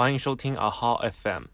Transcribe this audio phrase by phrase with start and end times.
[0.00, 1.44] 欢迎收听 AHA FM，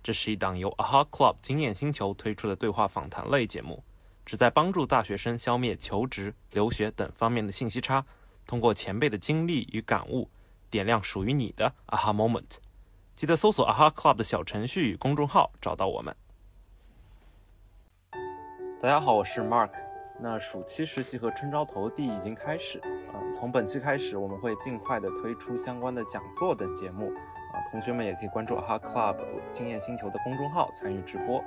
[0.00, 3.82] 这是一档由 AHA Club 经验星球推出的对话访谈类节目，
[4.24, 8.06] 旨在帮助大学生消灭求职、留学等方面的信息差，
[8.46, 10.30] 通过前辈的经历与感悟，
[10.70, 12.58] 点亮属于你的 AHA Moment。
[13.16, 16.14] 记得搜索 AHA Club 的小程序与公众号找到我们。
[18.80, 19.72] 大家好，我是 Mark。
[20.20, 27.12] 那暑期实习和春招投递已经开始，嗯，从本期开始，我们会尽快的推出相关的讲座等节目，
[27.70, 29.16] 同学们也可以关注 AHA Club
[29.52, 31.42] 经验星球的公众号参与直播。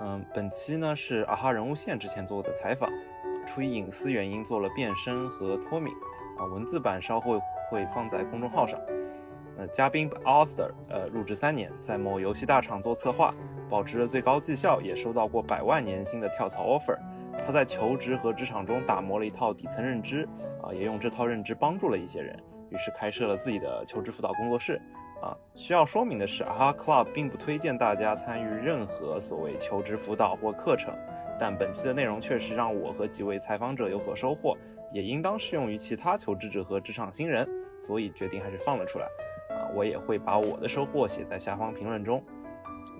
[0.00, 2.90] 嗯，本期呢是 AHA 人物线之前做的采访，
[3.46, 5.94] 出于隐私原因做了变声和脱敏，
[6.36, 7.40] 啊，文字版稍后
[7.70, 8.80] 会放在公众号上。
[9.56, 13.32] 呃，嘉宾 Arthur，呃，入职三年，在某游戏大厂做策划，
[13.70, 16.98] 保持着最高绩效，也收到过百万年薪的跳槽 offer。
[17.46, 20.28] 他在求职和职场中打磨了一套底层认知，
[20.60, 22.36] 啊，也用这套认知帮助了一些人，
[22.70, 24.80] 于是开设了自己的求职辅导工作室。
[25.24, 30.94] 啊，需要说明的是 a Club 并不推荐大家参与任何所谓求职辅导或课程，
[31.40, 34.54] 但本期的内容确实让我和几位采访者有所收获，
[34.92, 37.48] 也应当适用于其他求职者和职场新人，
[37.80, 39.06] 所以决定还是放了出来。
[39.48, 42.22] 啊，我也会把我的收获写在下方评论中。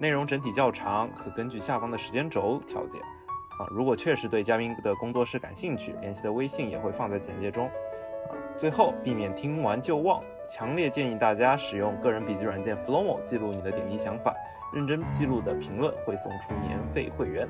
[0.00, 2.98] 内容整体较长，可根据下方的时间轴调节。
[2.98, 7.66] 啊，如果确实对嘉宾的工作室感兴趣，联系的微信也会放在简介中。
[7.66, 14.34] 啊，最后避免听完就忘，强烈建议大家使用个人笔记软件 Flowmo 记录你的点滴想法，
[14.74, 17.48] 认真记录的评论会送出年费会员。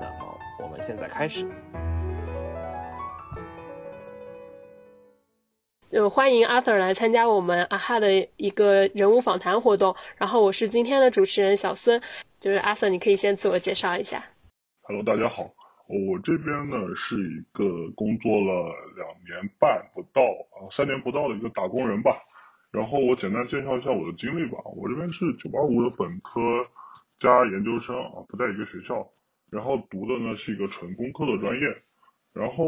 [0.00, 1.46] 那么我们现在开始。
[5.90, 9.94] 就欢迎 Arthur 来参加我们阿哈的一个人物访谈活动。
[10.16, 12.00] 然后我是今天的主持人小孙，
[12.40, 14.24] 就是 Arthur，你可以先自我介绍一下。
[14.84, 15.50] Hello，大家好，
[15.92, 22.10] 我这边呢是一个工作了两年半不到啊三年不到的一个打工人吧。
[22.70, 24.58] 然后我简单介绍一下我的经历吧。
[24.76, 26.40] 我这边是985的本科
[27.20, 29.06] 加研究生啊，不在一个学校。
[29.50, 31.66] 然后读的呢是一个纯工科的专业。
[32.32, 32.64] 然后。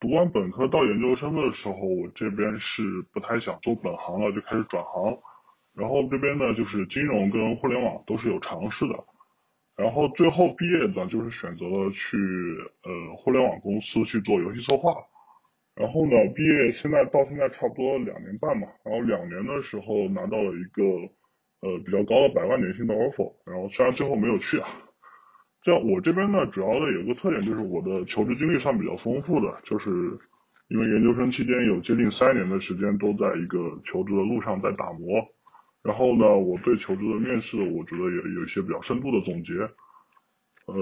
[0.00, 5.18] 读完本科到研究生的时候，我这边是不太想做本行了，就开始转行。
[5.74, 8.94] 然后这边呢，就是金融跟互联网都是有尝试的。
[9.78, 12.18] 然后最后毕业呢，就是选择了去
[12.82, 14.92] 呃互联网公司去做游戏策划。
[15.76, 18.66] 然后呢，毕业现在到现在差不多两年半嘛。
[18.84, 20.82] 然后两年的时候拿到了一个
[21.62, 23.32] 呃比较高的百万年薪的 offer。
[23.46, 24.66] 然后虽然最后没有去啊。
[25.62, 29.90] 这样我这边呢，主要的有个特点就是我的求职经历算比较丰富的，就是
[30.68, 35.22] 因为研究生期间有接近三年的时间都在一个求职的路上在打磨，
[35.88, 39.54] 然后呢，我对求职的面试，我觉得也有一些比较深度的总结，
[40.68, 40.76] 呃，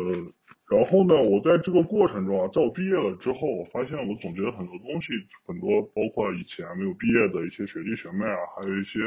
[0.66, 5.12] 然后呢，我在这个过程中啊，在我毕业了之后，我发现我总结了很多东西，
[5.46, 8.98] 很多包括以前没有毕业的一些学弟学妹啊，还有一些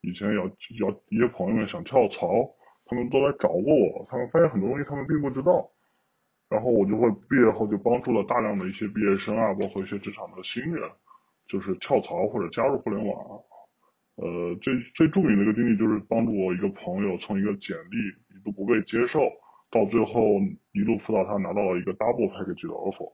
[0.00, 0.42] 以前要
[0.82, 2.26] 要一些朋友们想跳槽。
[2.88, 5.68] 他们都来找过我，他们发现很多东西他们并不知道，
[6.48, 10.88] 然后我就会毕业后就帮助了大量的一些毕业生啊，包括一些职场的新人，
[11.48, 13.42] 就是跳槽或者加入互联网。
[14.16, 19.20] 呃，最最著名的一个经历就是帮助我一个朋友从一个简历一度不被接受，
[19.70, 20.40] 到最后
[20.72, 23.12] 一路辅导他拿到了一个 double package 的 offer。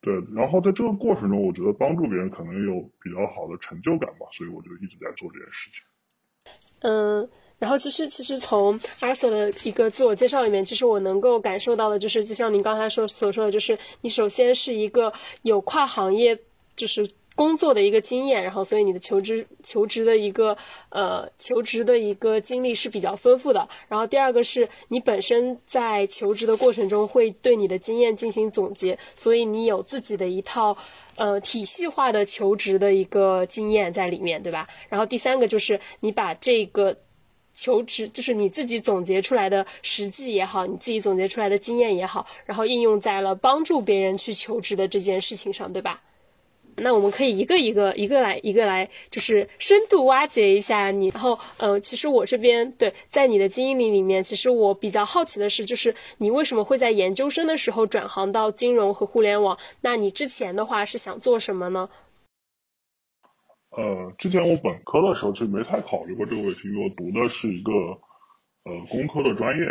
[0.00, 5.82] 对，然后在这个过程中，我觉得帮助别人可能有比较好的成就感吧，所以我就一直在做这件事情。
[6.80, 7.28] 嗯。
[7.58, 15.10] 然后其实其实从阿瑟的一个自我介绍里面，其实我能够感受到的，就是就像您刚才说所说的，就是你首先是一个
[15.40, 16.38] 有跨行业
[16.76, 20.56] 就是工作的一个经验，然后所以你的求职求职的一个
[20.88, 23.68] 呃求职的一个经历是比较丰富的。
[23.86, 30.76] 然后第二个是你本身在求职的过程中会对你的经验进行总结，所以你有自己的一套
[31.16, 34.66] 呃体系化的求职的一个经验在里面，对吧？
[34.88, 36.96] 然后第三个就是你把这个。
[37.58, 46.02] 求职就是你自己总结出来的实际也好，你自己总结出来的经验也好，然后应用在了帮助别人去求职的这件事情上，对吧？
[46.76, 51.08] 那我们可以一个一个一个来一个来，就是深度挖掘一下你。
[51.08, 59.58] 然后，嗯，其实我这边对在你的经历里面，其实我比较好奇的是，就是你为什么会在研究生的时候转行到金融和互联网？
[59.80, 61.88] 那你之前的话是想做什么呢？
[63.70, 69.64] 呃，之前我本科的时候其实没太考虑过这个问题，因为我读的是一个呃工科的专业，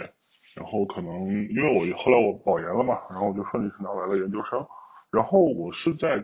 [0.55, 4.65] 然后可能因为我后来我保研了嘛，然后我就顺利是拿来了研究生，
[5.11, 6.23] 然后我是在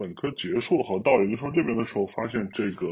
[0.00, 2.86] 本科结束和到研究生这边的时候，发现这个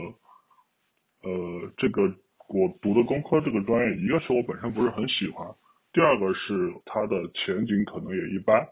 [1.22, 2.02] 呃这个
[2.48, 5.48] 我读的工科这个专业，一个是我本身不是很喜欢，
[5.94, 6.52] 第二个是
[6.84, 8.68] 它的前景可能也一般，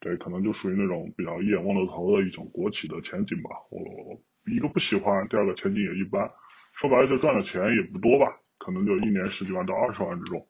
[0.00, 4.20] 对，可能就属于那种比较一眼望到头的一种国企的前景吧，我。
[4.46, 6.28] 一个不喜欢，第二个前景也一般，
[6.72, 10.48] 说白了就赚的钱也不多吧，可能就一年十几万到二十万这种。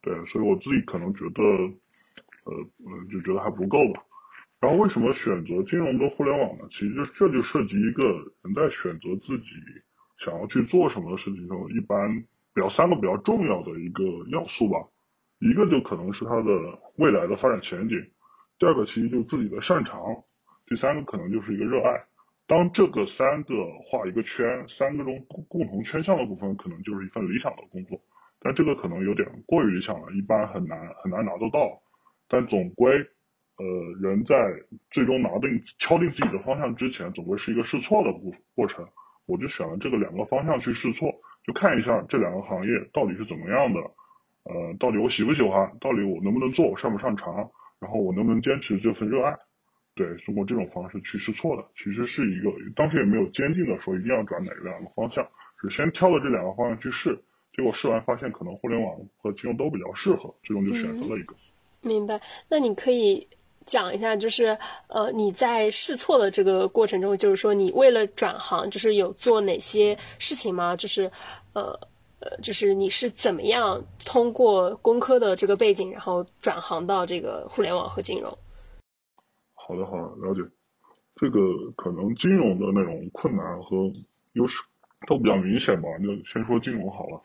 [0.00, 2.54] 对，所以我自己可能觉得，呃，
[3.10, 4.04] 就觉得还不够吧。
[4.62, 6.68] 然后为什么选择金融跟互联网呢？
[6.70, 8.04] 其实这就涉及一个
[8.42, 9.56] 人在选择自己
[10.18, 12.22] 想要去做什么的事情中，一般
[12.54, 14.78] 比较三个比较重要的一个要素吧。
[15.40, 17.96] 一个就可能是它的未来的发展前景，
[18.60, 20.22] 第二个其实就自己的擅长，
[20.66, 22.04] 第三个可能就是一个热爱。
[22.46, 28.00] 当这个三个画一个圈，三个中共同圈项的部分，可能就是一份理想的工作。
[28.38, 31.82] 但这个可能有点过于理想了，一般很难很难拿得到。
[32.28, 33.04] 但总归，
[33.58, 33.64] 呃，
[34.00, 34.36] 人在
[34.90, 38.86] 最终拿定敲定自己的方向之前，总归是一个试错的过过程。
[39.26, 41.08] 我就选了这个两个方向去试错，
[41.46, 43.80] 就看一下这两个行业到底是怎么样的。
[44.44, 45.76] 呃，到底我喜不喜欢？
[45.80, 46.76] 到底我能不能做？
[46.76, 47.50] 擅不擅长？
[47.78, 49.36] 然后我能不能坚持这份热爱？
[49.94, 55.28] 对，通过这种方式去试错的，其实是一个当时也没有坚定的说一定要转哪两个方向，
[55.60, 57.22] 是先挑了这两个方向去试，
[57.54, 61.36] 结果试完发现可能互联网和金融都比较适合，最终就选择了一个。
[61.82, 62.20] 明白。
[62.48, 63.28] 那你可以
[63.66, 64.56] 讲一下，就是
[64.88, 70.76] 呃，你在试错的这个过程中，就是说你为了转行，就是有做哪些事情吗？
[70.76, 71.10] 就是
[71.54, 71.78] 呃。
[72.24, 78.30] 呃，就是你是怎么样通过工科的这个背景，然后转行到这个互联网和金融？
[79.54, 80.40] 好的，好的，了解。
[81.16, 81.40] 这个
[81.74, 83.90] 可能金融的那种困难和
[84.34, 84.62] 优势
[85.08, 85.88] 都比较明显吧。
[85.98, 87.20] 就先说金融好了。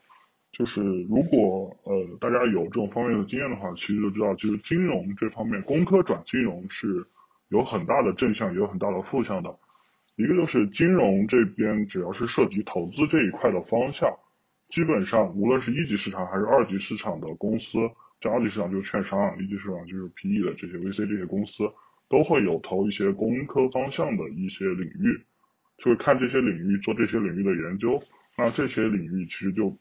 [0.52, 7.06] 就是如果呃大家有这种方面的经验的话，其实就知道，就是金融这方面，工科转金融是
[7.50, 9.58] 有很大的正向，也有很大的负向的。
[10.16, 14.18] 一个就是金融这边，只要是涉及投资这一块的方向。
[14.70, 17.78] 基本上，无论是一级市场还是二级市场的公司，
[18.20, 21.72] 这二级市场就是券商，一级市场就是 PE 的这些 VC 这些公司，
[22.10, 25.22] 都会有投一些工科方向的一些领域，
[25.78, 28.02] 就会看这些领域做这些领域的研究。
[28.38, 29.78] 那这些领域其实就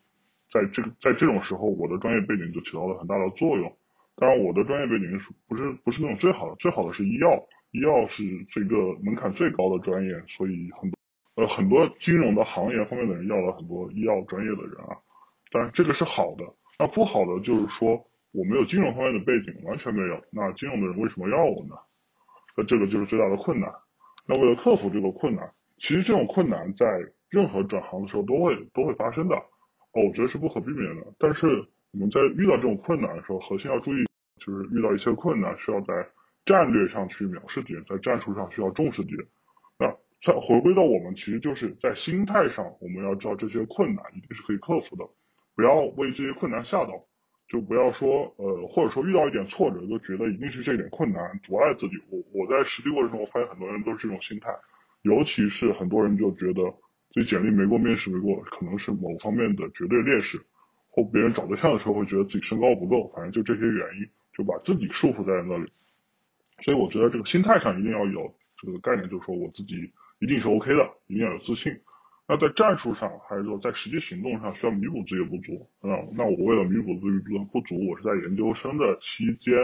[0.51, 3.77] 在这个在这种时候，我的专业背景就起到了很大的作用。
[4.17, 6.57] 当然，我的专业背景是不是不是那种最好的？
[6.57, 10.97] 最好的是医药，医药是这个门槛最高的专业，所以很多。
[11.37, 14.97] 呃，很多金融的行业方面的人要了很多医药专业的人啊，
[15.53, 16.47] 当然这个是好的。
[16.79, 20.25] 那不好的就是说我没有金融方面的背景，完全没有。
[20.31, 21.75] 那金融的人为什么要我呢？
[22.57, 23.71] 那这个就是最大的困难。
[24.27, 26.87] 那为了克服这个困难，其实这种困难在
[27.29, 29.37] 任何转行的时候都会都会发生的，
[30.03, 31.07] 我觉得是不可避免的。
[31.19, 31.47] 但是
[31.93, 34.05] 我们在遇到这种困难的时候，核心要注意，
[34.39, 36.09] 就是遇到一些困难需要在
[36.45, 39.27] 战略上去藐视敌人，在战术上需要重视敌人。
[39.79, 39.97] 那。
[40.23, 45.05] 再回归到我们，其实就是在心态上，我们要知道这些困难一定是可以克服的，
[45.55, 47.05] 不要为这些困难吓到，
[47.47, 51.97] 就不要说呃，或者说遇到一点挫折就觉得一定是这点困难阻碍自己。
[52.11, 54.51] 我我在实际过程中，我发现很多人都是这种心态，
[55.03, 56.63] 尤其是很多人就觉得
[57.17, 60.39] 自己简历没过面试没过，可能是某方面的绝对劣势，
[60.91, 65.73] 或别人找对象的时候会觉得自己身高不够，反正就这些原因，就把自己束缚在那里。
[66.63, 69.91] 所以我觉得这个心态上一定要有这个概念，就是说我自己。
[70.19, 71.79] 一定是 OK 的，一定要有自信。
[72.27, 75.69] 那在战术上，还是说在实际行动上，需要弥补自己的不足。
[75.83, 79.55] 嗯，那我为了弥补自己的不足，我是在研究生的期间，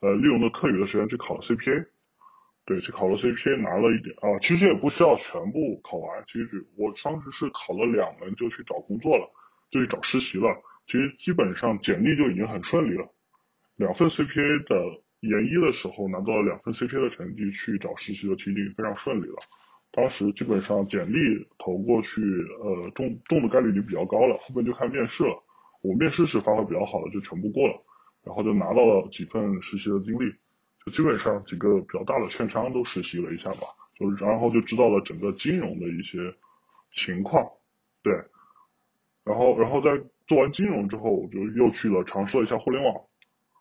[0.00, 1.86] 呃，利用的课余的时间去考了 CPA。
[2.66, 6.24] 对，去考了 CPA，拿了一点啊，其实也不需要全部考完。
[6.26, 9.28] 其实我当时是考了两门就去找工作了，
[9.70, 10.48] 就去找实习了。
[10.86, 13.06] 其实基本上简历就已经很顺利了。
[13.76, 19.36] 两份 CPA 的研一的时候拿到了两份 CPA 的成绩，去找实习的其实已经非常顺利了。
[19.92, 22.20] 当时基本上简历投过去，
[22.62, 25.42] 呃，中中的概率已经比较高了，后面就看面试了。
[25.82, 27.74] 我面试是发挥比较好的，就全部过了，
[28.24, 30.32] 然后就拿到了几份实习的经历，
[30.92, 36.18] 基本上几个比较大的券商都实习了一下吧，就然后就知道了整个金融的一些
[36.92, 37.48] 情况，
[38.02, 38.12] 对，
[39.24, 42.94] 然后然后在做完金融之后，我就又去了尝试了一下互联网，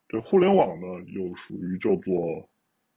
[0.08, 2.50] 对，互联网呢又属于叫做。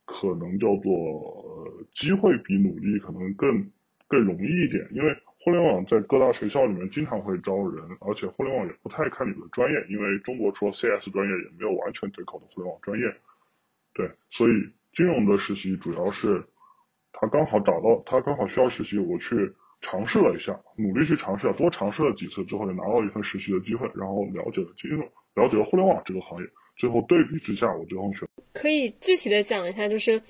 [0.09, 3.68] 可能叫做呃，机会比努力可能更
[4.06, 13.04] 更容易一点，因为互联网在各大学校里面经常会招人，而且互联网也不太看你的专业，因为中国除了 CS 专业也没有完全对口的互联网专业。
[13.96, 14.52] 对，所以
[14.94, 16.44] 金融的实习主要是
[17.12, 19.34] 他刚好找到他刚好需要实习，我去
[19.80, 25.00] 尝试了一下，努力去尝试，多尝试了几次之后，就拿到一份实习的机会，然后了解了金融，
[25.34, 26.48] 了解了互联网这个行业。
[26.76, 28.28] 最后对比之下，我最后选。
[28.52, 30.20] 可以具体的讲一下，就是，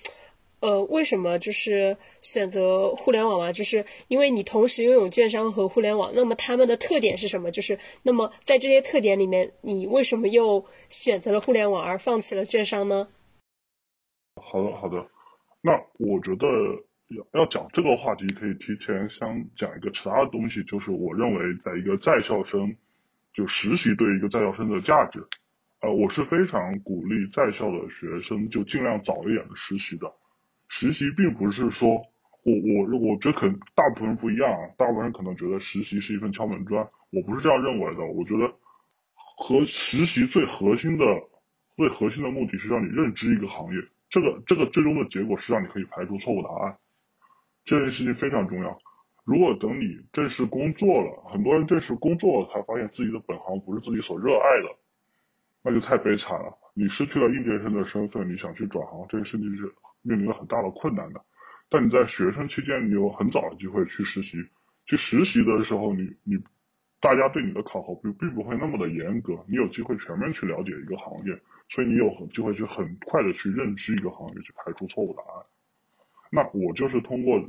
[0.61, 3.53] 呃，为什么就是选择互联网嘛？
[3.53, 7.51] 就是因为你同时拥有券商和互联网，那么他们的特点是什么？
[7.51, 13.09] 就是那么在这些特点里面，你为什么又选择了互联网而放弃了券商呢？
[14.49, 15.07] 好的，好的。
[15.61, 16.47] 那我觉得
[17.09, 22.77] 要要讲这个话题，可以提前先讲一个其他的东西，就是我认为在一个在校生
[23.35, 25.27] 就实习对一个在校生的价值，
[25.81, 30.13] 呃，我是非常鼓励在校的学生就尽量早一点的实习的。
[30.69, 31.89] 实习并不是说
[32.45, 38.07] 我我我觉得可能大部分人不一样啊，大部分人可能觉得实习是一份敲门砖，我不是这样认为的。
[38.07, 38.55] 我觉得
[39.37, 41.05] 和实习最核心的
[41.77, 43.81] 最核心的目的是让你认知一个行业。
[44.09, 46.79] 这个这个最终的结果是让你可以排除错误答案，
[47.65, 48.79] 这件事情非常重要。
[49.25, 54.77] 如果等你正式工作了，很多人正式工作了才发现自己的本行不是自己所热爱的，
[55.65, 56.57] 那就太悲惨了。
[56.75, 61.21] 你失去了应届生的身份，你想去转行，这个事情是面临了很大的困难的。
[61.69, 64.39] 但你在学生期间，你有很早的机会去实习。
[64.87, 66.37] 去实习的时候，你你
[67.07, 71.41] 大家对你的考核并并不会那么的严格，你有机会全面去了解一个行业。
[71.69, 75.47] 所以你有机会去很快的去认知一个行业，去排除错误答案。
[76.33, 77.41] 那我就是通过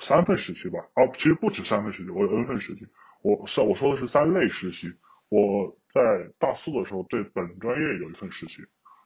[0.00, 2.86] 三份实习吧，哦，其实不止三份实习，我有 N 份实习。
[3.20, 4.90] 我是我说的是三类实习。
[5.28, 6.00] 我在
[6.38, 8.62] 大四的时候对本专业有一份实习，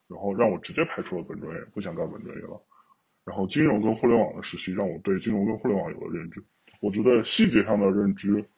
[0.09, 2.63] 然后让我直接排除了本专业，不想干本专业了。
[3.25, 6.45] 然后金融跟互联网的实习让我对金融跟互联网有了认知。
[6.81, 8.49] 我觉得细节上的认知，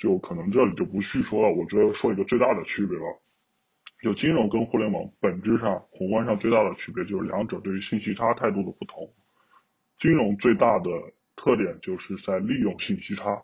[0.00, 1.54] 就可能这里就不细说了。
[1.54, 3.04] 我觉得说一个最大的区别吧。
[4.02, 9.12] 就金融跟互联网本质上宏观上最大的区别就是两者对于信息差态度的不同。
[9.98, 10.90] 金融最大的
[11.36, 13.42] 特点就是在利用信息差，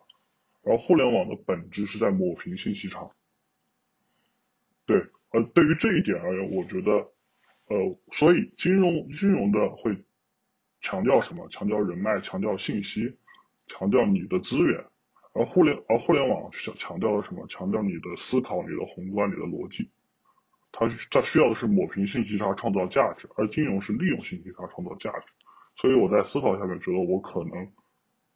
[0.63, 3.11] 而互联网的本质是在抹平信息差。
[4.87, 4.97] 对，
[5.33, 6.91] 呃，对于这一点而言，我觉得，
[7.69, 9.95] 呃，所以金融金融的会
[10.81, 11.47] 强调什么？
[11.51, 13.19] 强调人脉，强调信息，
[13.67, 14.87] 强调你的资源。
[15.39, 17.47] 而互联而互联网强强调了什么？
[17.47, 19.91] 强调你的思考，你的宏观，你的逻辑。
[20.73, 25.27] 它它需要的是抹平信息差，创造价值，而金融是利用信息差创造价值。
[25.77, 27.53] 所以我在思考下面觉得我可能，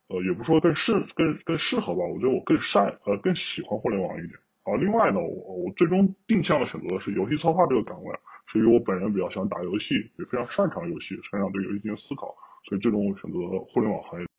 [0.08, 4.38] 呃，也不说更适更更适合吧，我觉得我更善呃更喜欢互联网一点。
[4.64, 8.14] 啊，另外呢，我我最终定向的选择的是游戏策划这个岗位，
[8.46, 12.34] 是因为我本人比较喜欢打游戏，也非常擅长游戏，擅长对游戏进行思考，
[12.68, 13.38] 所以最终我选择
[13.72, 14.29] 互联网行业。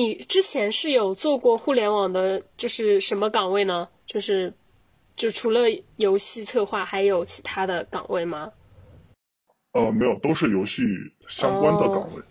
[0.00, 3.88] 嗯，你之前是有做过互联网的，就是什么岗位呢？
[4.06, 4.52] 就是。
[5.16, 5.66] 就除了
[5.96, 8.50] 游戏策划，还有其他的岗位吗？
[9.72, 10.82] 呃，没有，都是游戏
[11.28, 12.22] 相关的岗位，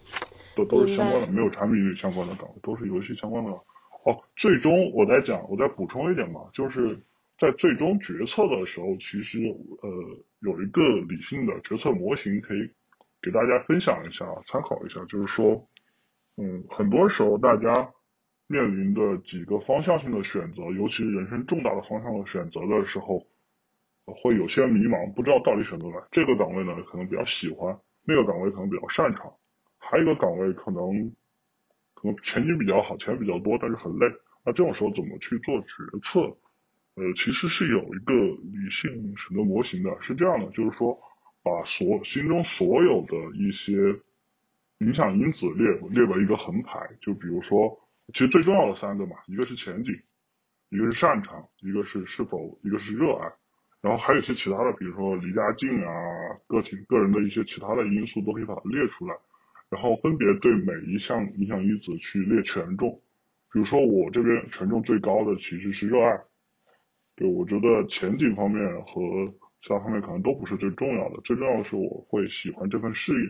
[0.55, 3.51] 都都是相关的，没有产品相关的岗位，都是游戏相关的。
[3.51, 6.99] 哦，最终我再讲，我再补充一点吧，就是
[7.37, 9.37] 在最终决策的时候，其实
[9.83, 9.89] 呃
[10.39, 12.71] 有一个理性的决策模型可以
[13.21, 15.63] 给大家分享一下，参考一下，就是说，
[16.39, 17.91] 嗯，很多时候大家。
[18.51, 23.27] 面临的几个方向性的选择，尤其是人生重大的方向的选择的时候，
[24.07, 26.75] 会有些迷茫，不知道到底选择哪这个岗位呢？
[26.89, 27.77] 可能比较喜欢，
[28.07, 29.31] 那个岗位可能比较擅长，
[29.77, 31.13] 还有一个岗位可能
[31.93, 34.07] 可能前景比较好，钱比较多，但是很累。
[34.43, 35.67] 那这种时候怎么去做决
[36.01, 36.21] 策？
[36.95, 40.97] 呃，其实是有一个理性选择模型的，是这样的，就是说
[41.43, 43.77] 把所心中所有的一些
[44.79, 47.79] 影响因子列列为一个横排，就比如说。
[48.11, 49.93] 其实最重要的三个嘛，一个是前景，
[50.71, 53.31] 一个是擅长，一个是是否，一个是热爱，
[53.81, 55.93] 然后还有一些其他的，比如说离家近啊，
[56.47, 59.15] 个体个人的一些其他的因素都可以把它列出来，
[59.69, 62.99] 然后分别对每一项影响因子去列权重。
[63.53, 66.19] 比如说我这边权重最高的其实是热爱，
[67.15, 69.01] 对我觉得前景方面和
[69.61, 73.29] 其他方面可能都不是最重要的，最重要的是我会喜欢这份事业，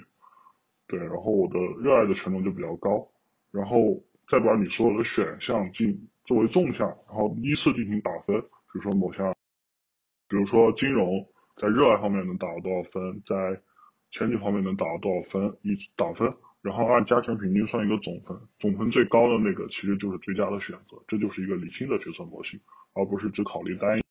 [0.89, 3.07] 对，然后我的热爱的权重就比较高，
[3.51, 4.03] 然后。
[4.29, 8.39] 再把你所有的选项进作为纵向，然后依次进行打分。
[8.39, 9.33] 比如说某项，
[10.27, 11.27] 比如说金融
[11.59, 13.59] 在热爱方面能打到多少分，在
[14.11, 16.31] 前景方面能打到多少分，以打分，
[16.61, 21.03] 然后按加权平均算一个总分，总分最高的那个其实就是最佳的选择。
[21.07, 22.59] 这就是一个理性的决策模型，
[22.93, 24.08] 而不是只考虑单一。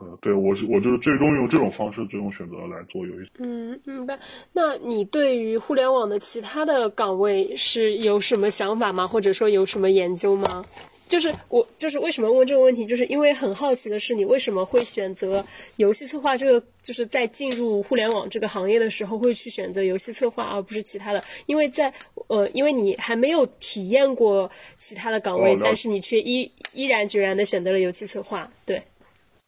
[0.00, 3.30] 呃，对我是，我就是最终用这种方式，最终选择来做游戏。
[3.38, 4.18] 嗯，明白。
[4.52, 9.06] 那你对于互联网的其他的岗位是有什么想法吗？
[9.06, 10.64] 或者说有什么研究吗？
[11.08, 15.42] 就是我，就是为什么问这个问题，就是因为很好奇的是，你为什么会选择
[15.76, 16.64] 游戏策划这个？
[16.82, 21.24] 就是在进入互联网这个行业的时候，会去选择游戏策划，而不是其他的？
[21.46, 21.92] 因为在
[22.28, 28.80] 呃，因为你还没有体验过其他的岗位，但是你却依依然决然的选择了游戏策划，对。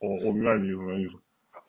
[0.01, 1.17] 我我明白你什么意思，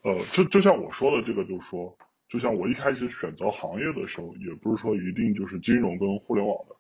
[0.04, 1.96] 呃，就就像我说的这个，就是说，
[2.30, 6.76] 就像我一开始选择行业的时候，也不是说一定就是金融跟互联网的，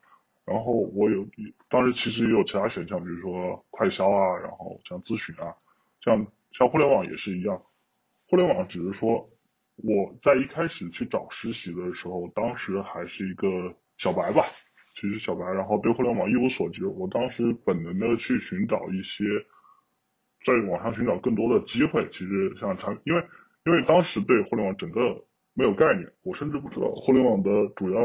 [0.46, 1.27] 然后我有
[1.70, 5.53] 当时其实也有其他选项，比如说快销啊，然后像咨询啊，
[6.01, 7.62] 像像互联网也是一样，
[8.29, 9.29] 互联网只是说
[9.75, 14.46] 我在一开始去找实习的时候，当时还是一个小白吧，
[14.96, 19.25] 其实小白，然后对互联网一无所知，我当时本能的去寻找一些，
[20.45, 22.07] 在网上寻找更多的机会。
[22.12, 23.24] 其实像产，因为
[23.65, 28.01] 因为当时对互联网整个没有概念，我甚至不知道互联网的主要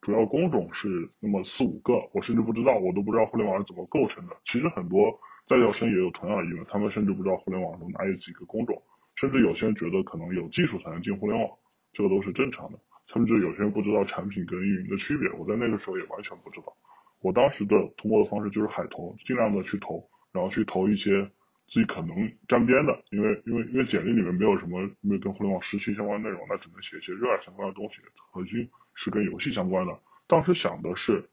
[0.00, 4.36] 主要工种是那么四五个，我甚至不知道，我都不知道互联网是怎么构成的。
[4.44, 8.82] 其实很多在校生也有同样的疑问，他们甚至不知道互联网中哪有几个工种，
[9.16, 11.50] 甚至有些人觉得可能有技术才能进互联网，
[11.92, 12.78] 这个都是正常的。
[13.12, 16.74] 甚至有些人不知道产品跟运营的区别，我在那个时候也完全不知道。
[17.20, 21.30] 我当时的通过的方式就是海投，尽量的去投，然后去投一些
[21.74, 22.14] 自己可能
[22.46, 27.96] 沾边的，因为因为因为简历里面没有什么没有跟互联网实习相关内容，那只能写一些热爱相关的东西，
[28.30, 29.98] 核心是跟游戏相关的。
[30.28, 31.28] 当时想的是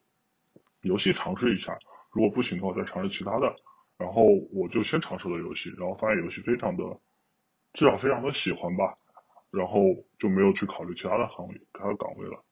[0.82, 1.78] 游戏尝试一下，
[2.12, 3.56] 如果不行的话再尝试其他的。
[4.00, 6.84] 然后我就先尝试了游戏，然后发现游戏非常的，
[7.74, 8.98] 至少非常的喜欢吧。
[9.52, 9.84] 然后
[10.18, 12.44] 就没有去考虑其他的行业、其他的岗位了。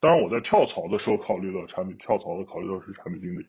[0.00, 3.46] 当然，我在跳槽的时候考虑了产品，跳槽的考虑的是产品经理。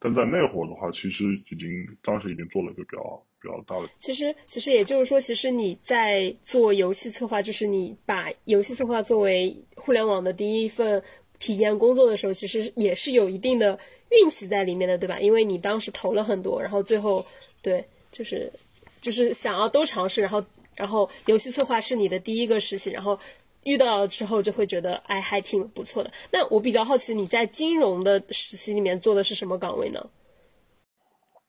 [0.00, 1.68] 但在那会儿的话，其实已经
[2.02, 3.90] 当时已经做了一个比较比较大的。
[3.98, 11.02] 其实，其实也就是说，其实你在做游戏策划，就是你把游戏策划作为互联网的第一份
[11.38, 13.78] 体验工作的时候，其实也是有一定的
[14.10, 15.18] 运气在里面的，对吧？
[15.20, 17.26] 因为你当时投了很多，然后最后，
[17.62, 18.52] 对，就是
[19.00, 20.44] 就是想要都尝试，然后。
[20.78, 23.18] 然后游戏策划是你的第一个实习，然后
[23.64, 26.10] 遇到了之后就会觉得哎还挺不错的。
[26.32, 30.10] 那我比较好奇你在金融的实习里面做的是什么岗位呢？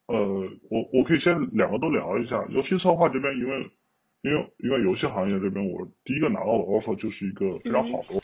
[0.08, 0.18] 呃，
[0.70, 2.44] 我我可以先两个都聊一下。
[2.50, 3.72] 游戏策划这边，因为
[4.22, 8.20] 因为因为游戏行业这边，我第一个拿到的 offer 就是一个非常好的，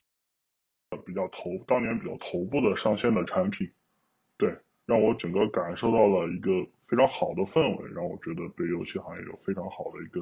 [1.05, 3.69] 比较头当年比较头部的上线的产品，
[4.37, 4.51] 对，
[4.87, 6.49] 让我整个感受到了一个
[6.87, 10.21] 非常好的氛围，让我觉得对游戏行业有非常好的一个。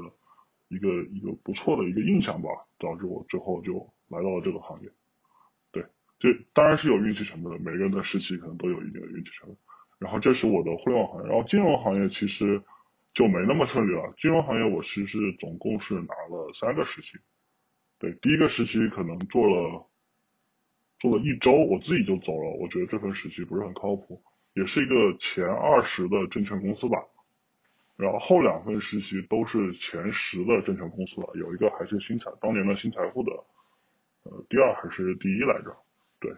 [0.74, 2.50] 一个一个不错的一个印象吧，
[2.80, 4.90] 导致我之后就来到了这个行业。
[5.72, 5.86] 对，
[6.20, 9.58] 这当然是有运气成分的，每个人的时期可能都有一定的运气成分。
[10.00, 12.62] 然后这是我的互联网行业，然后金融行业其实
[13.14, 14.14] 就没那么顺利了。
[14.18, 17.20] 金融行业我其实总共是拿了三个实习。
[18.00, 19.88] 对，第一个实习可能做了
[21.00, 22.50] 做了一周，我自己就走了。
[22.60, 24.22] 我觉得这份实习不是很靠谱，
[24.56, 26.98] 也是一个前二十的证券公司吧。
[27.96, 33.32] 然后后两份实习都是前十的证券公司了，有一个还是新财当年的新财富的，
[34.24, 35.78] 呃，第二还是第一来着？
[36.20, 36.32] 对。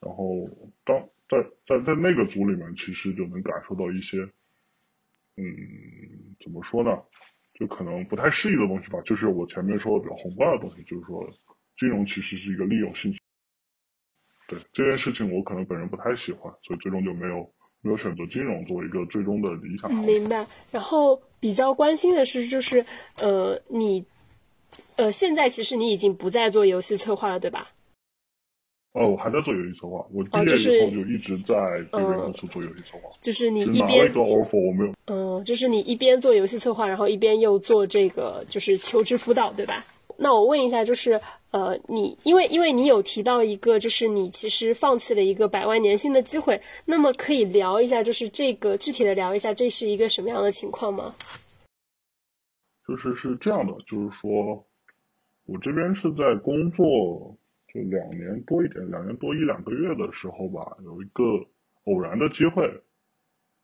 [0.00, 0.44] 然后
[0.84, 4.18] 当在在在那个组里面，其实就能感受到一些，
[5.36, 5.46] 嗯，
[6.40, 6.90] 怎么说呢？
[7.54, 9.00] 就可能不太适应的东西吧。
[9.02, 11.24] 就是我前面说的比较宏观的东西，就是说
[11.78, 13.20] 金融其实是一个利用信息。
[14.48, 17.54] 对这件事情，我可能本人不太喜欢，所以最终就没有。
[17.86, 19.94] 没有选择金融作为一个最终的理想。
[19.94, 20.44] 明白。
[20.72, 22.84] 然后比较关心的是，就是
[23.20, 24.04] 呃，你
[24.96, 27.70] 呃，现在其实你已经不再做游戏策划了，对吧？
[28.92, 30.04] 哦，我还在做游戏策划。
[30.10, 31.54] 我毕业以后就一直在
[31.92, 33.10] 这个公司做游戏策划。
[33.20, 34.94] 就是你一边拿了一个 offer，我没有。
[35.06, 39.84] 嗯，就是你一边做游戏策划，然后一边又做这个就是求职辅导，对吧？
[40.18, 51.14] 那我问一下，就是呃，你因为因为你有提到一个，就是你其实放弃了一个百万年薪的机会，那么可以聊一下，就是这个具体的聊一下，这是一个什么样的情况吗？
[52.86, 54.30] 就是是这样的，就是说
[55.46, 57.36] 我这边是在工作
[57.74, 61.22] 就两年多一点，两年多一两个月的时候吧，有一个
[61.84, 62.62] 偶然的机会，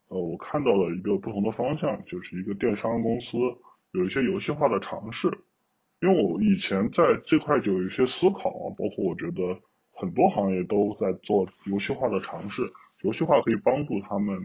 [0.09, 3.39] 呃，我看到了一个不同的方向，就是一个电商公司
[3.93, 5.29] 有一些游戏化的尝试。
[6.03, 9.61] 因为我以前在这块就有一些思考啊，包括我觉得
[9.93, 12.61] 很多行业都在做游戏化的尝试，
[13.03, 14.37] 游戏化可以帮助他们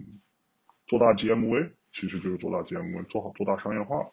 [0.86, 4.06] 做大 GMV，其实就是做大 GMV，做好做大商业化。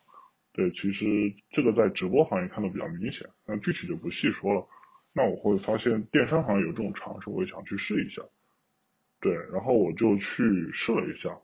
[0.54, 1.04] 对，其实
[1.50, 4.66] 这个在直播行业看的比较明显，那具体就不细说了。
[5.12, 8.22] 那我会发现电商行业有这种尝试，我也想去试一下。
[9.20, 11.36] 对，然后我就去试了一下，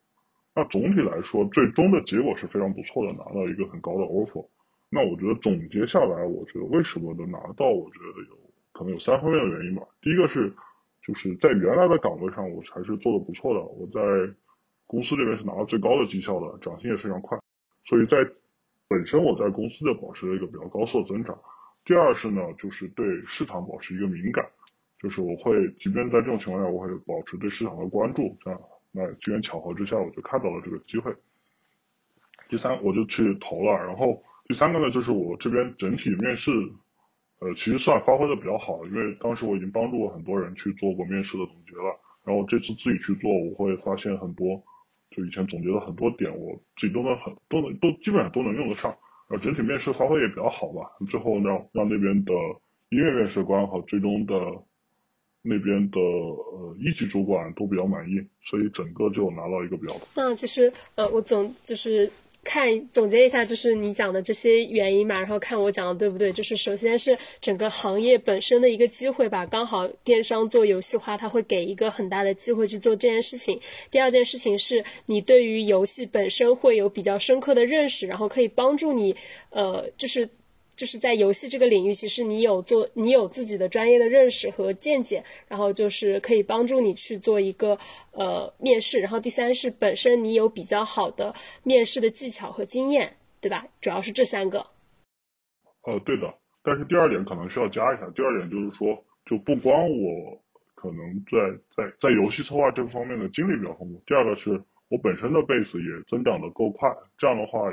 [0.54, 4.48] 那总体来说，最终的结果是非常不错的，拿到一个很高的 offer。
[4.92, 7.70] 那我觉得总结下来，我觉得为什么能拿到？
[7.70, 8.36] 我觉得有
[8.72, 9.86] 可能有三方面的原因吧。
[10.02, 10.52] 第一个是，
[11.06, 13.60] 就是在原来的岗位上，我还是做的不错的。
[13.60, 14.34] 我在
[14.88, 17.38] 公司这边是拿到最高的绩效的，涨薪也非常快。
[17.84, 18.28] 所以在
[18.88, 21.38] 本身我在公司就保持了一个比较高速的增长。
[21.84, 24.44] 第二是呢，就是对市场保持一个敏感，
[24.98, 28.36] 就是我会即便在这种情况下，我会保持对市场的关注。
[28.42, 31.14] 这样，那机缘巧合之下，我就看到了这个机会。
[32.48, 34.20] 第三，我就去投了，然后。
[34.50, 36.50] 第三个呢，就是我这边整体面试，
[37.38, 44.60] 呃，其实算发挥的比较好，因为当时我已经帮助过很多人去做过面试的总结了，然后这次自己去做，我会发现很多，
[45.12, 48.90] 就以前总结的很多点，我自己都能很都能都基本上都能用得上，
[49.28, 52.32] 然后整体面试发挥也比较好吧，最后让让那边的
[52.88, 54.34] 音乐面试官和最终的
[55.42, 59.94] 那边的呃一级主管都比较满意，所以整个就拿到一个比较。
[60.16, 62.10] 那其实呃，我总就是
[62.42, 66.32] 看总结一下，就是你讲的这些原因嘛，然后看我讲的对不对。
[66.32, 73.60] 就是首先是整个行业本身的一个机会吧，刚好电商做游戏化，它会给一个很大的机会去做这件事情。
[73.90, 79.14] 第二件事情是你对于游戏本身会有比较深刻的认识，然后可以帮助你
[79.50, 80.28] 呃，就是。
[80.80, 87.78] 就是在游戏这个领域，其实你有做，你有自己的专业的认识和见解，然后就是可以帮助你去做一个
[88.12, 88.98] 呃面试。
[88.98, 93.66] 然后第三是本身你有比较好的面试的技巧和经验，对吧？
[93.82, 94.66] 主要是这三个。
[95.82, 96.34] 呃，对的。
[96.62, 98.08] 但是第二点可能需要加一下。
[98.16, 100.40] 第二点就是说，就不光我
[100.74, 106.88] 可能在在在游戏策划这方面的经历比较丰富，第二个是我本身的 base 也增长的够快，
[107.18, 107.70] 这样的话。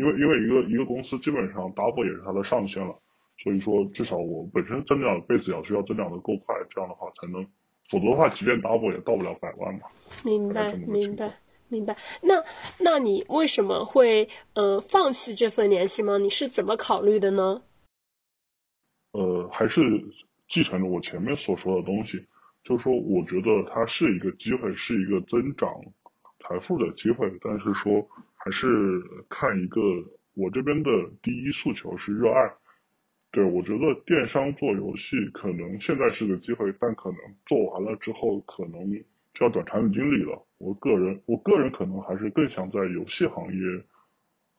[0.00, 2.98] 因为因为一个一个公司基本上 double 也是它的上限了，
[3.44, 7.44] 所以说至少我本身增长的倍子要需要增长的够快，这样的话才能，
[7.90, 9.80] 否则的话即便 double 也到不了百万嘛。
[10.24, 11.30] 明白明白
[11.68, 11.94] 明白。
[12.22, 12.42] 那
[12.78, 16.16] 那你为什么会呃放弃这份联系吗？
[16.16, 17.60] 你是怎么考虑的呢？
[19.12, 19.82] 呃，还是
[20.48, 22.24] 继承着我前面所说的东西，
[22.64, 25.68] 就是说我觉得它是一个机会，是一个增长
[26.38, 28.08] 财富的机会，但是说。
[28.42, 28.66] 还是
[29.28, 29.80] 看一个，
[30.34, 30.90] 我这边的
[31.22, 32.50] 第一诉求是热爱。
[33.32, 38.90] 对我觉得电商做游戏可能现在是个机会，但可能做完了之后可能
[39.34, 40.42] 就要转产品经理了。
[40.58, 43.60] 我个人，我个人可能还是更想在游戏行业，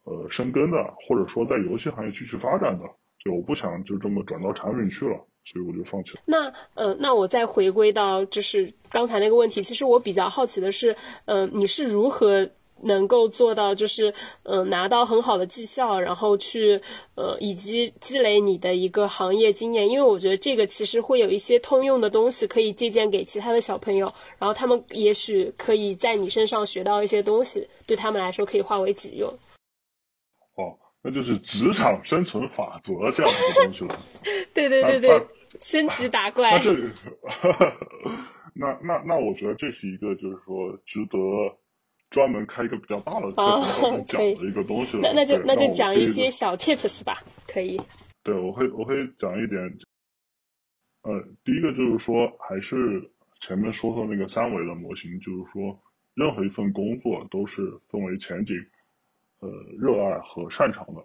[0.04, 2.84] 呃，生根的，或者说在游戏行业继续发展的。
[3.18, 6.22] 就我不想就这么转到产品去了，所以我就放弃了。
[6.24, 12.48] 那呃，那我再回归到就是刚才那个问题，其实我比较好奇的是，嗯，你是如何？
[12.82, 16.80] 能够做到就是，嗯，拿到很好的绩效，然后去，
[17.14, 24.06] 呃，以及积累你的一个行业经验，因为我觉得这个其实会有一些通用的东西可以借鉴给其他的小朋友，
[24.38, 29.28] 然后他们也许可以在你身上学到一些东西，对他们来说可以化为己用。
[30.56, 33.98] 哦，那就是职场生存法则这样的东西了。
[34.52, 35.26] 对对对对，
[35.60, 36.50] 升级打怪。
[36.52, 36.72] 那这，
[38.54, 41.18] 那那那我觉得这是一个就是说值得。
[42.12, 47.80] 专门开一个比较大的讲的一个东西了，那那就那就讲一些小 tips 吧，可以。
[48.22, 49.60] 对，我会我会讲一点。
[51.02, 55.76] 呃，第一个就是说，还是前面说的那个三维的模型，就是说，
[56.14, 58.54] 任何一份工作都是分为前景、
[59.40, 61.04] 呃热爱和擅长的。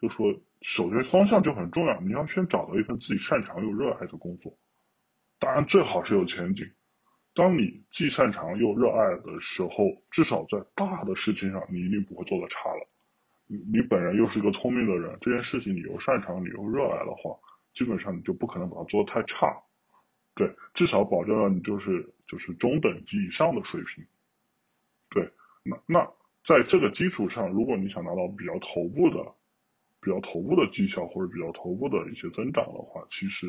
[0.00, 4.52] 就说，首先方向就很重要，你要先找到一份自己擅长又热爱的工作，
[5.38, 6.66] 当然最好是有前景。
[7.36, 12.88] 当你既擅长又热爱的时候，至少在大的事情上，你一定不会做的差了。
[13.46, 17.38] 你本人又是一个聪明的人，这件事情你又擅长，你又热爱的话，
[17.74, 19.54] 基本上你就不可能把它做的太差。
[20.34, 24.06] 对，至少保证了你就是就是中等级以上的水平。
[25.10, 25.30] 对，
[25.62, 26.10] 那那
[26.46, 29.34] 在这个基础上，如果你想拿到比较头部的、
[30.00, 33.46] 比较头部的绩效或者比较头部的一些增长的话，其实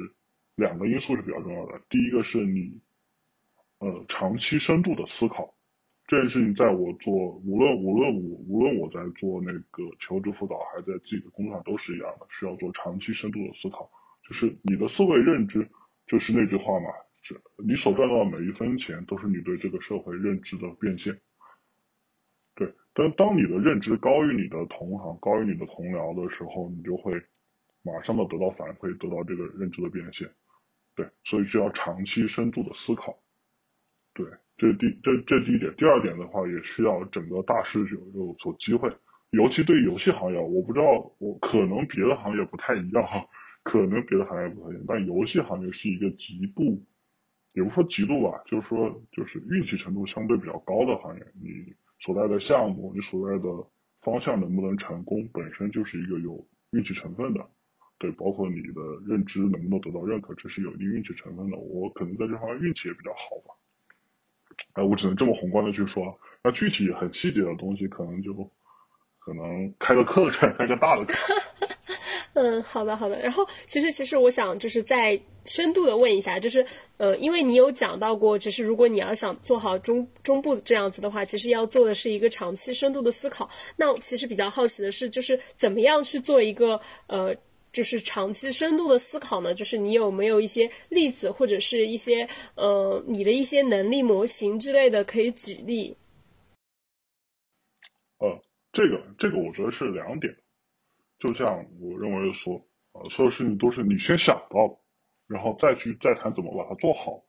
[0.56, 1.82] 两个因素是比较重要的。
[1.90, 2.82] 第一个是你。
[3.80, 5.54] 呃，长期深度的思考，
[6.08, 7.14] 这件事情在我做，
[7.46, 13.90] 无论无论我无论我在做那个求职辅导，还在自己的工作上都是一样的，需要做长期深度的思考。
[14.28, 15.70] 就是你的思维认知，
[16.08, 16.90] 就是那句话嘛，
[17.22, 21.20] 是你所赚到的每一分钱，都是你对这个社会认知的变现。
[22.56, 27.14] 对，但当你的认知高于你的同行，高于你的同僚的时候，你就会
[27.84, 30.28] 马上的得到反馈，得到这个认知的变现。
[30.96, 33.20] 对，所以需要长期深度的思考。
[34.18, 34.26] 对，
[34.58, 35.72] 这是第这这第一点。
[35.78, 38.92] 第二点的话，也需要整个大势有有所机会，
[39.30, 43.28] 尤其对游戏行业，我不知道，我可能别的行业不太一样哈，
[43.62, 46.84] 可能别的行业不太一样，但游戏行业是一个极度，
[47.54, 51.24] 也不说极度吧，就是说就是运气程度相对比较高的行业。
[51.40, 53.48] 你所在的项目，你所在的
[54.02, 57.48] 方向能不能成功，本身就是一个有运气成分的。
[58.00, 61.58] 对，包括你的认知能不能得到认可，这是有一定运气成分的。
[61.58, 63.54] 我可能在这方面运气也比较好吧。
[64.74, 68.34] 哎，我只能这么宏观的去说，那具体很细节的东西，可能就
[69.20, 71.34] 可能开个课程，开个大的课。
[72.34, 73.20] 嗯，好的，好的。
[73.20, 76.64] 然后，其实，其实我想就是再深度的问一下，就是
[76.98, 83.50] 呃，因为你有讲到过，就是如果你要想做好中中部这样子的话，其实要做的是一个长期深度的思考。
[83.76, 87.36] 那其实比较好奇的是，就是怎么样去做一个呃。
[87.78, 95.96] 就是长期深度的思考呢，就是你有没有一些例子，或者是一些呃你的一些能力模型之类的可以举例？
[98.18, 100.36] 呃，这个这个我觉得是两点，
[101.20, 104.80] 就像我认为说，呃，所有事情都是你先想到，
[105.28, 107.24] 然后再去再谈怎么把它做好，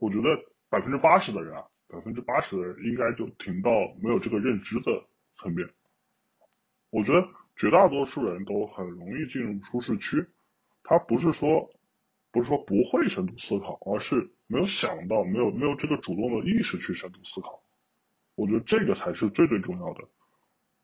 [0.00, 0.28] 我觉得
[0.68, 3.70] 百分之八十的人啊，百分之八十的人应该就停到
[4.02, 4.90] 没有这个认知的
[5.40, 5.64] 层面。
[6.90, 7.24] 我觉得
[7.56, 10.26] 绝大多数人都很容易进入舒适区，
[10.82, 11.70] 他不是说
[12.32, 17.62] 不是说不会深度思考，而是没有想到，没有没有这个主动的意识去深度思考。
[18.34, 20.00] 我觉得这个才是最最重要的。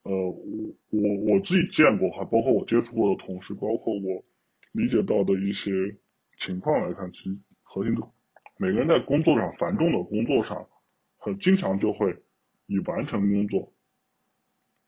[0.04, 4.22] 呃，我我我自己见过哈，包括我接触过的同事，包括我
[4.72, 5.96] 理解到的一些
[6.38, 8.00] 情况来看，其实核心的
[8.58, 10.66] 每个人在工作上繁重的工作上，
[11.16, 12.16] 很经常就会
[12.66, 13.72] 以完成工作，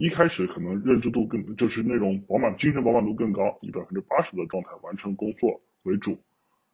[0.01, 6.19] 一开始可能认知度更就是那种饱满精神饱满度更高，以百分之八十的状态完成工作为主，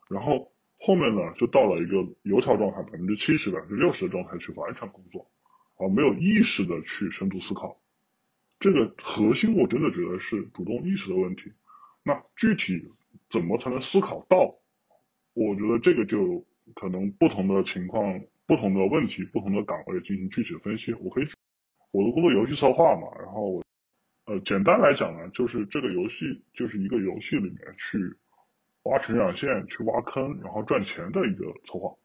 [0.09, 5.29] 然后后面呢就到了一个油条状态，百分之七十百分之六十的状态去完成工作，
[5.77, 7.77] 而没有意识的去深度思考。
[8.61, 11.53] 这个核心，我真的觉得是主动意识的问题。
[12.05, 12.81] 那具体
[13.29, 14.55] 怎么才能思考到？
[15.35, 20.95] 我觉得这个就可能不同的情况、不同的问题、不同的岗位进行具体的分析。
[20.95, 21.27] 我可以，
[21.97, 23.63] 我的工作游戏策划嘛，然后
[24.27, 27.99] 呃，简单来讲呢，就是这个游戏就是一个游戏里面去
[28.83, 31.97] 挖成长线、去挖坑，然后赚钱的一个策划。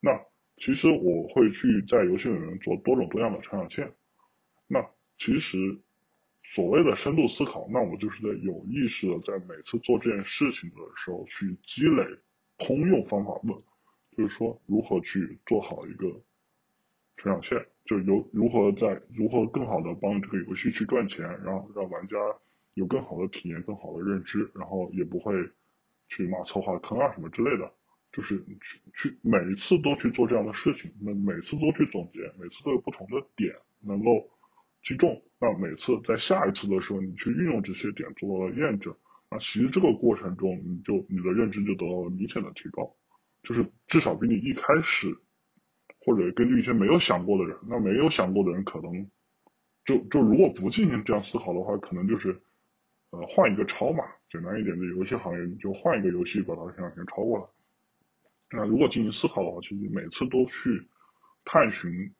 [0.00, 0.10] 那
[0.56, 3.92] 其实我会去在游戏里面做多种多样的成长线。
[4.66, 4.80] 那
[5.18, 5.58] 其实，
[6.54, 12.06] 所谓的深度思考，那我就是在有意识的在每次做这件事情的时候去积累
[12.56, 13.60] 通用方法论，
[14.16, 16.06] 就是说如何去做好一个
[17.16, 22.16] 成长线，就有如何在如何更好的帮这个游戏去赚钱，然后让玩家
[22.74, 25.34] 有更好的体验、更好的认知，然后也不会
[26.08, 27.72] 去骂策划坑啊什么之类的，
[28.12, 34.30] 就是去去每一次都去做这样的事情，那每次都去总结，每次都有不同的点能够。
[34.86, 38.94] 击中，那每次在下一次的时候，你去运用这些点做了验证，
[39.30, 42.94] 那其实这个过程中，你就你的认知就得到了明显的提高，
[43.42, 45.16] 就是至少比你一开始，
[46.04, 49.10] 或者根据一些没有想过的人，那没有想过的人可能，
[49.84, 52.40] 就就如果不进行这样思考的话，可能就是，
[53.10, 57.46] 呃，换一个抄嘛，简单一点的游戏行业，你就换一个游戏把它生产线抄过来。
[58.50, 60.86] 那如果进行思考的话，其实每次都去
[61.44, 62.12] 探寻。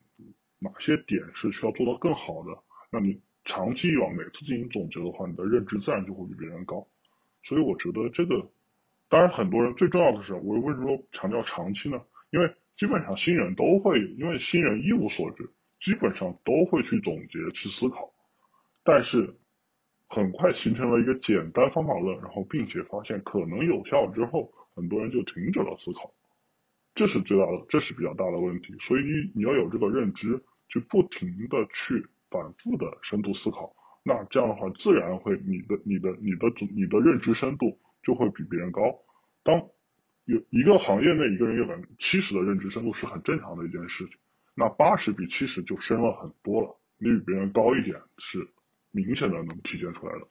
[0.60, 2.56] 哪些点是需要做到更好的？
[2.90, 6.86] 那你长期以往每次进行总结的话，你的认知自然就会比别人高。
[7.42, 8.48] 所以我觉得这个，
[9.10, 12.00] 当然很多人最重要的是，我为什么强调长期呢？
[12.30, 18.12] 因为基本上新人都会，因为新人一无所知，基本上都会去总结、去思考。
[18.82, 19.36] 但是
[20.08, 26.12] 很快形成了一个简单方法论，然后并且发现可能有效之后，很多人就停止了思考。
[26.94, 28.74] 这是最大的，这是比较大的问题。
[28.80, 30.42] 所以你你要有这个认知。
[30.66, 38.80] 去不停的去反复的深度思考，那这样的话，自然会你的你的你的你的认知深度就会比别人高。
[39.44, 39.68] 当
[40.24, 44.14] 有一个行业内一个人有百分之七十的认知深度是很正常的一件事情，
[44.54, 46.76] 那八十比七十就深了很多了。
[46.98, 48.38] 你比别人高一点是
[48.90, 50.26] 明显的能体现出来的，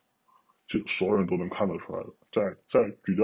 [0.67, 2.09] 就所有人都能看得出来的。
[2.31, 3.23] 在在比较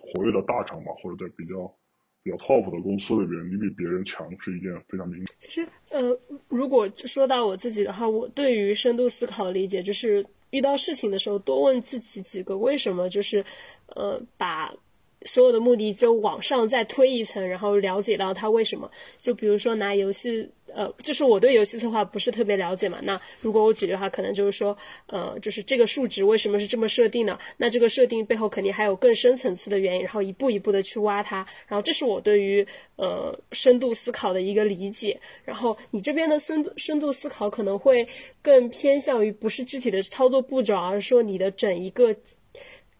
[0.00, 1.74] 活跃的大厂吧，或者在比较。
[2.22, 5.34] 比较 top 的公司里边，你比别人强是一件非常明显。
[5.38, 6.14] 其实，呃，
[6.48, 13.42] 如果说到我自己的话，我对于深度思考理解，就是遇到事情的时候，多问自己几个为什么，就是，
[13.96, 14.70] 呃，把。
[15.26, 18.90] 所有的目的就往上再推一层，然后了解到它为什么。
[19.18, 22.98] 就比如说拿游戏，呃，就是我对游戏策划不是特别了解嘛。
[23.02, 27.38] 那如果我举的话，可能就是说，呃，就是这个数值为什么是这么设定呢？
[27.58, 31.46] 那这个设定背后肯定还有更深层次的原因，然后一步一步的去挖它。
[31.66, 35.20] 然后这是我对于呃深度思考的一个理解。
[35.44, 38.08] 然后你这边的深度深度思考可能会
[38.40, 42.16] 更偏向于不是具体的操作步骤，而是说你的整一个。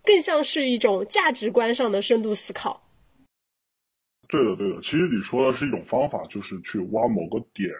[0.04, 2.82] 更像是一种价值观上的深度思考。
[4.28, 4.80] 对的，对的。
[4.82, 7.70] 其实你说的是一种方法，就是去挖某个点，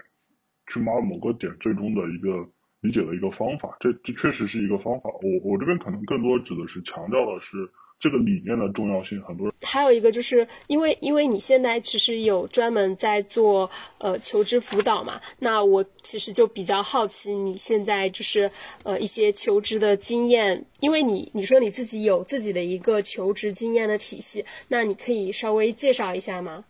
[0.73, 2.49] 去挖某个点最终的一个
[2.81, 3.77] 理解的一个方法。
[3.81, 5.11] 这这确实是一个方法。
[5.23, 7.71] 我我这边可能更多指的是强调的是。
[8.01, 18.51] 这个理念的重要性，很多人还有一个就是因为因为你现在其实有专门在做呃求职辅导嘛，那我其实就比较好奇你现在就是
[18.85, 26.65] 呃一些求职的经验，因为你你说你自己有自己的一个求职经验的体系，那你可以稍微介绍一下吗？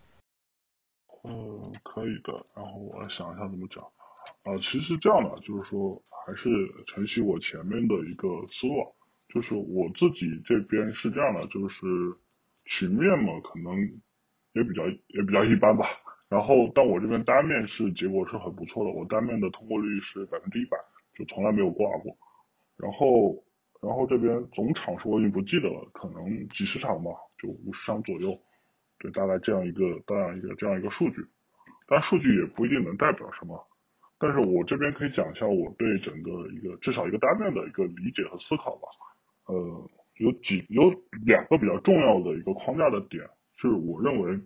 [1.22, 2.44] 嗯，可以的。
[2.56, 3.84] 然后我想一下怎么讲
[4.42, 6.48] 啊，其实这样的就是说，还是
[6.88, 8.74] 承袭我前面的一个思路。
[9.32, 11.86] 就是我自己这边是这样的，就是
[12.64, 13.78] 曲面嘛，可能
[14.52, 15.86] 也比较也比较一般吧。
[16.28, 20.76] 然后，但我这边单面试结果是很不错的，我单面的通过率是百分之一百，
[21.16, 22.16] 就从来没有挂过。
[22.76, 23.42] 然后，
[23.82, 28.38] 然后这边总场数我已经不记得了，可能几十场吧，就五十场左右。
[29.00, 31.24] 对，大概这样一个这样一个这样一个数据，
[31.88, 33.66] 但数据也不一定能代表什么。
[34.18, 38.86] 但是我这边可以讲一下我对整个一个至少一个单面的一个理解和思考吧。
[39.50, 40.94] 呃，有几有
[41.26, 43.24] 两个比较重要的一个框架的点，
[43.58, 44.38] 就是我认为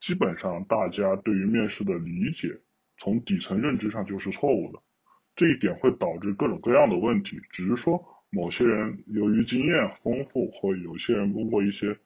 [0.00, 2.60] 基本上大家对于面试的理解，
[2.98, 4.78] 从底层认知上就是错误的。
[5.34, 11.98] 这一点会导致各种各样的问题，只是说某些人由于经验丰富，或有些人通过一些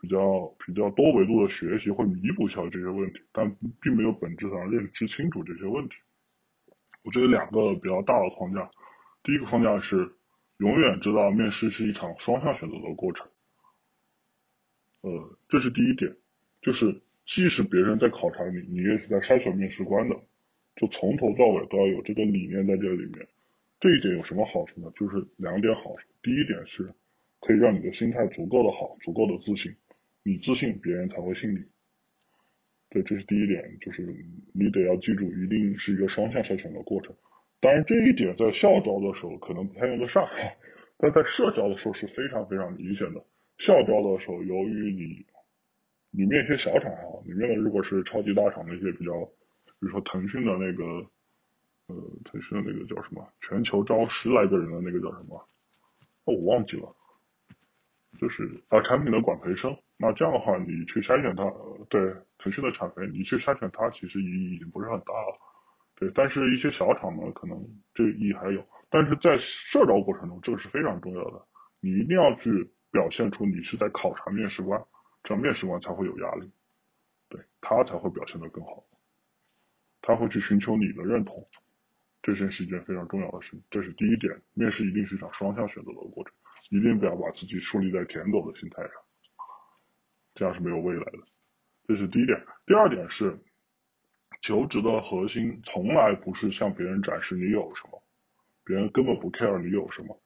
[0.00, 5.94] 比较比较多维度的学习，会弥补一下这些问题，但并没有本质上认知清楚这些问题。
[7.04, 8.68] 我觉得两个比较大的框架，
[9.22, 10.10] 第一个框架是
[10.60, 13.26] 永远知道面试是一场双向选择的过程，
[15.00, 16.14] 呃，这是第一点，
[16.60, 20.14] 就是即使别人在考察你，你也是在筛选面试官的。
[20.76, 23.26] 就从头到尾都要有这个理念在这里面，
[23.80, 24.92] 这一点有什么好处呢？
[24.94, 26.06] 就是两点好处。
[26.22, 26.92] 第一点是，
[27.40, 29.74] 可以让你的心态足够的好，足够的自信，
[30.22, 31.64] 你自信，别人才会信你。
[32.90, 34.02] 对，这是第一点，就是
[34.52, 37.16] 你得要记住，一定是一个双向筛选的过程。
[37.60, 40.28] 当然，这一点在校招的时候可能不太用得上，
[40.98, 43.24] 但在社招的时候是非常非常明显的。
[43.58, 45.26] 校招的时候，由于你，
[46.18, 49.12] 里面一些小厂啊，里面的如果是超级大厂那些比较。
[49.78, 50.84] 比如说腾讯的那个，
[51.86, 51.96] 呃，
[52.26, 53.26] 腾讯的那个叫什么？
[53.40, 55.48] 全球招十来个人的那个叫什么？
[56.26, 56.94] 哦，我忘记了。
[58.20, 59.74] 就是啊，产品的管培生。
[59.96, 61.50] 那这样的话，你去筛选它，
[61.88, 65.38] 对腾讯的产培，你去筛选它，其实意义已经不是很大了。
[66.00, 67.62] 对，但是一些小厂呢，可能
[67.94, 68.66] 这个意义还有。
[68.88, 71.46] 但是在社招过程中，这个是非常重要的。
[71.80, 74.82] 你一定要去表现出你是在考察面试官，
[75.22, 76.50] 这样面试官才会有压力，
[77.28, 78.82] 对他才会表现得更好。
[80.00, 81.36] 他会去寻求你的认同，
[82.22, 83.62] 这件是一件非常重要的事情。
[83.70, 86.32] 这是第一点，面试一定是一场双向选择的过程，
[86.70, 88.92] 一定不要把自己树立在舔狗的心态上，
[90.34, 91.18] 这样是没有未来的。
[91.86, 92.42] 这是第一点。
[92.66, 93.38] 第二点是，
[94.40, 98.02] 求职的核心从来不是向别人展示你有什么，
[98.64, 100.20] 别人根本不 care 你有什么，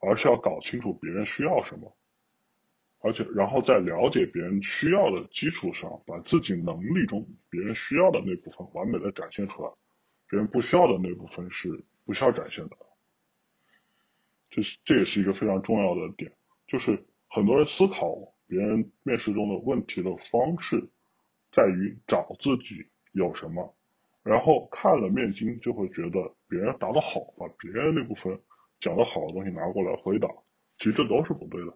[0.00, 1.96] 而是要搞清楚别人需要什么。
[3.00, 9.70] 而且，然后在了解别人需要的基础上，把自己能力中别人需要的那部分完美的展现出来，
[10.30, 12.76] 别人不需要的那部分是不需要展现的。
[14.48, 16.32] 这是这也是一个非常重要的点，
[16.66, 20.88] 就是很多人思考别人面试中的问题的方式，
[21.52, 23.74] 在于找自己有什么，
[24.22, 28.38] 然后看了面经就会觉得别人答得好，把别人那部分
[28.80, 30.28] 讲的好的东西拿过来回答，
[30.78, 31.72] 其实这都是不对的。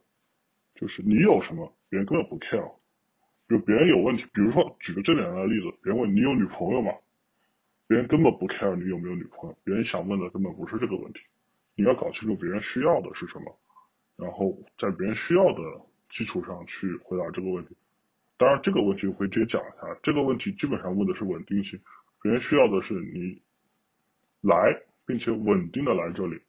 [0.74, 2.72] 就是你有什么，别人根本不 care。
[3.48, 6.92] 就别人有问题，比如说举个最简单的例子，别人问你有女朋友吗？
[7.87, 11.20] 别人根本不 care 你有没有女朋友，别人想问的根本不是这个问题。
[11.74, 13.57] 你要搞清楚别人需要的是什么，
[14.16, 15.62] 然后在别人需要的
[16.11, 17.77] 基础上去回答这个问题。
[18.38, 19.98] 当然，这个问题我会直接讲一下。
[20.03, 21.81] 这个问题基本上问的是稳定性，
[22.22, 23.42] 别人需要的是你
[24.40, 26.40] 来，并且稳定的来这里。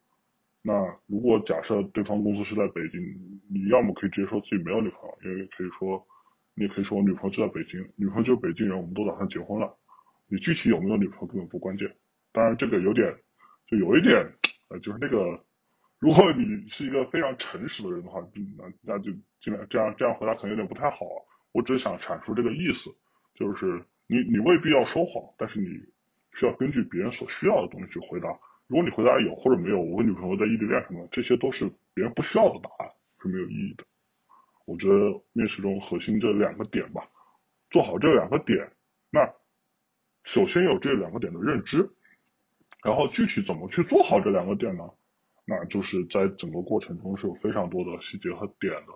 [0.62, 0.74] 那
[1.08, 3.02] 如果假设对方公司是在北京，
[3.50, 6.06] 你要么可以直接说自己没有女朋友，也可以说，
[6.54, 9.76] 你也可以说我女朋友就在北京，女朋友就是北京人，我们都打算结婚了。
[10.28, 11.96] 你具体有没有女朋友根本不关键。
[12.32, 13.18] 当然这个有点，
[13.66, 14.32] 就有一点，
[14.70, 15.44] 呃，就是那个，
[15.98, 18.22] 如果你是一个非常诚实的人的话，
[18.58, 21.00] 那那就尽量这样这样回答可能有点不太好。
[21.52, 22.96] 我只想阐述这个意思，
[23.36, 25.68] 就是你你未必要说谎，但是你
[26.36, 28.30] 需要根据别人所需要的东西去回答。
[28.68, 33.84] 如果你回答有或者没有，我跟女朋友在异地恋什么，这些都是别人不需要的答案，是没有意义的。
[34.66, 37.10] 我觉得面试中核心这两个点吧，
[37.72, 38.72] 做好这两个点，
[39.10, 39.34] 那
[40.24, 41.90] 首先有这两个点的认知，
[42.84, 44.84] 然后具体怎么去做好这两个点呢？
[45.46, 48.94] 那就是在整个过程中是有非常多的细节和点的。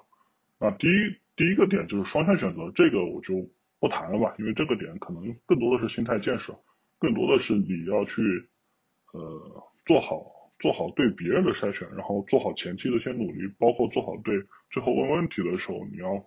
[0.59, 6.57] 那第一第一个点就是双向选择，这个我就不谈了吧，因为这个点可能更多的是心态建设，
[6.99, 8.21] 更多的是你要去。
[9.13, 9.21] 呃，
[9.85, 10.25] 做好
[10.57, 14.33] 做好对别人的筛选，然后做好前期的一些努力，包括做好对
[14.71, 16.25] 最后问问题的时候，你要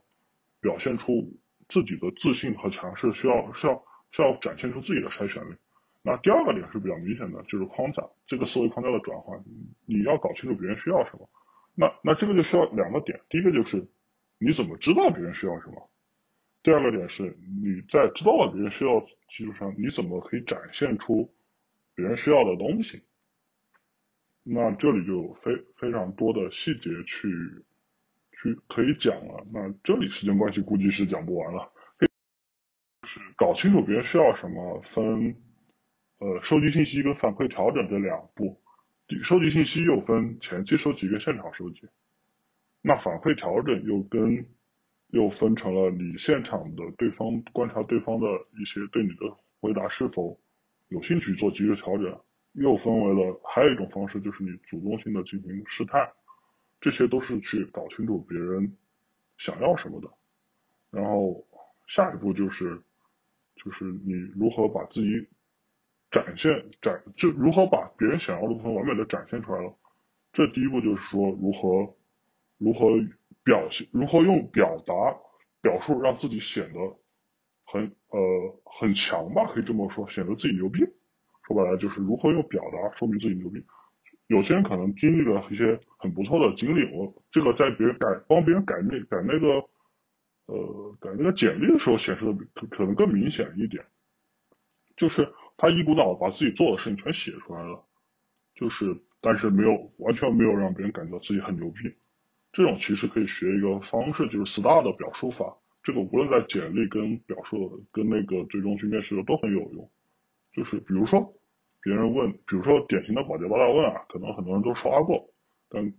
[0.61, 1.35] 表现出
[1.69, 3.83] 自己的自信和强势，需要需要
[4.13, 5.57] 需要展现出自己的筛选力。
[6.05, 9.43] 那第二个点是比较明显的，就是框架这个思维框架的转换，
[9.85, 11.29] 你要搞清楚别人需要什么。
[11.75, 13.85] 那那这个就需要两个点，第一个就是
[14.39, 15.91] 你怎么知道别人需要什么，
[16.63, 21.33] 第二个点是你在知道了别人需要基础上，你怎么可以展现出。
[21.95, 23.05] 别人需要的东西，
[24.43, 27.27] 那这里就有非非常多的细节去
[28.33, 29.47] 去可以讲了。
[29.51, 31.73] 那这里时间关系估计是讲不完了。
[33.07, 35.35] 是搞清楚别人需要什么，分
[36.19, 38.61] 呃收集信息跟反馈调整这两步。
[39.23, 41.89] 收集信息又分前期收集跟现场收集，
[42.89, 44.47] 那反馈调整又跟
[45.09, 48.27] 又分成了你现场的对方观察对方的
[48.61, 50.39] 一些对你的回答是否
[50.87, 52.21] 有兴趣做及时调整，
[52.53, 56.13] 又分为了还有一种方式就是你主动性的进行试探，
[56.81, 58.77] 这些都是去搞清楚别人
[59.37, 60.09] 想要什么的。
[60.93, 61.45] 然后
[61.89, 62.81] 下一步就是
[63.57, 65.27] 就是你如何把自己
[66.13, 69.75] 展现展就如何把别人想要的部分完美的展现出来了。
[70.33, 71.96] 这第一步就是说如何
[72.59, 72.89] 如何。
[73.47, 74.93] 表现如何用表达
[75.63, 76.81] 表述让自己显得
[77.65, 78.19] 很呃
[78.65, 80.81] 很强吧，可以这么说，显得自己牛逼。
[81.47, 83.63] 说白了就是如何用表达说明自己牛逼。
[84.27, 89.69] 有些人可能经历了一些很不错的经历，我这个在别人改帮别人改那改那个
[90.47, 93.85] 呃改那个简历的时候显示的可可能更明显一点，
[94.97, 97.85] 就是他一股脑把自己做的事情全写出来了，
[98.57, 101.95] 就是但是没有完全没有让别人感觉到自己很牛逼。
[102.57, 105.59] 这种其实可以学一个方式，就是 STAR 的表述法。
[105.83, 109.91] 这个无论在简历跟表述跟那个最终去面试的都很有用。
[110.55, 111.35] 就是比如说
[111.83, 115.29] 别人问，比如说典型的保洁八大问啊，可能很多人都刷过，
[115.69, 115.93] 但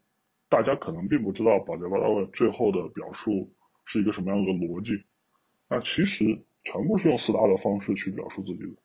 [0.49, 3.53] 大家可能并不知道保洁八大问最后的表述
[3.85, 5.03] 是一个什么样的逻辑。
[5.69, 6.25] 那其实
[6.63, 8.81] 全部是用 STAR 的方式去表述自己的，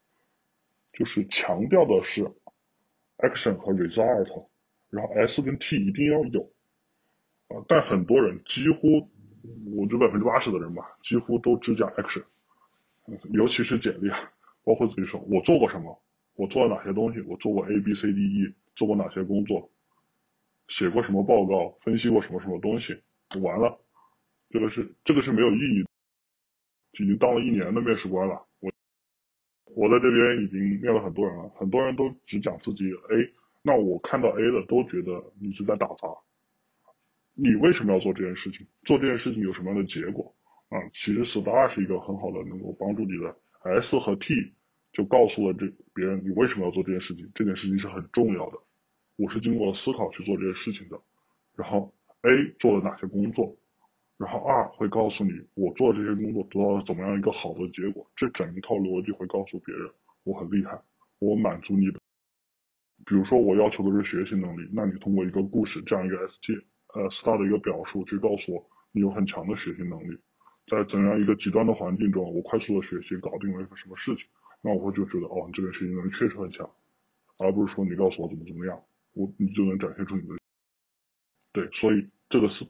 [0.93, 2.31] 就是强调的是
[3.16, 4.47] action 和 result，
[4.91, 6.53] 然后 S 跟 T 一定要有。
[7.68, 9.09] 但很多人几乎，
[9.76, 12.24] 我觉得百分之八十的人吧，几乎都只讲 action，
[13.32, 14.11] 尤其是简历，
[14.64, 16.00] 包括自己说，我做过什么，
[16.36, 19.70] 我做了哪些东西，我做过 A B C D E，做过哪些工作，
[20.68, 23.03] 写过什么报告，分析过什么什么东西，
[23.40, 23.78] 完了，
[24.50, 25.84] 这个是这个是没有意义，
[27.03, 28.70] 已经当了一年的面试官了，我
[29.74, 33.32] 我在这边已经面了很多人了，很多人都只讲自己 A，
[33.62, 36.09] 那我看到 A 的都觉得你是在打杂。
[37.35, 38.66] 你为什么要做这件事情？
[38.85, 40.35] 做这件事情有什么样的结果？
[40.68, 43.37] 啊，其实 STAR 是一个很好的能够帮助你的。
[43.80, 44.55] S 和 T
[44.93, 48.59] 就告诉了这别人你为什么要做这件事情，这件事情是很重要的。
[49.16, 51.01] 我是经过思考去做这件事情的。
[51.57, 53.57] 然后 A 做了哪些工作，
[54.18, 58.11] 然后 R 会告诉你我做这些工作得到了怎么样一个好的结果。
[58.16, 59.91] 这整一套逻辑会告诉别人
[60.24, 60.80] 我很厉害，
[61.18, 62.01] 我满足你的。
[63.05, 66.64] 比如说我要求的是学习能力，那你通过一个故事这样一个 ST。
[66.95, 70.18] 呃，STAR 的一个表述，去告诉我你有很强的学习能力，
[70.66, 74.28] 在怎样一个极端的环境中，我快速的学习搞定了一个什么事情，
[74.61, 76.68] 那我会就觉得哦，你这个学习能力确实很强，
[77.38, 78.82] 而不是说你告诉我怎么怎么样，
[79.14, 80.34] 我你就能展现出你的。
[81.53, 82.66] 对，所以这个是，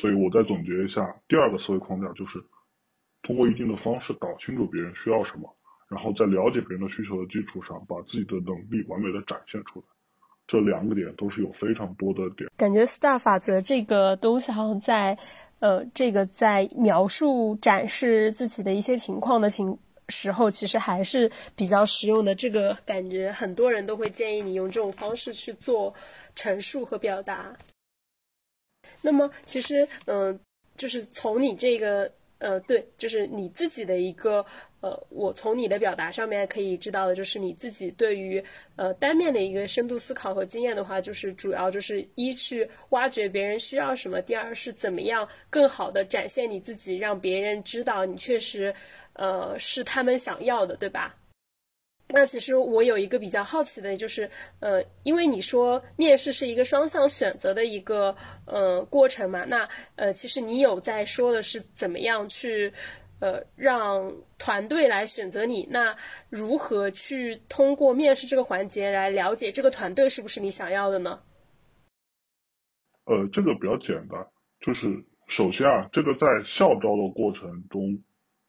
[0.00, 2.42] 所以我再总结一下，第二个思维框架就是
[3.22, 5.56] 通过一定的方式搞清楚别人需要什么，
[5.88, 9.86] 然后在了解别人的需求的基础上，把自己的能力完美的展现出来。
[10.46, 15.16] 这两个点都是有非常多的点，感觉 STAR 法则这个东西好像在，
[15.58, 19.76] 呃，这个在描述展示自己的一些情况的情
[20.08, 22.34] 时候，其实还是比较实用的。
[22.34, 25.92] 这个感觉很多人都会建议你用这种方式去做
[26.34, 27.52] 陈述和表达。
[29.02, 30.38] 那么，其实，嗯，
[30.76, 32.10] 就是从你这个。
[32.38, 34.44] 呃，对，就是你自己的一个
[34.80, 38.42] 呃，我从你的表达上面可以知道的，就是你自己对于
[38.76, 48.74] 呃单面的一个深度思考和经验的话，就是主要就是一去挖掘别人需要什么，第二是怎么样更好的展现你自己，让别人知道你确实
[49.14, 51.16] 呃是他们想要的，对吧？
[52.08, 58.16] 那其实我有一个比较好奇的，就是，呃，因为你说面试是一个双向选择的一个
[58.46, 62.72] 呃过程嘛，那呃，其实你有在说的是怎么样去
[63.20, 65.66] 呃让团队来选择你？
[65.70, 65.96] 那
[66.28, 71.20] 如何去通过面试这个环节来了解这个团队是不是你想要的呢？
[73.04, 74.26] 呃，这个比较简单，
[74.60, 78.02] 就是首先啊，这个在校招的过程中，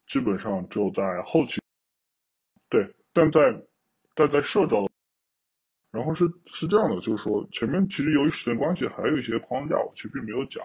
[0.07, 1.61] 基本上只有在后期，
[2.69, 2.93] 对。
[3.13, 3.39] 但在，
[4.13, 4.87] 但在社招，
[5.91, 10.63] 然后是是这样的，就是说前面其实由于时间关系，还有一些框架，我其实并没有讲。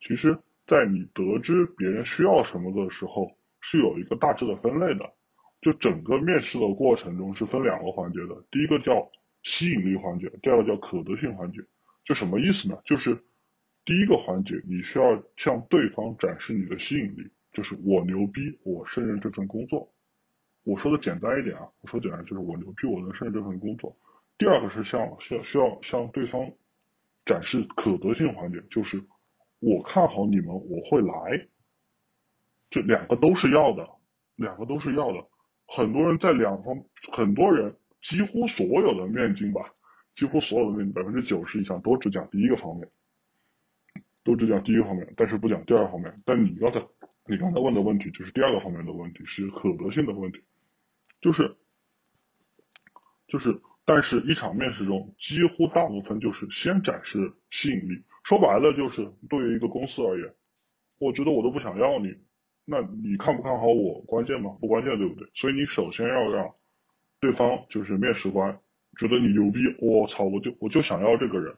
[0.00, 5.12] 其实，在你得知别人需要什么的时候，是有一个大致的分类的。
[5.60, 9.10] 就整个面试的过程中是分两个环节的，第一个叫
[9.42, 11.60] 吸引力环节，第二个叫可得性环节。
[12.06, 12.80] 就什么意思呢？
[12.86, 13.14] 就是
[13.84, 19.92] 第一个环节，你需要向对方展示你的吸引力，就是我牛逼，我胜任这份工作。
[20.64, 23.94] 我说的简单一点啊，我说简单就是我牛逼，我能胜任这份工作。
[24.38, 26.50] 第二个是向需要需要向对方
[27.26, 29.04] 展示可得性环节，就是
[29.58, 31.46] 我看好你们，我会来。
[32.70, 33.88] 这两个都是要的，
[34.36, 35.26] 两个都是要的。
[35.66, 39.74] 很多人在两方，很多人几乎所有的面经吧，
[40.14, 42.88] 几乎所有的面百分之九十以上都只讲第一个方面，
[44.24, 46.22] 都只讲第一个方面，但是不讲第二个方面。
[46.24, 46.82] 但你刚才
[47.26, 50.40] 你刚才问的问题就是第二个方面的问题，是可得性的问题，
[51.20, 51.56] 就是
[53.28, 60.34] 就是，但是一场面试中，几乎大部分就是先展示吸引力，说白了就是对于一个公司而言，
[60.98, 62.16] 我觉得我都不想要你，
[62.64, 64.56] 那你看不看好我关键吗？
[64.60, 65.28] 不关键，对不对？
[65.34, 66.54] 所以你首先要让
[67.20, 68.60] 对方就是面试官
[68.98, 71.56] 觉得你牛逼，我操，我就我就想要这个人，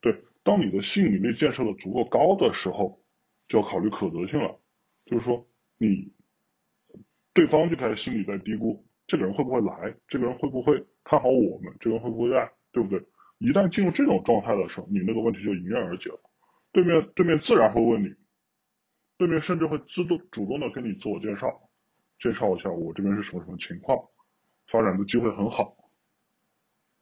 [0.00, 0.24] 对。
[0.42, 3.00] 当你的吸引力建设的足够高的时候，
[3.48, 4.60] 就要考虑可得性了。
[5.06, 5.46] 就是说，
[5.78, 6.12] 你
[7.32, 9.94] 对方就开始心里在嘀咕：这个人会不会来？
[10.06, 11.74] 这个人会不会看好我们？
[11.80, 12.50] 这个人会不会爱？
[12.72, 13.02] 对不对？
[13.38, 16.20] 一旦进入这种状态的时候，你那个问题就迎刃而解了。
[16.72, 18.08] 对面对面自然会问你，
[19.24, 21.60] 对面甚至会自动主动的跟你自我介绍，
[22.18, 23.98] 介绍一下我这边是什么什么情况，
[24.70, 25.74] 发展的机会很好。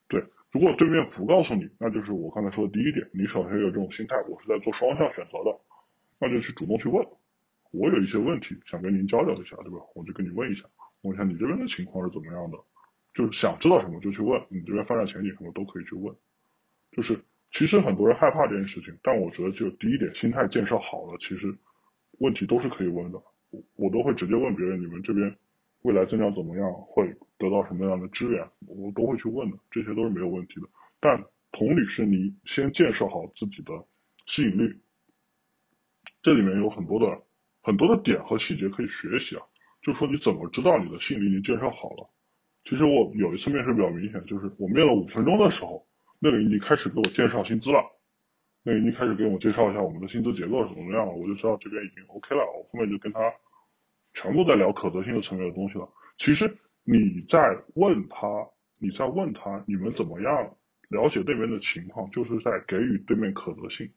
[0.09, 0.25] 对。
[0.53, 5.59] 如果对面不告诉你，那就是我刚才说的第一点，你首先有这种心态，我是在做双向选择的，
[6.21, 7.03] 那就去主动去问，
[7.71, 9.79] 我有一些问题想跟您交流一下，对吧？
[9.95, 10.67] 我就跟你问一下，
[11.01, 12.59] 问一下你这边的情况是怎么样的，
[13.15, 16.15] 就是想知道什么就去问，你这边发展前景什么都可以去问，
[16.91, 17.19] 就是
[17.51, 21.57] 其实很多人害怕这件事情，但我觉得就第一点心态建设好了，其实
[22.23, 23.19] 问题都是可以问的，
[23.51, 25.37] 我我都会直接问别人，你们这边。
[25.83, 30.69] 未来增长怎么样，会得到什么样的资源，我都会去问的，这些都是没有问题的。
[31.01, 33.73] 但同理是，你先建设好自己的
[34.27, 34.79] 吸引力，
[36.23, 37.21] 这里面有很多的
[37.63, 39.43] 很多的点和细节可以学习啊。
[39.83, 42.09] 就是说，你怎么知道你的吸引力已经建设好了？
[42.63, 45.85] 其实我有一次面试比较明显，就是我面了五分钟的时候，
[46.21, 47.83] 那个人已经开始给我介绍薪资了，
[48.63, 53.21] 那个已经开始给我介绍一下我们的薪资结构是怎么样了，我就知道这边已经 OK 了，我后面就跟他。
[54.15, 55.89] 全部在聊可得性的层面的东西了。
[56.19, 60.55] 其实你在问他，你在问他，你们怎么样
[60.91, 63.91] 了解对面的情况，就是在给予对面可得性。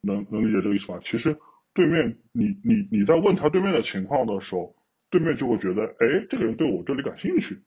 [0.00, 1.00] 能能理解这个意思吗？
[1.04, 1.36] 其实
[1.74, 4.74] 对面，你你你在问他对面的情况的时候，
[5.10, 7.62] 对面就会觉得，哎，这个人对我这里感兴趣。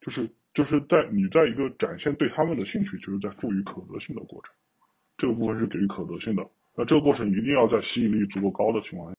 [0.00, 4.52] 就是就是在你在一个展现对他们的兴趣，就是在赋予可得性的过程。
[5.16, 6.48] 这个部分是给予可得性的。
[6.76, 9.16] 那这个过程一定要在吸引力足够高的情况下。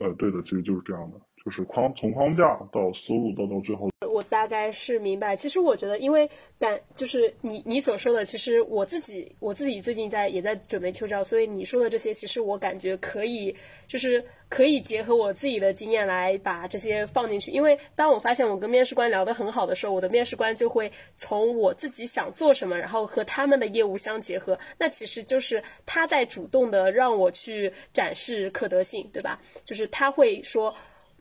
[0.00, 3.90] 呃，对的，其实就是这样的，就是框从框架到思路，到到最后。
[4.08, 5.34] 我大概是明白。
[5.36, 6.28] 其实我觉得，因为
[6.58, 13.54] 感就是你你所说的，其实我自己我自己最近在也在准备秋招，所以你说的这些，其实我感觉可以，
[13.88, 17.50] 就是可以结合我自己的经验来把这些放进去。
[17.50, 29.40] 因为当我发现我跟面试官聊得很好的时候，我的面试官就会从我自己想做什么，然后和他们的业务相结合，那其实就是他在主动的让我去展示可得性，对吧？
[29.64, 30.74] 就是他会说。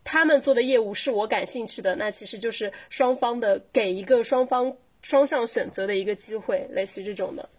[0.03, 7.49] 他们做的业务是我感兴趣的，那其实就是双方的给一个双方双向选择的一个机会，类似这种的。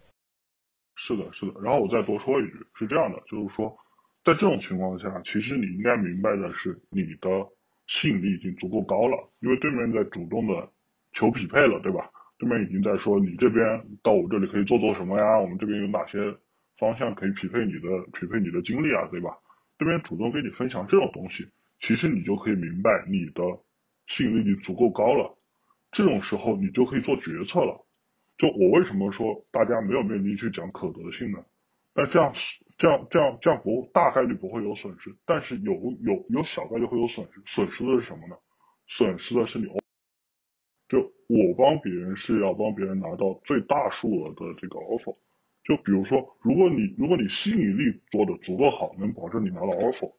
[0.95, 1.59] 是的，是的。
[1.61, 3.75] 然后我再多说一句，是这样的，就是说，
[4.23, 7.29] 在这种情况下，其实你应该明白的是，你的
[7.87, 10.69] 吸引力已经足够高了，因为对面在主动的
[11.13, 12.09] 求匹配了，对吧？
[12.37, 13.65] 对面已经在说，你这边
[14.03, 15.39] 到我这里可以做做什么呀？
[15.39, 16.17] 我们这边有哪些
[16.77, 19.37] 方向可以匹配你的匹配你的经历啊，对吧？
[19.77, 21.47] 对面主动跟你分享这种东西。
[21.79, 23.41] 其实你就可以明白，你的
[24.07, 25.37] 吸引力已经足够高了，
[25.91, 27.85] 这种时候你就可以做决策了。
[28.37, 31.45] 就我为什么说大家没有面临去讲可得性呢？
[31.93, 32.33] 那这样
[32.77, 37.41] 这样这样这样不大概率不会有损失，但是有有有小概率会有损失。
[37.45, 38.35] 损失的是什么呢？
[38.87, 39.67] 损失的是你，
[40.89, 45.15] 就我帮别人是要帮别人拿到最大数额的这个 offer。
[45.63, 50.11] 就比如说，如果你如果你吸引力做的足够好，能保证你拿到 offer。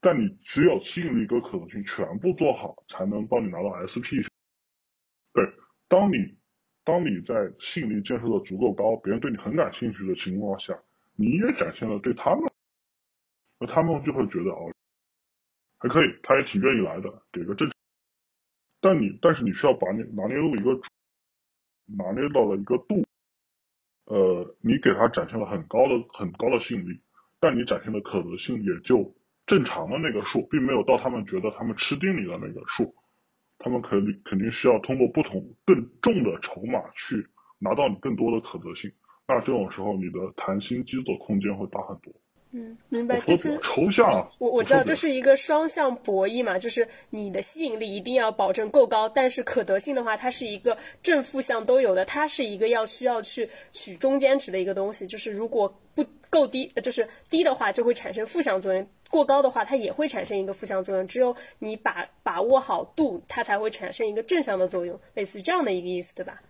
[0.00, 4.22] 但你只有吸引力跟可能性全部做好，才能帮你拿到 SP。
[5.32, 5.44] 对，
[5.88, 6.38] 当你
[6.84, 10.80] 当你在吸引力建设的足够高，别人对你很感兴趣的情况下，
[11.16, 12.44] 你也展现了对他们，
[13.58, 14.72] 那他们就会觉得哦，
[15.78, 17.68] 还可以，他也挺愿意来的，给个正。
[18.80, 20.80] 但你但是你需要把你拿捏住一个
[21.86, 23.04] 拿捏到了一个度，
[24.04, 27.00] 呃，你给他展现了很高的很高的吸引力，
[27.40, 29.17] 但你展现的可能性也就。
[29.48, 32.94] 正常的那个数，并没有到他们觉得他们吃定你的那个数，
[33.58, 37.26] 他们肯定肯定需要通过不同更重的筹码去
[37.58, 38.92] 拿到你更多的可得性。
[39.26, 42.12] 那这种时候，你的谈心机的空间会大很多。
[42.50, 43.20] 嗯，明白。
[43.26, 44.30] 这是抽象。
[44.38, 55.06] 我我知道这是一个双向博弈嘛，就是你的吸引力一定要保证够高，但是可得性的话，它是一个正负向都有的，它是一个要需要去取中间值的一个东西。
[55.06, 58.88] 就是如果不够低，就是低的话，就会产生负向作用。
[59.10, 61.06] 过高的话，它也会产生一个负向作用。
[61.06, 66.42] 只有你把把握好度，它才会产生一个正向的作用，类似于这样的一个意思，对吧？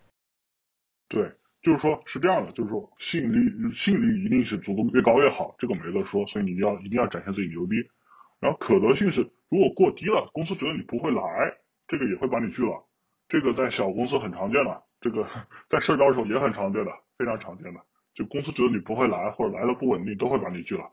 [1.09, 1.22] 对，
[1.68, 7.76] 就是说，是这样的，就是说吸引力吸引力一定是足够越高越好，这个没得说，所以你要一定要展现自己牛逼。
[8.40, 11.20] 然后可得性是，如果过低了，公司觉得你不会来，
[11.86, 12.86] 这个也会把你拒了。
[13.28, 15.28] 这个在小公司很常见的，这个
[15.68, 17.80] 在社交的时候也很常见的，非常常见的。
[18.14, 20.90] 就公司觉得你不会来，或者来的不稳定，都会把你拒了。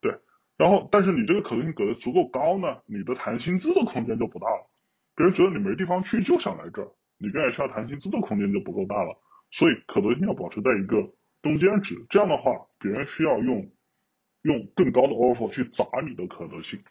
[0.00, 0.14] 对，
[0.56, 4.70] 然后但是你这个可得性给的足够高呢，你的谈薪资的空间就不大了。
[5.16, 9.18] 别人觉得你没地方去，就想来这儿，你跟 HR 谈薪资的空间就不够大了。
[9.52, 13.70] 所以可得性要保持在一个中间值，这样的话，别人需要用
[14.42, 16.82] 用更高的 offer 去砸你的可得性。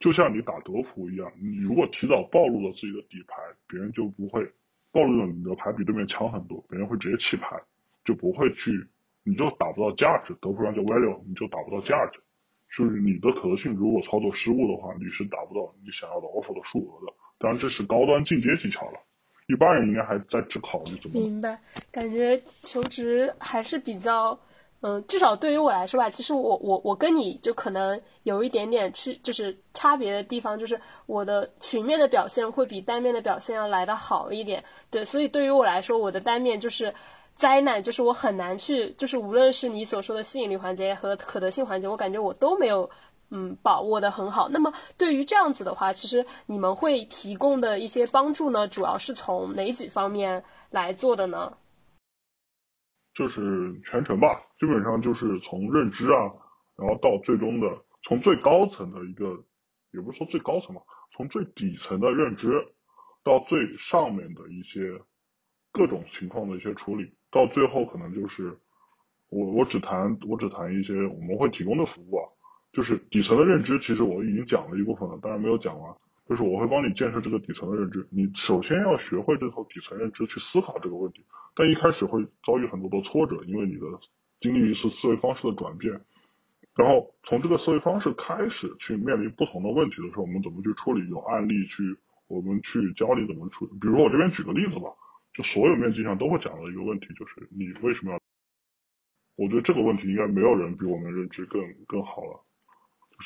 [0.00, 3.36] 就像你打德扑一样，你如果提早暴露了自己的底牌，
[3.68, 4.44] 别人就不会
[4.92, 7.62] 暴露了你的牌比对面强很多，别人会直接弃牌，
[8.04, 8.88] 就不会去，
[9.22, 12.20] 你就打不到价值，德扑上叫 value，你就打不到价值。
[12.76, 17.14] 就是你的可得性如果操作失误的话，你是达不到你想要的 offer 的数额的。
[17.38, 18.98] 当然，这是高端进阶技巧了。
[19.46, 21.20] 一般人应该还在只考虑怎么。
[21.20, 21.58] 明白，
[21.92, 24.38] 感觉求职还是比较，
[24.80, 34.64] 嗯，至少对于我来说吧，其实我我我跟你就可能有一点点去，就是差别的地方，就是我的群面的表现会比单面的表现要来的好一点。
[34.88, 36.94] 对，所以对于我来说，我的单面就是
[37.34, 42.88] 灾难，就是我很难去，就是无论是你所说的吸引力环节和可得性环节，我感觉我都没有。
[43.36, 44.48] 嗯，把握的很好。
[44.48, 51.58] 那么对于这样子的话，其实你们会提供的一些帮助呢，主要是从哪几方面来做的呢？
[53.12, 56.30] 就是全程吧，基本上就是从认知啊，
[56.76, 57.66] 然后到最终的，
[58.04, 59.44] 从最高层的一个，
[59.92, 60.82] 也不是说最高层吧，
[61.16, 62.50] 从最底层的认知，
[63.24, 64.80] 到最上面的一些
[65.72, 68.56] 各种情况的一些处理，到最后可能就是
[69.28, 72.30] 我我只谈我只谈一些我们会提供的服务啊。
[72.74, 75.94] 就是底层的认知，其实我已经讲了一部分了，当然没有讲完。
[76.28, 81.22] 就是我会帮你建设这个底层的认知，你首先要学会这套底层认知去思考这个问题。
[81.54, 83.86] 但一开始会遭遇很多的挫折，因为你的
[84.40, 85.92] 经历一次思维方式的转变，
[86.74, 91.08] 然后从这个思维方式开始去面临不同的问题的时候，我们怎么去处理？
[91.10, 91.96] 有案例去，
[92.26, 93.72] 我们去教你怎么处理。
[93.78, 94.88] 比如说我这边举个例子吧，
[95.34, 98.18] 就所有面基上都会讲的一个问题，就是你为什么要？
[99.36, 102.43] 我觉得这个问题应该没有人比我们认知更更好了。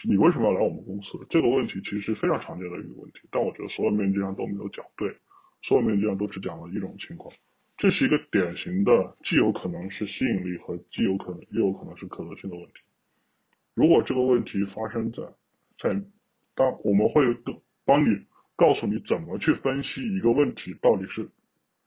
[0.04, 1.18] 你为什么要来我们公司？
[1.30, 5.16] 这个问题其实是非常常见的一个问题，但我觉得所有面基上都没有讲对，
[5.62, 7.34] 所有面基上都只讲了一种情况，
[7.76, 12.74] 这是一个典型的既有可能是吸引力和既有可能又有可能是可能性的问题。
[13.74, 15.22] 如果这个问题发生在
[15.78, 16.02] 在
[16.54, 17.24] 当我们会
[17.84, 21.28] 帮你告诉你怎么去分析一个问题到底是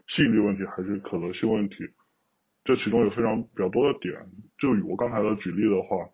[0.08, 1.76] 吸引力问题还是可能性问题，
[2.64, 4.14] 这其中有非常比较多的点。
[4.58, 6.10] 就以我刚才的举例的话。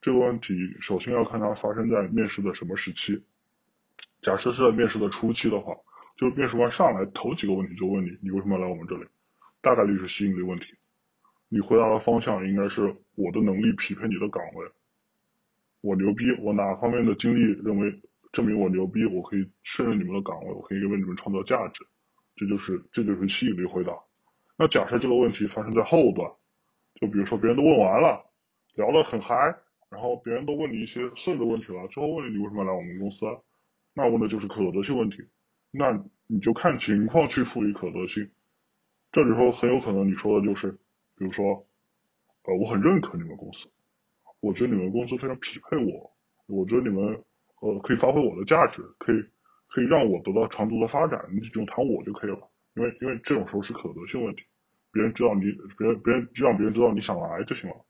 [0.00, 3.22] 这个问题首先要看它发生在面试的什么时期。
[4.22, 5.74] 假设是在面试的初期的话，
[6.16, 9.06] 就是面试官上来头几个问题就问你，你为什么要来我们这里？
[9.62, 10.66] 大概率是吸引力问题。
[11.48, 14.70] 你回答的方向应该是我的能力匹配你的岗位，
[15.80, 18.00] 我牛逼，我哪方面的经历认为
[18.32, 21.84] 证明我牛逼，我可以胜任你们的岗位，我可以为你们创造价值。
[22.36, 23.92] 这就是这就是吸引力回答。
[24.56, 26.30] 那假设这个问题发生在后段，
[27.00, 28.24] 就比如说别人都问完了，
[28.76, 29.56] 聊得很嗨。
[29.90, 33.26] 然后别人都问你一些顺的问题了，最后问你你为什么来我们公司，
[33.92, 35.16] 那问的就是可得性问题，
[35.72, 38.30] 那你就看情况去赋予可得性。
[39.10, 40.70] 这里头很有可能你说的就是，
[41.16, 41.66] 比如说，
[42.44, 43.68] 呃，我很认可你们公司，
[44.40, 46.12] 我觉得你们公司非常匹配我，
[46.46, 47.24] 我觉得你们
[47.60, 49.16] 呃可以发挥我的价值，可以
[49.66, 54.44] 可以让我得到长足的发展，你只用谈我就可以了，因为因为这种时候是可得性问题，
[54.92, 55.40] 别人知道你，
[55.76, 57.84] 别人别人就让别人知道你想来就行了，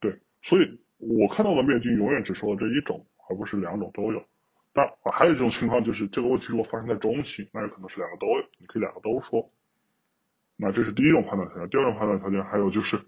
[0.00, 0.80] 对，所以。
[0.98, 4.22] 我看到的面筋永远只说了这一种，而不是两种都有。
[4.72, 9.50] 但还有一种情况就是，这个问题如果发生在中期，那有可能是两个都有，你可以两个都说。
[10.56, 11.68] 那这是第一种判断条件。
[11.70, 13.00] 第二种判断条件还有就是。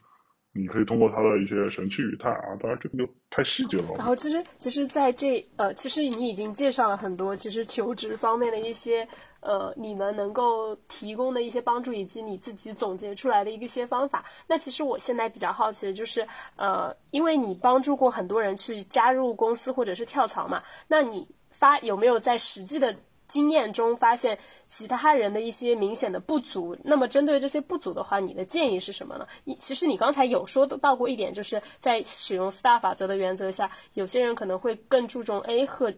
[0.52, 3.94] 你可以通过他的一些神气语态啊，当然这个就太细节了。
[3.96, 9.06] 然后其实其实，在这呃，其实你已经介绍了很多，其实求职方面的一些
[9.40, 14.24] 呃，你们能够提供的一些帮助，以及你自己总结出来的一些方法。
[14.48, 16.26] 那其实我现在比较好奇的就是，
[16.56, 22.94] 呃，因为你帮助过很多人去加入公司或者是跳槽嘛，那你发有没有在实际的？
[23.30, 29.26] 经验中发现其他人的一些明显的不足，那么针对这些不足的话，你的建议是什么呢？
[29.44, 35.94] 你其实你刚才有说到过一点，就是在使用 STAR 法则的原则下，有些人可能会更注重 A 和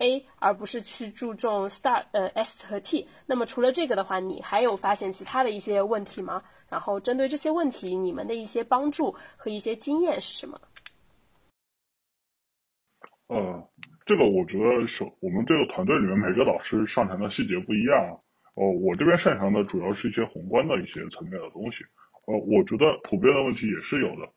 [0.00, 3.08] A，而不是去注重 STAR 呃 S 和 T。
[3.26, 6.42] 那么除了这个的话，你还有发现其他的一些问题吗？
[6.68, 10.60] 然后针对这些问题，你们的一些帮助和一些经验是什么？
[13.28, 13.66] 嗯。
[14.06, 18.20] 这个我觉得首，我们这个团队里面每个导师擅长的细节不一样，
[18.54, 21.84] 哦，我这边擅长的主要是一些宏观的一些层面的东西。
[22.26, 24.30] 呃，我觉得普遍的问题也是有的，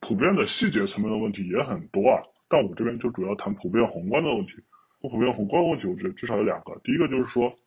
[0.00, 2.22] 普遍的细节层面的问题也很多啊。
[2.48, 4.52] 但我这边就主要谈普遍宏观的问题。
[5.00, 6.80] 普遍宏观的问题，我觉得至少有两个。
[6.84, 7.58] 第一个就是说，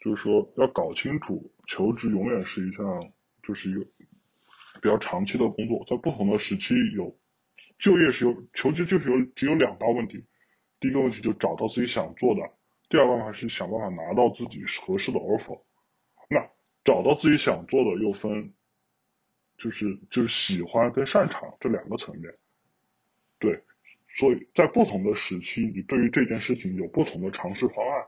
[0.00, 2.84] 就是说要搞清楚，求职永远是一项，
[3.42, 3.80] 就是一个
[4.82, 7.16] 比较长期的工作，在不同的时期有
[7.78, 10.24] 就业是有求职就是有只有两大问题。
[10.80, 12.42] 第一个问题就找到自己想做的，
[12.88, 15.62] 第二个办法是想办法拿到自己合适的 offer。
[16.28, 16.48] 那
[16.84, 18.52] 找到自己想做的又分，
[19.56, 22.34] 就是就是喜欢跟擅长这两个层面，
[23.38, 23.62] 对。
[24.16, 28.04] 所以在不同的时期，你对于这件事情有不同的尝试方案。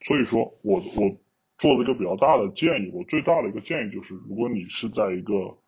[0.00, 1.20] 所以说我我
[1.58, 5.58] 做了一个比较大的建议，我最大的一个建议就是，如果你是在一个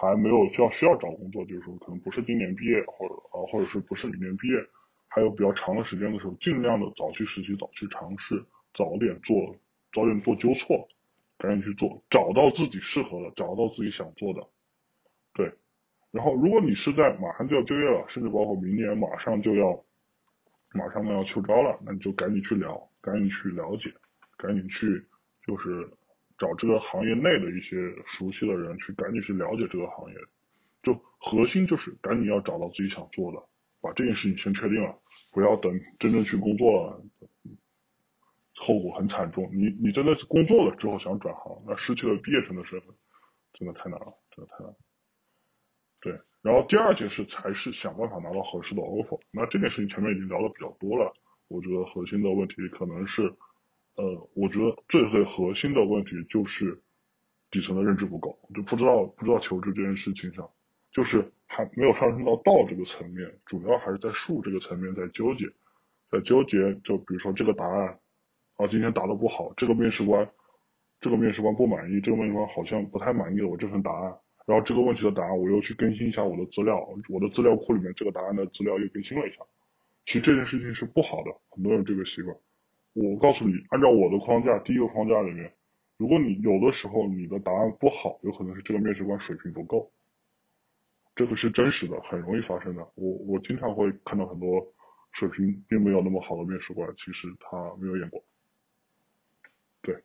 [0.00, 4.54] 还没有需要需要找工作，就是说可能不是今年毕业，或者啊或者是不是明年毕业，
[5.08, 8.42] 还有比较长的时间的时候，尽量的早去实习，早去尝试，
[8.72, 9.54] 早点做，
[9.92, 10.88] 早点做纠错，
[11.36, 14.46] 赶紧去做，找到自己适合的，找到自己想做的，
[15.34, 15.52] 对。
[16.12, 19.84] 然后，如果你是在马上就要就业了，甚至包括明年马上就要，
[20.72, 23.92] 马上要秋招了，那你就赶紧去聊，赶紧去了解，
[24.38, 25.04] 赶紧去，
[25.46, 25.88] 就是
[26.40, 27.76] 找这个行业内的一些
[28.06, 30.16] 熟悉的人去，赶紧去了解这个行业。
[30.82, 33.38] 就核心就是赶紧要找到自己想做的，
[33.82, 34.98] 把这件事情先确定了，
[35.30, 37.04] 不要等真正去工作了，
[38.54, 39.50] 后果很惨重。
[39.52, 42.88] 你你真的工作了之后想转行，那失去了毕业生的身份，
[43.52, 44.74] 真的太难了，真的太难。
[46.00, 49.20] 对，然后第二件事才是想办法拿到合适的 offer。
[49.30, 51.12] 那这件事情前面已经聊的比较多了，
[51.48, 53.30] 我觉得核心的问题可能是，
[54.00, 56.80] 呃，我觉得最最核心的问题就是
[57.50, 60.48] 底层的认知不够，就不知道不知道求职这件事情上，
[60.90, 65.44] 就是还没有上升到道这个层面，主要还是在术这个层面在纠结，
[66.10, 66.80] 在纠结。
[66.82, 67.98] 就比如说这个答案，
[68.56, 70.30] 啊，今天答的不好，这个面试官，
[70.98, 74.16] 这个面试官不满意，这个面试官好像不太满意我这份答案。
[74.46, 79.42] 然后这个问题的答案，我又去更新一下我的资料，我的资料库里面这个答案的资料又更新了一下。
[80.06, 82.34] 其实这件事情是不好的，很多人这个习惯。
[82.92, 85.52] 我告诉你，按照我的框架，第一个框架里面，
[85.96, 89.90] 如果你有的时候你的答案不好，有可能是这个面试官水平不够，
[91.14, 92.82] 这个是真实的，很容易发生的。
[92.94, 94.66] 我我经常会看到很多
[95.12, 98.24] 水平并没有那么好的面试官，其实他没有演过。
[99.82, 99.96] 对，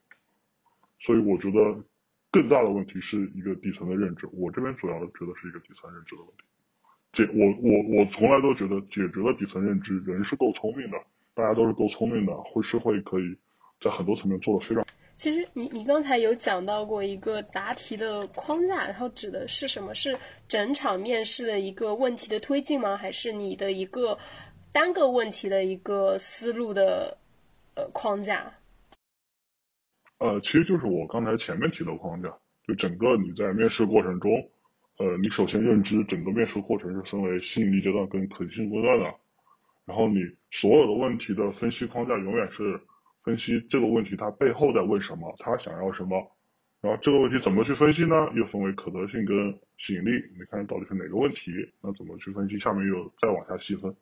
[0.99, 1.83] 所以我觉得。
[2.31, 6.43] 更大的问题是一个底层的认知，我这边主要觉得是一个底层认知的问题。
[7.13, 10.97] 解我我我从来都觉得解决了底层认知，人是够聪明的，
[11.35, 13.23] 大家都是够聪明的，会是会可以
[13.81, 14.83] 在很多层面做的非常。
[15.17, 19.93] 其实你你刚才有讲到过一个答题的框架，然后指的是什么？
[19.95, 20.17] 是
[20.47, 22.97] 整场面试的一个问题的推进吗？
[22.97, 24.17] 还是你的一个
[24.73, 27.17] 单个问题的一个思路的
[27.75, 28.51] 呃框架？
[30.17, 32.29] 呃，其实就是我刚才前面提的框架，
[32.67, 34.31] 就整个你在面试过程中，
[34.97, 39.15] 呃，你首先认知整个面试过程是分为吸引力阶段跟可行性阶段的，
[39.85, 40.19] 然后你
[40.51, 42.81] 所有的问题的分析框架永远是
[43.23, 46.31] 分析这个问题它背后在问什么，它想要什么，
[46.81, 48.31] 然后这个问题怎么去分析呢？
[48.35, 51.51] 又分为可得性跟吸引力，你看到底是哪个问题？
[51.81, 52.59] 那怎么去分析？
[52.59, 53.95] 下面又再往下细分，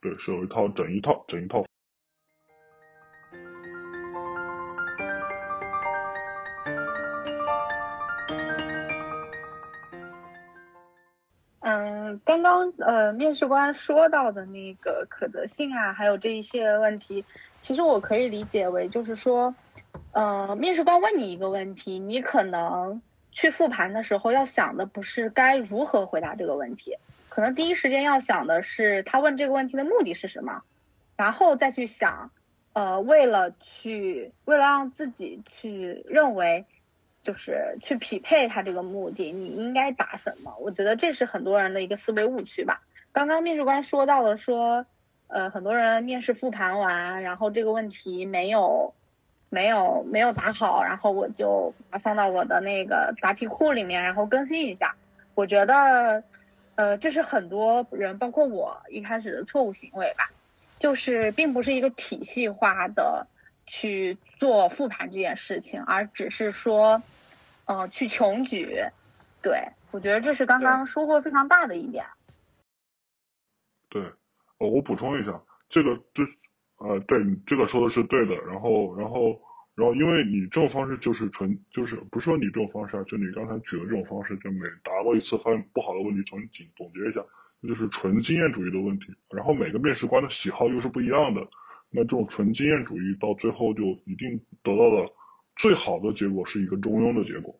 [0.00, 1.64] 对，是有一套整一套整一套。
[12.24, 17.24] 刚刚呃，面试官说到的那个可得性啊，还有这一些问题，
[17.58, 19.54] 其实我可以理解为，就是说，
[20.12, 23.00] 呃，面试官问你一个问题，你可能
[23.32, 26.96] 去复盘的时候要想的不是该如何回答这个问题，
[27.28, 30.62] 可能第一时间要想的是他问这个问题的目的是什么，
[31.16, 32.30] 然后再去想，
[32.72, 36.64] 呃，为了去为了让自己去认为。
[37.30, 40.52] 就是去匹配他这个目的，你应该答什么？
[40.58, 42.82] 我觉得这是很多人的一个思维误区吧。
[43.12, 44.84] 刚刚面试官说到了，说，
[45.28, 48.92] 呃，很多人面试复盘完，然后这个问题没有，
[49.48, 54.96] 没有，没有答好，然后我就把它放到我的那个答题库里面，然后更新一下。
[55.36, 56.24] 我觉得，
[56.74, 60.28] 呃，这是很多人，包括我一开始的错误行为吧，
[60.80, 63.24] 就是并不是一个体系化的。
[63.72, 67.00] 去做复盘这件事情，而只是说，
[67.70, 68.66] 呃，去穷举，
[69.40, 69.62] 对
[69.92, 72.04] 我觉得这是刚刚收获非常大的一点。
[73.88, 74.02] 对，
[74.58, 76.24] 哦，我补充一下，这个就，
[76.78, 78.34] 呃，对你这个说的是对的。
[78.38, 79.40] 然后，然后，
[79.76, 87.24] 然后，因为你这种方式就是纯，就是不是说你这种方式啊，就你刚才举的这种方式，就每答过一次发现不好的问题，重新总结一下，
[87.62, 89.14] 就是纯经验主义的问题。
[89.30, 91.46] 然后每个面试官的喜好又是不一样的。
[91.88, 95.14] 那这种纯经验主义到最后就一定得到了
[95.60, 97.54] 最好的结果是一个中庸的结果，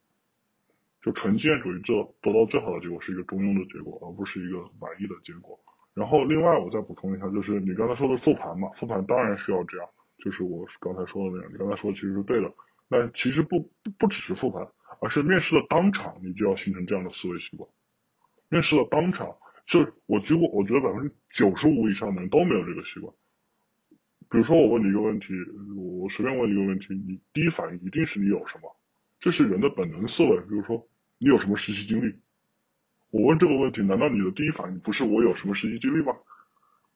[1.02, 5.60] 就纯经验主义做得到最好的结果是一个中庸的结果，而不是一个满意的结果。
[5.92, 9.86] 然后另外我再补充一下，就是你刚才说的复盘嘛，复盘当然需要这样，
[10.24, 12.50] 就是我刚才说的那样，你刚才说的其实是对的，
[12.88, 14.66] 但其实不不只是复盘，
[15.02, 17.68] 而是面试的当场你就要形成这样的思维习惯，
[18.48, 19.36] 面试的当场。
[19.66, 23.14] 就我几乎，我觉得百分之九十五以上的人都没有这个习惯。
[24.30, 25.34] 比如说，我问你一个问题，
[25.76, 28.76] 我随便问你一个问题，你第一反应一定是你有什么，
[29.18, 30.38] 这是人的本能思维。
[30.42, 30.86] 比如说，
[31.18, 32.14] 你有什么实习经历？
[33.10, 36.14] 我问这个问题，难道你的第一反应不是我有什么实习经历吗？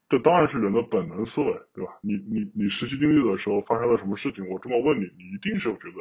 [0.08, 1.98] 这当然是人的本能思维，对吧？
[2.02, 4.48] 你你你实习经历的时候发生了什么事情？
[4.48, 5.98] 我这么问你，你一定是有觉得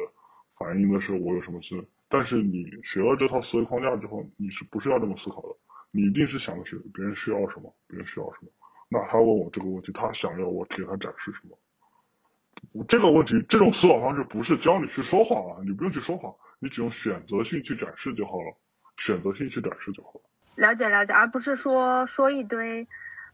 [0.56, 1.84] 反应的是我有什么事。
[2.08, 5.48] 但是你学了这套思维框架之后，你是不是要这么思考的？
[5.90, 8.48] 你一定是想的是别人需要什么，别人需要什么。
[8.88, 11.58] 那他问我这个问题，他想要我给他展示什么？
[12.88, 18.56] 这个问题，这种思考方式不是教你去说谎啊，你不用去说谎，你只用选择性去展示就好了，
[18.96, 20.20] 选择性去展示就好了。
[20.56, 22.86] 了解了解，而不是说说一堆，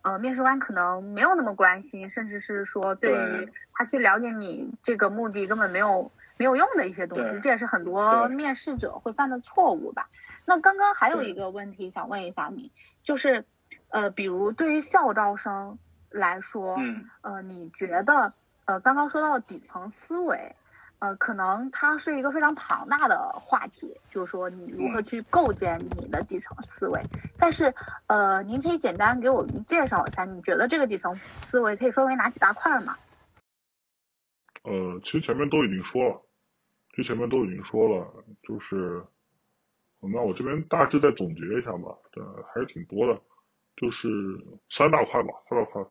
[0.03, 10.09] 呃，面试官可能没有那么关心，甚至是说对于他去了解你这个目的根本没有没有用的一些东西，这也是很多面试者会犯的错误吧。
[10.47, 12.73] 那刚刚还有一个问题想问一下你，
[13.05, 13.45] 就是，
[13.91, 15.78] 呃，比如对于校招生
[16.11, 18.32] 来说，嗯，呃，你觉得，
[18.64, 20.55] 呃，刚刚说到底层思维，
[21.01, 27.01] 呃，可能它是一个非常庞大的话题，就是说你如何去构建你的底层思维。
[27.38, 27.72] 但是，
[28.07, 32.97] 呃，您可以简单给我们介绍一下，你觉得这个底层思维可以分为哪几大块吗？
[34.62, 36.22] 呃，其实前面都已经说了，
[36.91, 38.07] 其实前面都已经说了，
[38.43, 39.05] 就是。
[40.03, 43.20] 那我这边大致再总结一下吧，呃，还是挺多的，
[43.81, 44.09] 就是
[44.68, 45.83] 三大块吧，三大块。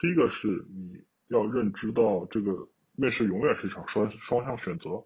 [0.00, 5.04] 第一个是你要认知到这个面试永远是一场双双向选择，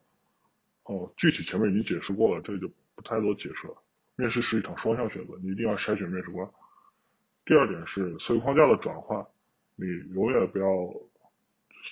[0.85, 3.77] 哦，具体前面已经解释过了，这里就不太多解释了。
[4.17, 6.49] 面试是一场双向选择，你一定要筛选面试官。
[7.45, 9.27] 第二点是思维框架的转换，
[9.77, 10.67] 你永远不要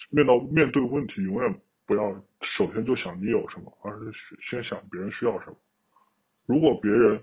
[0.09, 5.57] 面到面对问题，永远不要首先就想你有什么，而是先想别人需要什么。
[6.47, 7.23] 如果别人，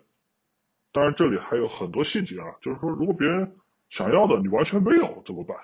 [0.97, 3.55] 当然这里还有很多细节啊，就是说，如果别人
[3.91, 5.55] 想要的你完全没有怎么办？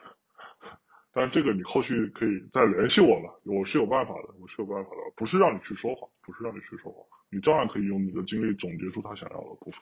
[1.12, 9.82] 但这个你后续可以再联系我了，我是有办法的，我是有办法的，不是让你去说谎，不是让你去说谎，你照样可以用你的经历总结出他想要的部分，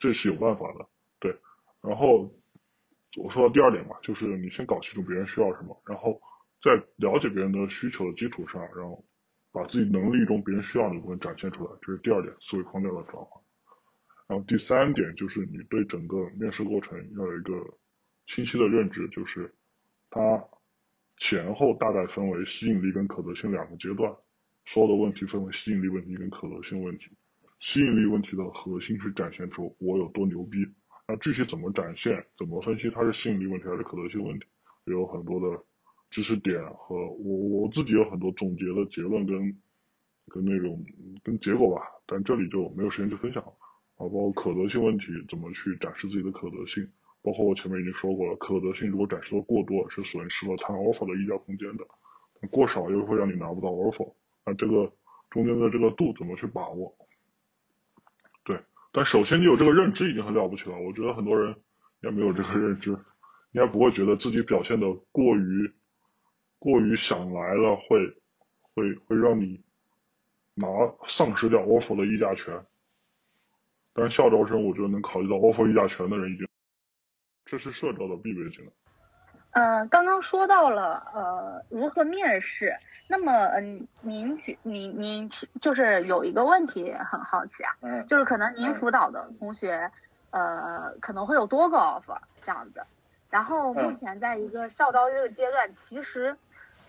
[0.00, 0.88] 这是有办法的。
[1.20, 1.36] 对，
[1.80, 2.34] 然后
[3.16, 6.20] 我说到第二点嘛，就是你先搞清楚别人需要什么，然后
[6.60, 9.04] 在了解别人的需求的基础上，然后。
[9.52, 13.39] 把自己能力中别人需要的部分展现出来，这是第二点思维框架的转换。
[14.30, 17.52] 然后第三点就是你对整个面试过程要有一个
[18.28, 19.52] 清晰的认知，就是
[20.08, 20.20] 它
[21.16, 24.14] 前后大概分为吸引力跟可得性两个阶段。
[24.66, 27.06] 所有的问题分为吸引力问题跟可得性问题。
[27.58, 30.58] 吸引力问题的核心是展现出我有多牛逼，
[31.08, 34.46] 那具体怎么展现、怎么分析它是吸引力问题还是可得性问题，
[34.84, 35.64] 有很多的。
[36.10, 39.56] 知识点和我我自己有很多总结的结论跟
[40.26, 40.84] 跟那种
[41.22, 43.52] 跟结果吧，但这里就没有时间去分享了
[44.00, 44.08] 啊。
[44.08, 46.88] 包括可得性问题怎么去展示自己的可得性，
[47.22, 51.84] 包括我前面已经说过了，可得性如果展示的过多是损失了谈 offer 的溢价空间的，
[52.48, 54.14] 过少又会让你拿不到 offer。
[54.46, 54.90] 那这个
[55.28, 56.96] 中间的这个度怎么去把握？
[58.44, 58.58] 对，
[58.90, 60.80] 但首先你有这个认知已经很了不起了。
[60.80, 61.50] 我觉得很多人
[62.02, 62.90] 应该没有这个认知，
[63.52, 65.72] 应该不会觉得自己表现的过于。
[66.62, 67.98] 过于想来了，会
[68.74, 69.62] 会会让你
[70.54, 70.68] 拿
[71.08, 72.66] 丧失掉 offer 的议价权。
[73.92, 76.46] 但是校招生，我觉得能考虑到 offer 议价权的人已经，
[77.44, 78.72] 这是社招的必备技能。
[79.52, 82.72] 呃，刚刚说到了呃如何面试，
[83.08, 85.28] 那么嗯，您觉您您
[85.60, 89.90] 就是有一个问题很好奇啊，嗯，就是可能您辅导的同学，
[90.30, 92.80] 呃，可能会有多个 offer 这样子，
[93.28, 96.36] 然后目前在一个校招这个阶段，其实。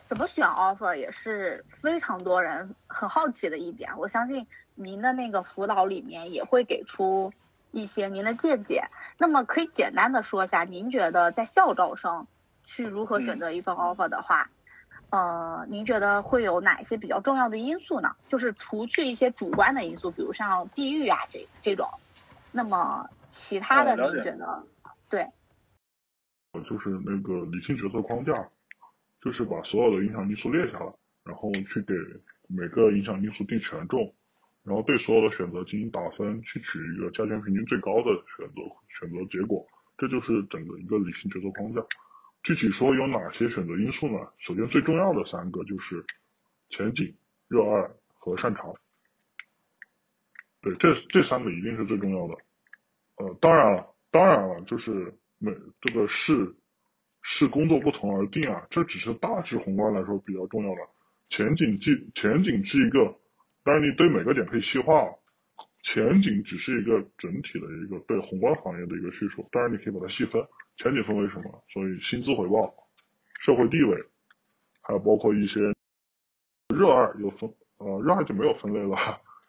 [0.07, 3.89] 怎么选 offer 也是非常多人很好奇的一点。
[3.97, 4.45] 我相信
[4.83, 7.31] 您的那个辅导里面也会给出
[7.71, 8.83] 一些您的见解。
[9.17, 12.27] 那么可以简单的说一下，您觉得在校招生
[12.63, 14.49] 去如何选择一份 offer 的话，
[15.09, 18.15] 呃，您觉得会有哪些比较重要的因素呢？
[18.27, 21.87] 就是除去一些主观的因素，比如像地域啊这这种，
[22.51, 24.63] 那么其他的您觉得？
[25.09, 25.27] 对，
[26.69, 28.49] 就是那个理性决策框架。
[29.23, 30.91] 就是把所有的影响因素列下来，
[31.25, 31.93] 然后去给
[32.47, 34.11] 每个影响因素定权重，
[34.63, 38.61] 然后对所有的选择进行打分，去取一个加权平均最高的选择
[38.99, 39.65] 选择结果。
[39.97, 41.81] 这就是整个一个理性决策框架。
[42.43, 44.17] 具体说有哪些选择因素呢？
[44.39, 46.03] 首先最重要的三个就是
[46.69, 47.15] 前景、
[47.47, 48.73] 热爱和擅长。
[50.61, 52.35] 对，这这三个一定是最重要的。
[53.17, 55.51] 呃，当然了，当然了，就是每
[55.81, 56.55] 这个视
[57.21, 60.81] 视工作不同而定啊，这只是大致宏观来说比较重要的。
[61.29, 63.15] 前景既前景是一个，
[63.63, 65.05] 当然你对每个点可以细化，
[65.83, 69.47] 前景只是一个整体的一个对宏观行业的一个叙述。
[69.51, 70.43] 当然你可以把它细分，
[70.77, 71.63] 前景分为什么？
[71.73, 72.73] 所以薪资回报、
[73.41, 73.97] 社会地位，
[74.81, 75.59] 还有包括一些
[76.75, 78.97] 热爱有分，呃，热爱就没有分类了。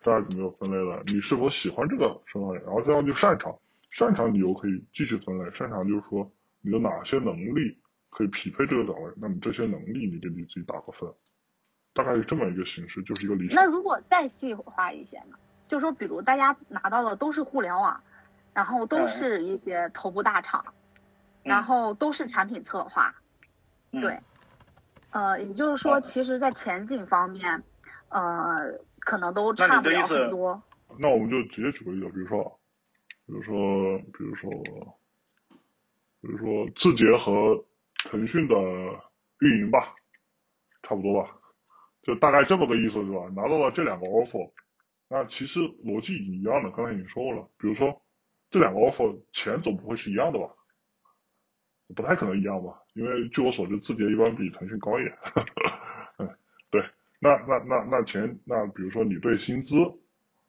[0.04, 1.00] 热爱就没有分类了。
[1.06, 2.60] 你是否喜欢这个生行业？
[2.62, 3.56] 然后这样就擅长，
[3.92, 5.48] 擅长你又可以继续分类。
[5.52, 6.28] 擅长就是说
[6.60, 7.78] 你的哪些能力
[8.10, 11.08] 可以匹配这个岗位，那么这些能力你给你自己打个分，
[11.94, 13.56] 大概是这么一个形式，就是一个理想。
[13.56, 15.36] 那如果再细化一些呢？
[15.68, 18.02] 就说比如大家拿到的都是互联网，
[18.52, 20.64] 然后都是一些头部大厂，
[21.42, 23.14] 然后都是产品策划，
[23.90, 24.18] 对，
[25.10, 27.62] 呃，也就是说，其实，在前景方面，
[28.08, 28.78] 呃。
[29.04, 30.62] 可能都差不了很多。
[30.96, 32.60] 那我们就直接举个例子，比如说，
[33.26, 34.48] 比如说，比如说，
[36.20, 37.64] 比如说字节和
[38.08, 38.54] 腾讯的
[39.40, 39.92] 运营吧，
[40.84, 41.36] 差不多吧，
[42.02, 43.28] 就大概这么个意思是吧？
[43.34, 44.50] 拿到了这两个 offer，
[45.08, 47.48] 那其实逻辑已经一样的，刚才已经说过了。
[47.58, 48.02] 比如说
[48.50, 50.46] 这两个 offer 钱总不会是一样的吧？
[51.94, 52.80] 不太可能一样吧？
[52.94, 55.14] 因为据我所知，字节一般比腾讯高一点。
[56.18, 56.28] 嗯，
[56.70, 56.82] 对。
[57.20, 59.76] 那那那那钱，那比如说你对薪资，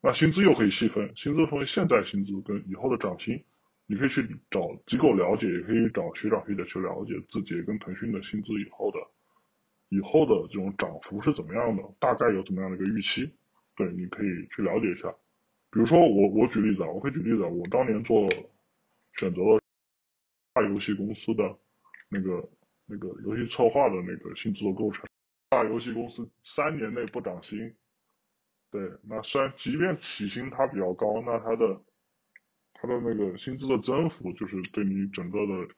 [0.01, 3.43] 那薪资又可以细分，薪资分为现在薪资跟以后的涨薪，
[3.87, 8.97] 你可以去找机构了解，也可以找学长学姐去了解字节跟腾讯的薪资以后的，
[9.93, 13.31] 以后的这种涨幅是怎么样的，大概有怎么样的一个预期，
[13.75, 15.13] 对，你可以去了解一下。
[15.69, 18.27] 比如说我我举例子啊，我可以举例子，我当年做
[19.19, 19.61] 选择了
[20.53, 21.57] 大游戏公司的
[22.09, 22.49] 那个
[22.85, 25.05] 那个游戏策划的那个薪资的构成。
[25.49, 27.75] 大游戏公司三年内不涨薪，
[28.71, 31.81] 对，那虽然即便起薪它比较高，那它的
[32.73, 35.73] 它的那个薪资的增幅，就是对你整个的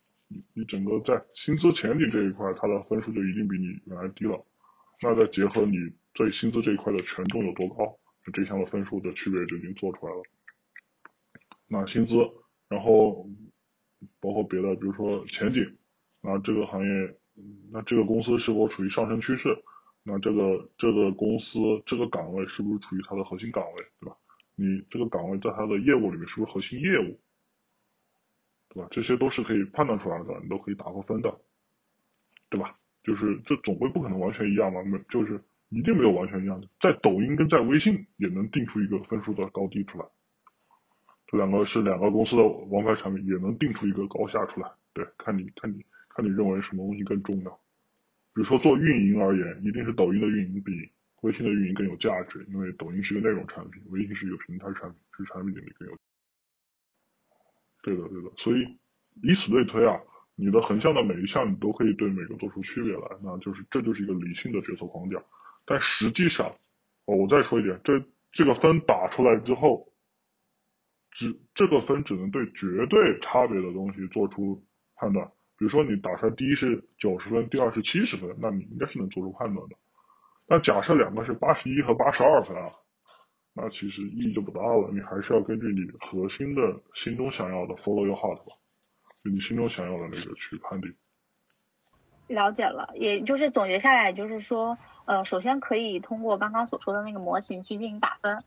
[0.54, 4.44] 你整个在薪资前景这一块，它的分数就一定比你原来低了。
[5.02, 5.78] 那再结合你
[6.14, 7.98] 对薪资这一块的权重有多高，
[8.34, 10.22] 这项的分数的区别就已经做出来了。
[11.68, 12.16] 那薪资，
[12.70, 13.28] 然后
[14.20, 15.78] 包括别的，比如说前景，
[16.22, 17.18] 那这个行业。
[17.70, 19.50] 那这个公司是否处于上升趋势？
[20.04, 24.16] 那这个这个公司这个岗位是不是处于它的核心岗位，对吧？
[24.56, 27.20] 你这个岗位在它的业务里面是不是核心业务，
[28.76, 28.88] 对吧？
[28.92, 31.40] 这些都是可以判断出来的，你都可以打过分的，
[32.52, 32.78] 对吧？
[33.02, 36.68] 就是这总归不可能完全一样嘛，没就是一定没有完全一样的。
[36.80, 40.06] 在抖音跟在微信也能定出一个分数的高低出来，
[41.26, 44.70] 这两个是两个公司的王牌产品，也能定出一个高下出来。
[44.94, 45.84] 对，看你看你。
[46.16, 47.52] 看你认为什么东西更重要，
[48.34, 50.72] 比如说做运营而言，一定是抖音的运营比
[51.20, 55.98] 微信的运营更有价值，因为抖音是个内容产品，微信是一个平台产品，是产品经理更有。
[57.86, 58.66] 对的，对的，所以
[59.22, 60.02] 以此类推啊，
[60.36, 65.24] 你的横向的每一项你都可以对每个做出区别来，那就是这就是一个理性的决策框架。
[65.68, 66.48] 但实际上，
[67.06, 69.88] 哦，我再说一点，这这个分打出来之后，
[71.12, 74.66] 只这个分只能对绝对差别的东西做出
[74.96, 75.28] 判断。
[75.58, 79.76] 比如说你打出来第一是九十分，第二是七十分，那你应该是能做出判断的。
[80.48, 82.74] 那假设两个是八十一和八十二分啊，
[83.58, 84.90] 那其实意义就不大了。
[84.92, 86.62] 你还是要根据你核心的
[86.94, 88.54] 心中想要的 follow your heart 吧，
[89.24, 90.94] 就你心中想要的那个去判定。
[92.28, 98.38] 了解了，也就是总结下来，就是说，呃，首先可以通过刚刚所说的那个模型去进行打分。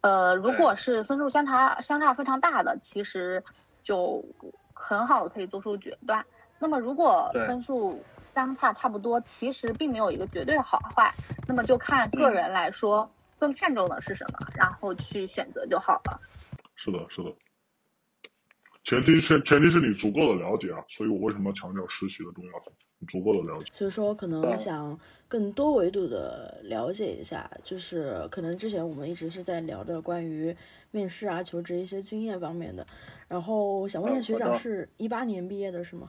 [0.00, 3.42] 呃，如果是分数相差相差非常大的，其实
[3.84, 4.24] 就
[4.72, 6.24] 很好的可以做出决断。
[6.58, 8.02] 那么，如果分数
[8.34, 11.12] 相差差不多，其实并没有一个绝对好坏，
[11.46, 13.08] 那么就看个人来说
[13.38, 16.20] 更看重的是什么，然后去选择就好了。
[16.74, 17.32] 是的，是的。
[18.84, 22.72] 前提是前提是你足够的了解啊，所以我为什么强调实习的重要性？
[23.08, 23.70] 足够的了解。
[23.74, 30.56] 所以说，可能想更多维度的了解一下，就是可能之前我们一直是在聊的关于
[30.92, 32.86] 面试啊、求职一些经验方面的，
[33.26, 36.08] 然后想问一下学长，是一八年毕业的是吗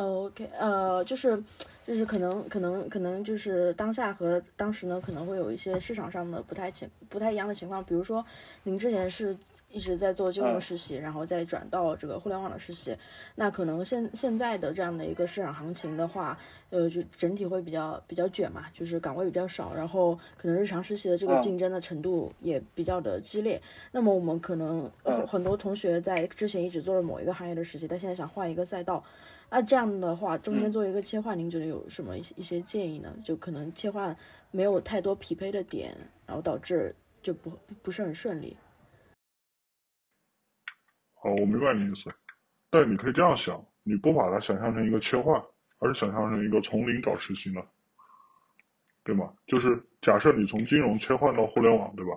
[0.00, 1.42] ？OK，呃，就是，
[1.86, 7.84] 就是可能，可能，可能就是当下和当时呢，可能会有一些市场上的不太情不太一样的情况。
[7.84, 8.24] 比如说，
[8.62, 9.36] 您之前是
[9.70, 12.96] 一直在做金融实习，然后再转到这个互联网的实习，
[13.34, 16.38] 那可能现现在的这样的一个市场行情的话，
[16.70, 23.60] 呃，就整体会比较比较卷嘛，就是岗位比较少，然后可能日常实习的这个竞争的程度也比较的激烈。
[23.92, 24.90] 那么我们可能
[25.28, 29.04] 很多同学在之前一直做了某一个行业的实习，但现在想换一个赛道。
[29.50, 33.12] 那这样的话，中间做一个切换，您觉得有什么一些一些建议呢？
[33.24, 34.16] 就可能切换
[34.52, 35.92] 没有太多匹配的点，
[36.24, 37.50] 然后导致就不
[37.82, 38.56] 不是很顺利。
[41.14, 42.14] 好，我明白你意思，
[42.70, 45.42] 但你可以这样想，你不把它想象成一个切换，
[45.78, 47.60] 而是想象成一个从零找实习呢，
[49.02, 49.34] 对吗？
[49.48, 52.12] 就是假设你从金融切换到互联网，对吧？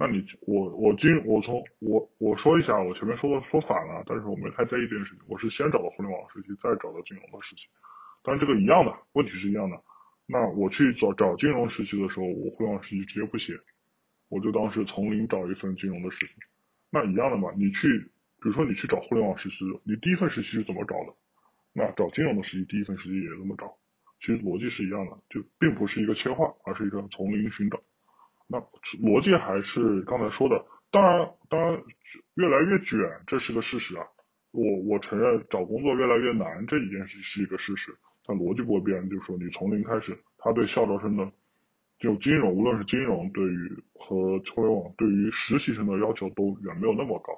[0.00, 5.24] 那你我我金我从我我说一下，我前面说的说反了，但是我没太在意这件事情。
[5.26, 7.66] 我是先找到互联网实习，再找到金融的实习，
[8.22, 9.82] 当然这个一样的，问题是一样的。
[10.26, 13.54] 那我去找找金融实习的时候，我互联网实习直接不写，
[14.28, 16.32] 我就当是从零找一份金融的实习。
[16.90, 17.88] 那一样的嘛，你去
[18.40, 21.14] 比如说你去找互联网实习，你第一份实习是怎么找的？
[21.72, 23.76] 那找金融的实习，第一份实习也这么找，
[24.20, 27.82] 其实逻辑是一样的，就并不是一个切换，而是一个从零寻找。
[28.48, 28.58] 那
[28.98, 31.82] 逻辑还是刚才说的，当然，当然
[32.34, 34.06] 越来越卷，这是个事实啊。
[34.50, 37.94] 我我承认找工作越来越难，这一件事是一个事实。
[38.24, 41.30] 但逻辑不会变，就是说你从零开始，他对校招生的
[41.98, 47.32] 就金融，无论是金融对于和互联网对于实习生的要求都远没有那么高。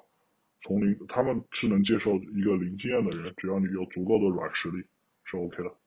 [0.63, 4.85] 从零，他们是能接受一个零经验的人，只要你有足够的软实力，
[5.25, 5.80] 是 OK 的。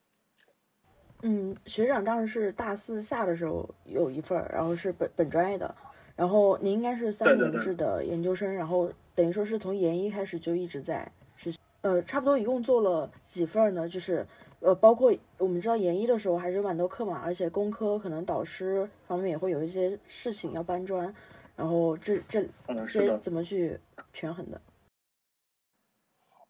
[1.26, 5.74] 嗯，学长当时是大四下的时候有一份，然后是本本专业的，
[6.14, 13.88] 然后您应该是三年制的研究生，然后等于说是从研一开始就一直在实习，呃，差不多一共做了几份呢？
[13.88, 14.26] 就是
[14.60, 21.14] 呃，包括我们知道研一的时候还是蛮多课嘛，而且工科可能导师方面也会有一些事情要搬砖，
[21.56, 23.80] 然后这这这些怎么去
[24.12, 24.60] 权衡的？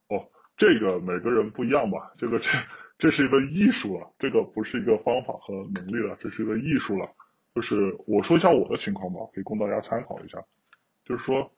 [0.09, 2.49] 哦，这个每个人不一样吧，这个这。
[2.97, 7.09] 这是一个艺术了，这个不是一个方法和能力了，这是一个艺术了。
[7.55, 10.43] 就是我说一下我的情况吧，可以供大家参考一下。
[11.05, 11.53] 就是说，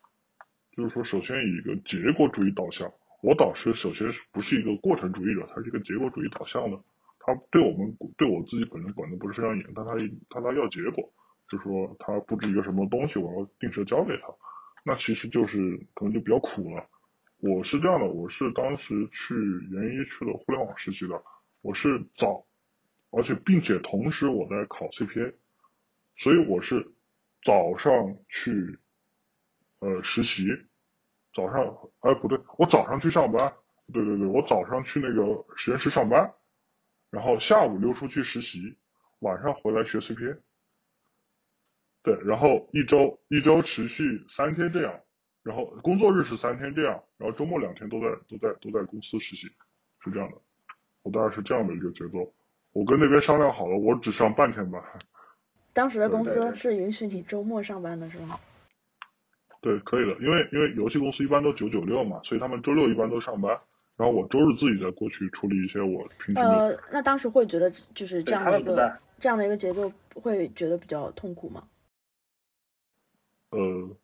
[0.76, 2.90] 就是说，首先以一个结果主义导向，
[3.22, 6.78] 我导师首先不是一个过程主义者，他是一个结果主义导向的。
[7.20, 9.92] 他对我们对我自己本人管的不是非常严，但他
[10.30, 11.12] 他他要结果，
[11.48, 14.28] 就是说他布置一个什么东西，我要定时交给他，
[14.84, 15.58] 那其实就是
[15.94, 16.86] 可能就比较苦了。
[17.38, 19.34] 我是这样的，我是当时去
[19.70, 21.22] 研一去了互联网实习的，
[21.60, 22.46] 我是早，
[23.10, 25.34] 而且并且同时我在考 CPA，
[26.16, 26.94] 所以我是
[27.44, 28.78] 早上去
[29.80, 30.46] 呃实习，
[31.34, 31.62] 早上
[32.00, 33.54] 哎不对，我早上去上班，
[33.92, 36.32] 对对对，我早上去那个实验室上班，
[37.10, 38.78] 然后下午溜出去实习，
[39.18, 40.40] 晚上回来学 CPA，
[42.02, 45.00] 对，然后一周一周持续三天这样。
[45.46, 49.46] 然后工作日是三天这样，然后周末两天都在都在都在公司实习，
[50.02, 50.36] 是这样的，
[51.04, 52.34] 我大概是这样的一个节奏。
[52.72, 54.82] 我跟那边商量好了，我只上半天班。
[55.72, 58.40] 当时的公司是允许你周末上班的是吗？
[59.60, 63.56] 对，可以的，因为因为游戏公司一般都九九六嘛，所以他们周六一般都上班，
[63.96, 66.40] 然后我周日自己再过去处理一些我平时。
[66.40, 71.62] 呃，那当时会觉得就是这样的一个这样的一个节奏，会觉得比较痛苦吗？
[73.50, 73.96] 呃。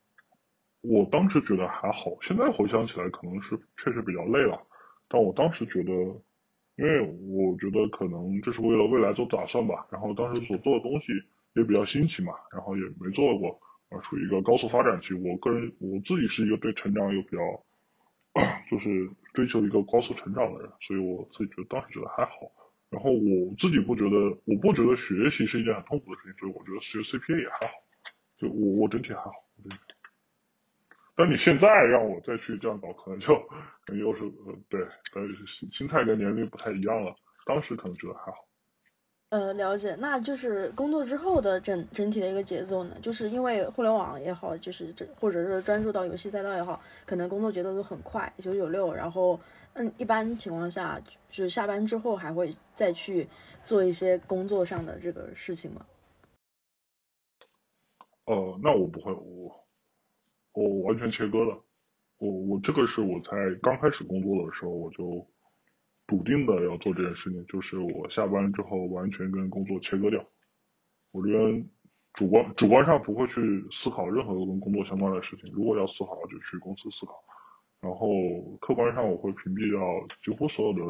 [0.82, 4.60] 我当时觉得还好，现在回想起来可能是确实比较累了。
[5.08, 5.92] 但我当时觉得，
[6.76, 9.86] 因为我觉得可能这是为了未来做打算吧。
[9.90, 11.12] 然后当时所做的东西
[11.54, 13.60] 也比较新奇嘛，然后也没做过，
[13.90, 15.14] 啊，处于一个高速发展期。
[15.14, 17.38] 我个人我自己是一个对成长有比较，
[18.70, 22.32] 就是追求一个高速成长的人，所以我自己觉得当时觉得还好。
[22.90, 27.72] 然后我自己不觉得，我不觉得学习是一件很痛苦的事情，所以我觉得学 CPA 也还好。
[28.38, 29.32] 就我我整体还好。
[31.14, 33.34] 但你现在让我再去这样搞，可能就
[33.84, 37.14] 可能又是呃，对，呃，心心态跟年龄不太一样了。
[37.44, 38.38] 当时可能觉得还好。
[39.30, 39.94] 呃，了解。
[39.98, 42.96] 那就是工作之后的整整体的一个节奏呢？
[43.02, 48.92] 就是因为互联网也好，就是这或者是专注到游戏赛道也好，可能工作节奏都很快，九九六。
[48.92, 49.38] 然后，
[49.74, 51.00] 嗯，一般情况下，
[51.30, 53.26] 就是下班之后还会再去
[53.64, 55.84] 做一些工作上的这个事情吗？
[58.26, 59.61] 呃，那我不会，我。
[60.52, 61.58] 我完全切割的，
[62.18, 65.26] 我我这个是我在刚开始工作的时候我就
[66.06, 70.24] 笃定的要做这件事情，就是我下班之后完全跟工作切割掉。
[71.10, 71.68] 我这边
[72.14, 73.40] 主观主观上不会去
[73.72, 77.12] 思考任何跟工作相关的事情，如果要思考就去公司思考。
[77.80, 78.06] 然后
[78.60, 79.80] 客观上我会屏蔽掉
[80.24, 80.80] 几乎所有的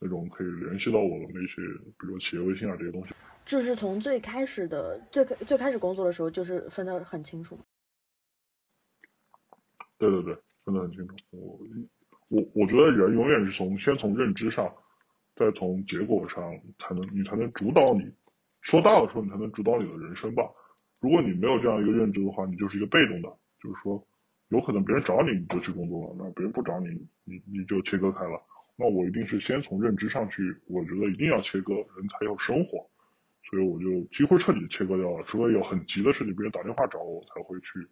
[0.00, 1.62] 那种可以联系到我的那些，
[1.98, 3.14] 比如企业微信啊这些东西。
[3.44, 7.56] 就是从最开始的最最开始工作的时候，就是分得很清楚。
[9.98, 11.14] 对对对，分得很清楚。
[11.30, 11.58] 我
[12.28, 14.72] 我我觉得人永远是从先从认知上，
[15.34, 16.42] 再从结果上，
[16.78, 18.04] 才能你才能主导你。
[18.60, 20.42] 说大了说，你才能主导你的人生吧。
[21.00, 23.28] 如果你没有这样一个认知的话，你就是一个被动的。
[23.62, 24.04] 就是说，
[24.48, 26.88] 有可能别人找你，你就去工作了；那别人不找你，
[27.24, 28.42] 你你就切割开了。
[28.76, 32.90] 那我一定是先从认知上去，我觉得一定要切割，人才有生活，
[33.48, 35.24] 所以我就几乎彻底切割掉了。
[35.24, 37.88] 除非有很急的事情，别人打电话找我，我才会去。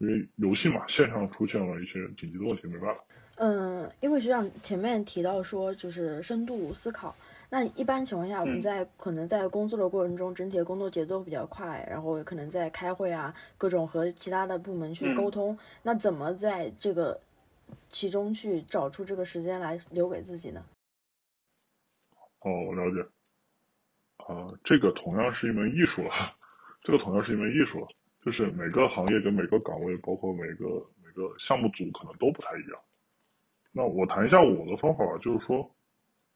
[0.00, 3.04] 因为游戏嘛，线上出现了一些紧急的问题，没办法。
[3.36, 7.14] 嗯，因为学长前面提到说，就是深度思考。
[7.50, 15.58] 那一般情况下，我们在可能在工作的过程中，整体的工作节奏比较快，然后可能在开会啊，各种和其他的部门去沟通。
[15.82, 17.20] 那怎么在这个
[17.90, 20.64] 其中去找出这个时间来留给自己呢？
[22.40, 23.06] 哦，我了解。
[24.24, 26.36] 啊，这个同样是一门艺术了，
[26.84, 27.88] 这个同样是一门艺术了。
[28.22, 30.66] 就是每个行业跟每个岗位，包括每个
[31.02, 32.78] 每个项目组，可能都不太一样。
[33.72, 35.74] 那我谈一下我的方法吧，就是说，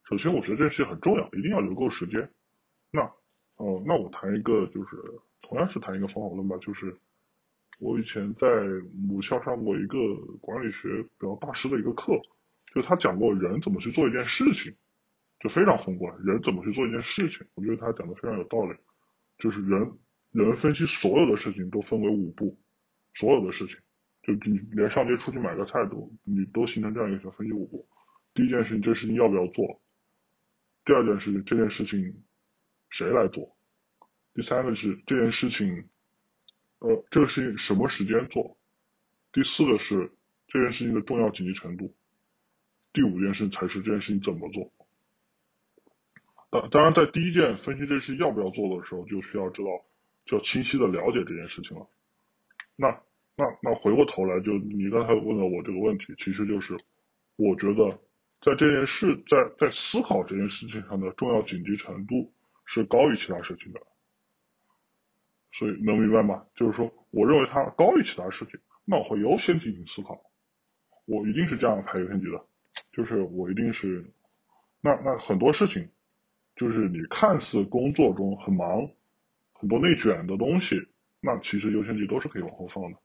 [0.09, 2.27] 首先我觉得这事情很重要，一定要留够时间。
[2.91, 3.03] 那，
[3.57, 4.97] 哦，那我谈一个，就是
[5.41, 6.97] 同样是谈一个方法论吧，就是
[7.79, 8.47] 我以前在
[9.07, 9.97] 母校上过一个
[10.41, 12.19] 管理学比较大师的一个课，
[12.73, 14.73] 就他讲过人怎么去做一件事情，
[15.39, 18.75] 就非常宏观，人怎么去做一件事情，我觉得他讲的非常有道理，
[19.37, 19.93] 就是人。
[20.43, 22.57] 人分析所有的事情都分为五步，
[23.13, 23.77] 所有的事情，
[24.23, 27.87] 就你连上街出去买个菜都，你都形成这样一个小分析五步。
[28.33, 29.81] 第一件事情，这事情要不要做？
[30.83, 32.23] 第二件事情，这件事情
[32.89, 33.55] 谁来做？
[34.33, 35.87] 第三个是这件事情，
[36.79, 38.57] 呃，这个事情什么时间做？
[39.31, 40.11] 第四个是
[40.47, 41.95] 这件事情的重要紧急程度。
[42.91, 44.73] 第五件事才是这件事情怎么做。
[46.49, 49.69] 当当然，在第一件分析这事要不要做的时候，就需要知道。
[50.25, 51.87] 就清晰的了解这件事情了。
[52.75, 52.99] 那
[53.37, 56.77] 那那回过头来，就你刚才问了我这个问题，其实就是
[57.35, 57.99] 我觉得
[58.41, 62.31] 在这件事在在思考这件事情上的重要紧急程度
[62.65, 63.81] 是高于其他事情的。
[65.53, 66.45] 所以能明白吗？
[66.55, 70.19] 就是说，我认为它高于其他事情，那我会优先进行思考。
[71.05, 72.43] 我一定是这样排优先级的，
[72.91, 74.11] 就是我一定是
[74.81, 75.89] 那那很多事情，
[76.57, 78.89] 就是你看似工作中很忙。
[79.65, 80.79] 很多内卷的东西，
[81.21, 82.97] 那其实优先级都是可以往后放的，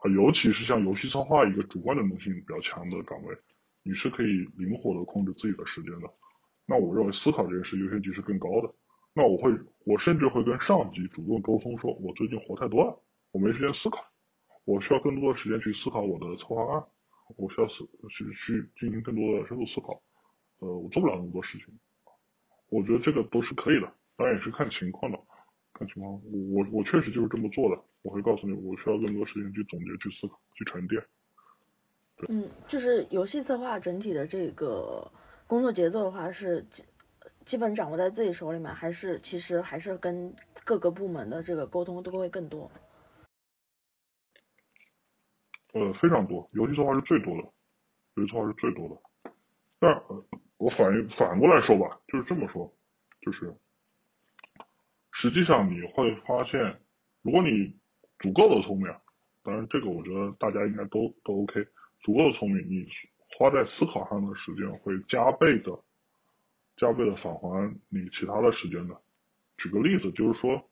[0.00, 3.36] 啊，尤其是像游戏策划一个主观能动性比较强的岗位，
[3.82, 6.10] 你是可以灵活的控制自己的时间的。
[6.64, 8.74] 那我认为思考这件事优先级是更高的。
[9.12, 9.52] 那我会，
[9.84, 12.98] 我甚至会跟上级主动沟通，说我最近活太多了，
[13.32, 13.98] 我没时间思考，
[14.64, 16.82] 我需要更多的时间去思考我的策划案，
[17.36, 20.00] 我需要思去去进行更多的深度思考，
[20.60, 21.66] 呃，我做不了那么多事情。
[22.70, 25.20] 我觉得这个都是可以的，当然也是看情况的。
[25.80, 27.82] 看情况，我我我确实就是这么做的。
[28.02, 31.02] 我会告诉你，我需要更多时间去总结、去思考、去沉淀。
[32.28, 35.10] 嗯，就是游戏策划整体的这个
[35.46, 36.84] 工作节奏的话，是基
[37.46, 40.30] 基本掌握在自己手里面，还是其实还是跟
[40.66, 42.70] 各个部门的这个沟通都会更多？
[45.72, 47.48] 呃，非常多，游戏策划是最多的，
[48.16, 49.32] 游戏策划是最多的。
[49.78, 50.02] 但
[50.58, 52.70] 我反应反过来说吧，就是这么说，
[53.22, 53.54] 就是。
[55.22, 56.80] 实际上你会发现，
[57.20, 57.76] 如果你
[58.20, 58.86] 足够的聪明，
[59.42, 61.62] 当然这个我觉得大家应该都都 OK，
[62.00, 62.88] 足够的聪明，你
[63.36, 65.78] 花在思考上的时间会加倍的，
[66.78, 68.98] 加倍的返还你其他的时间的。
[69.58, 70.70] 举个例子，就是说，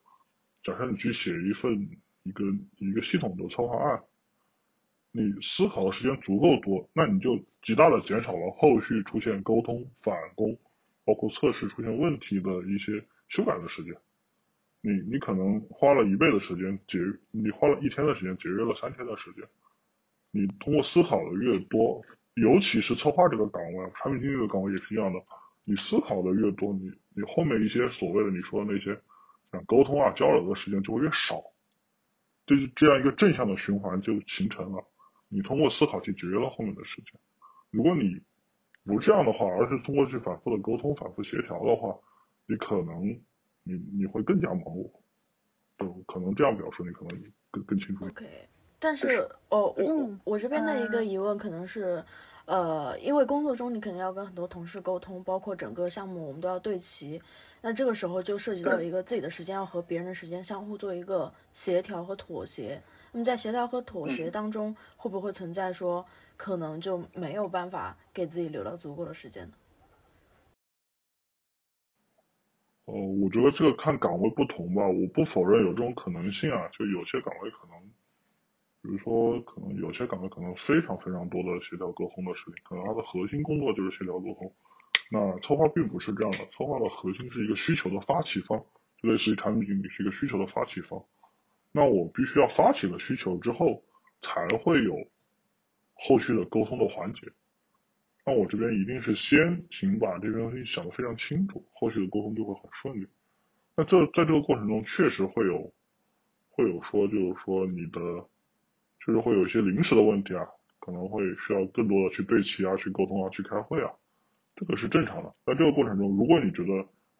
[0.63, 1.91] 假设你去写一份
[2.23, 2.45] 一个
[2.79, 4.03] 一个系统的策划案，
[5.13, 10.59] 你思考的时间足够多，那你就极大的减少了后续出现沟通返工，
[11.05, 13.95] 包括测试出现问题的一些修改的时间。
[14.89, 16.99] 你你可能花了一倍的时间节，
[17.31, 19.45] 你花了一天的时间节约了三天的时间。
[20.31, 22.01] 你通过思考的越多，
[22.37, 25.21] 尤其是策划这个岗位，产品经理的岗位也是一样的。
[25.65, 28.99] 你思考的越多，你你后面一些所谓的你说的那些，
[29.53, 31.43] 像沟通啊、交流的时间就会越少。
[32.47, 34.83] 就是这样一个正向的循环就形成了。
[35.29, 37.21] 你通过思考去节约了后面的时间。
[37.71, 38.23] 如果你
[38.87, 41.95] 不这样的话，而是通过去反复的沟通、反复协调的话，
[42.47, 43.21] 你可能。
[43.69, 44.91] 你你会更加忙碌，
[45.79, 48.07] 就可能这样表述，你可能更更清楚。
[48.07, 52.03] OK，但是哦，我我这边的一个疑问可能是，
[52.47, 57.21] 呃，因为工作中你肯定要跟很多同事沟通，包括整个项目我们都要对齐，
[57.61, 62.83] 那这个时候就涉及到一个自己的时间要和别人的时间相互做一个协调和妥协。
[63.13, 66.05] 那么在协调和妥协当中，会不会存在说
[66.37, 69.53] 可能就没有办法给自己留到足够的时间呢？
[72.89, 76.69] 呃，我觉得这个看岗位不同吧，我不否认有这种可能性啊。
[76.73, 77.79] 就有些岗位可能，
[78.81, 84.51] 比如说可能有些岗位可能非常非常多的协调沟通的事情，可能它的核心工作就是协调沟通。
[85.11, 88.59] 那策划并不是这样的，策划的核心是一个需求的发起方，
[89.03, 91.05] 就类似于产品经理是一个需求的发起方。
[91.73, 93.83] 那我必须要发起了需求之后，
[94.23, 94.95] 才会有
[95.93, 97.21] 后续的沟通的环节。
[98.29, 103.07] 那我这边一定是先请把这边东西想得非常清楚，后续的沟通就会很顺利。
[103.75, 105.73] 那这在这个过程中，确实会有
[106.51, 108.29] 会有说，就是说你的
[109.03, 110.45] 确实会有一些临时的问题啊，
[110.79, 113.91] 可能会需要更多的去对齐啊、去沟通啊、去开会啊，
[114.57, 115.35] 这个是正常的。
[115.47, 116.73] 在这个过程中，如果你觉得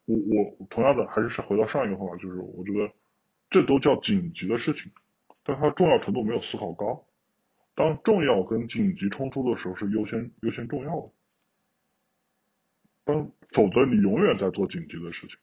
[0.05, 2.93] 我我同样的还是回到上一个方法，就是我觉得
[3.49, 4.91] 这都叫紧急的事情，
[5.43, 7.03] 但它重要程度没有思考高。
[7.79, 11.13] 当重要跟紧急冲突的时候，是优先优先重要的。
[13.05, 15.37] 当否则你永远在做紧急的事情。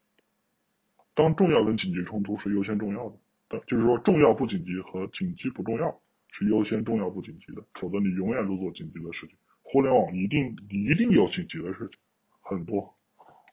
[1.15, 3.09] 当重要跟紧急冲突是优先重要
[3.49, 5.99] 的，就是说重要不紧急和紧急不重要
[6.31, 9.35] 是优先重要不紧急的，否则你永远都做紧急的事情。
[9.63, 11.99] 互联网一定一定有紧急的事情，
[12.43, 12.95] 很多，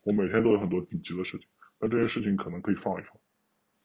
[0.04, 1.48] 我每天都有很多紧急的事情，
[1.80, 3.16] 那这些事情可能可以放一放，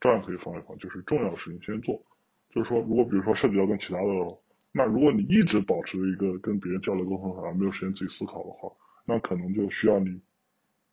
[0.00, 2.02] 照样可以放一放，就是重要的事情先做。
[2.50, 4.38] 就是说，如果比如说涉及到跟其他的。
[4.78, 8.70] 那如果你一直保持一个跟别人交流沟通而没有时间自己思考的话，
[9.04, 10.20] 那可能就需要你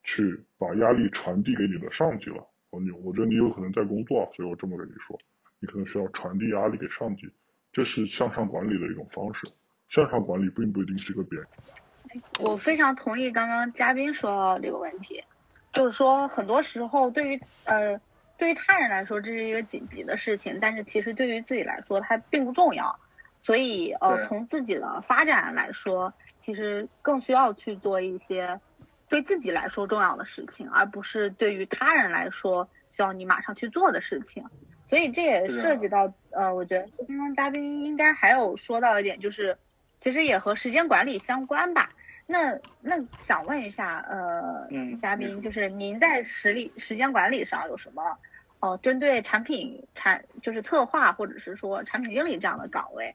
[0.04, 2.44] 去把压力传递给你的上级了。
[2.72, 5.16] 我你我觉得你有可能在工作，所以我这么跟你说，
[5.60, 7.30] 你可能需要传递压力给上级，
[7.72, 9.48] 这是向上管理的一种方式。
[9.90, 11.48] 向上管理并不一定是一个别人。
[12.40, 15.22] 我非常同意刚刚嘉宾说到这个问题，
[15.74, 17.96] 就是说很多时候对于呃
[18.36, 23.00] 对于他人来说这是一个紧急的事情，但是其实对于自己来说它并不重要。
[23.46, 28.60] 所以，呃，从自己的发展来说，其实更需要去做一些
[29.08, 34.44] 对自己来说重要的事情，而不是对于他人来说需要你马上去做的事情。
[34.88, 39.56] 所以这也涉及到，呃，我觉得刚刚嘉宾应该还有说到一点，就是
[40.00, 41.92] 其实也和时间管理相关吧。
[42.26, 44.68] 那那想问一下，呃，
[45.00, 48.02] 嘉宾，就是您在实力时间管理上有什么？
[48.60, 53.14] 哦，针对产品产就是策划或者是说产品经理这样的岗位。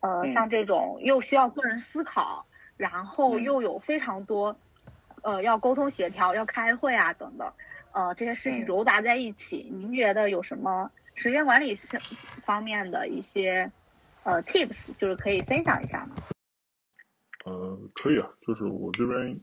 [0.00, 2.46] 呃，像这种又需要个人思考，
[2.78, 4.58] 然后又有非常多，
[5.22, 7.52] 呃，要沟通协调、要开会啊等等，
[7.92, 12.00] 呃，这些事情揉杂在一起，您觉得有什么时间管理方
[12.42, 13.70] 方面的一些
[14.22, 16.16] 呃 tips，就是可以分享一下吗？
[17.44, 19.38] 呃，可以啊，就是我这边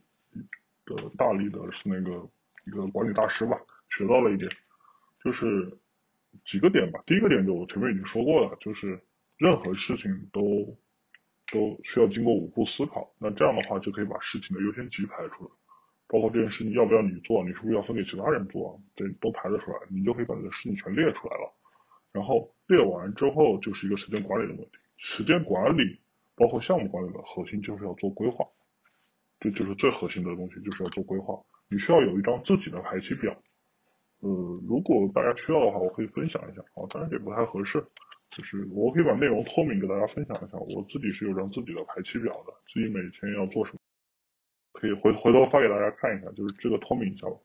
[0.85, 2.27] 的大力的是那个
[2.65, 3.59] 一个管理大师吧，
[3.89, 4.49] 学到了一点，
[5.23, 5.77] 就是
[6.43, 6.99] 几个点吧。
[7.05, 8.99] 第一个点就我前面已经说过了，就是。
[9.37, 10.77] 任何事情都
[11.51, 15.51] 都需要经过五步思考，那这样的话就可以把事情的优先级排出来，
[16.07, 21.53] 包括这件事情要不要你做，你是不是要分给其他人做，这都排得出来，你就可以把这个事情全列出来了。
[22.11, 25.99] 然后列完之后就是一个时间管理的问题，时间管理
[26.35, 28.47] 包括项目管理的核心就是要做规划，
[29.39, 31.39] 这就是最核心的东西，就是要做规划。
[31.69, 33.37] 你需要有一张自己的排期表，
[34.21, 34.29] 呃，
[34.67, 37.85] 如果大家需要的话，我可以分享一下啊，当然也不太合适。
[38.29, 43.79] 就是我可以把内容透明给大家分享一下，我自己是有张自己的排期表的，自己每天要做什么，
[44.73, 47.35] 可以回回头发给大家看一下，就是这个透明一下吧。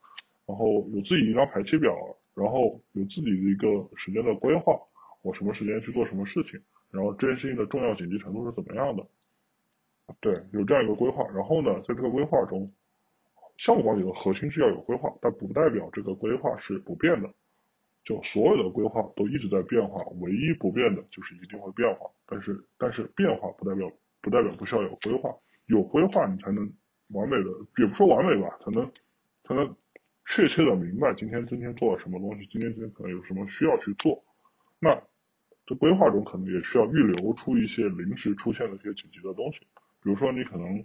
[0.47, 1.97] 然后有自己一张排期表，
[2.35, 4.79] 然后有自己的一个时间的规划，
[5.23, 6.61] 我什么时间去做什么事情，
[6.91, 9.07] 然后这件事情的重要紧急程度是怎么样的，
[10.21, 11.25] 对，有这样一个规划。
[11.33, 12.71] 然后呢，在这个规划中，
[13.57, 17.33] 项目管理的核心是要有规划，但不代表这个规划是不变的。
[18.05, 22.11] 就所有的规划都一直在变化，唯一不变的就是一定会变化。
[22.27, 25.33] 但是，但是变化不代表不代表不需要有规划，
[25.67, 26.73] 有规划你才能
[27.11, 28.91] 完美的，也不说完美吧，才能
[29.45, 29.77] 才能
[30.27, 34.25] 确切的明白今天今天做了什么东西，今天今天可能有什么需要去做。
[34.81, 35.01] 那
[35.65, 39.61] 这规划中可能也需要预留出一些临时出现的一些紧急的东西，
[40.03, 40.85] 比如说你可能，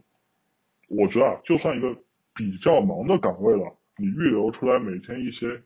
[0.87, 1.97] 我觉得啊，就算一个
[2.35, 5.63] 比较忙的岗位了，你预留出来每天一些。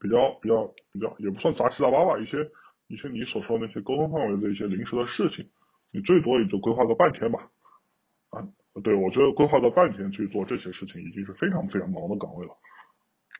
[0.00, 2.50] 比较比较比较也不算杂七杂八吧，一些
[2.88, 5.48] 一些你所说的那些沟通范围的一些临时的事情，
[5.92, 7.50] 你最多也就规划个半天吧。
[8.30, 8.42] 啊，
[8.82, 12.52] 对我觉得规划个半天去做这些事情已经是非常非常忙的岗位了。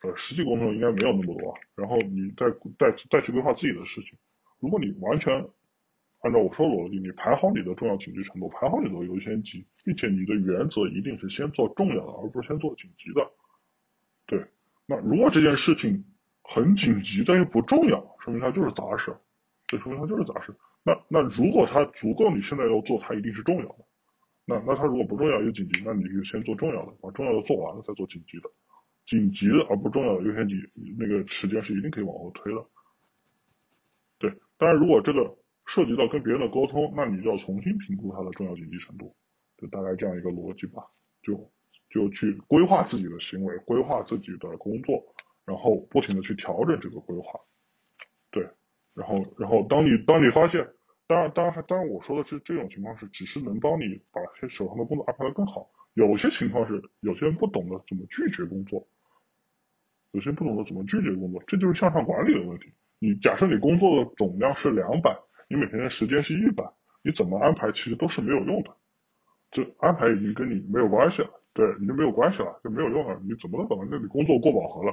[0.03, 1.55] 呃，实际工作应该没有那么多。
[1.75, 4.19] 然后你再再再去规划自己的事情，
[4.61, 5.49] 如果你完全
[6.21, 13.31] 按照我说的逻辑，你排好你的重要紧急程度，排好你的优先级，并且你的原则一定是先做重要的，而不是先做紧急的。
[14.27, 14.47] 对，
[14.87, 16.05] 那如果这件事情，
[16.49, 19.17] 很紧急，但又不重要，说明它就是杂事，
[19.67, 20.55] 这说明它就是杂事。
[20.85, 23.77] 那那如果它足够，你现在要做，它一定是重要的。
[24.45, 28.49] 那那它如果不重要又紧急，那你就先做重要的，把重要的做完了再做紧急的。
[29.07, 30.55] 紧急的而不重要的优先级，
[30.99, 32.65] 那个时间是一定可以往后推的。
[34.19, 35.37] 对，当然如果这个
[35.67, 39.15] 涉及到跟别人的沟通，那你就要重新评估它的重要紧急程度，
[39.59, 40.85] 就大概这样一个逻辑吧。
[41.23, 41.51] 就
[41.91, 45.03] 就去规划自己的行为，规划自己的工作。
[45.47, 47.41] 然后不停的去调整这个规划，
[48.33, 48.51] 对，
[48.95, 50.69] 然后然后当你当你发现
[51.07, 55.71] 当然，当然，当然，我说的是这种情况是，只是能帮你把些手上的工作安排的更好。
[55.95, 58.89] 有些情况是，有些人不懂得怎么拒绝工作，
[60.11, 62.73] 有些人不懂得怎么拒绝工作，这就是向上管理的问题。
[62.99, 65.17] 你假设你工作的总量是两百，
[65.49, 66.65] 你每天的时间是一百，
[67.05, 68.77] 你怎么安排其实都是没有用的。
[69.53, 73.21] 这安排已经跟你没有关系了，对，已经没有关系了，就没有用了。
[73.23, 74.93] 你怎么能等到那你工作过饱和了？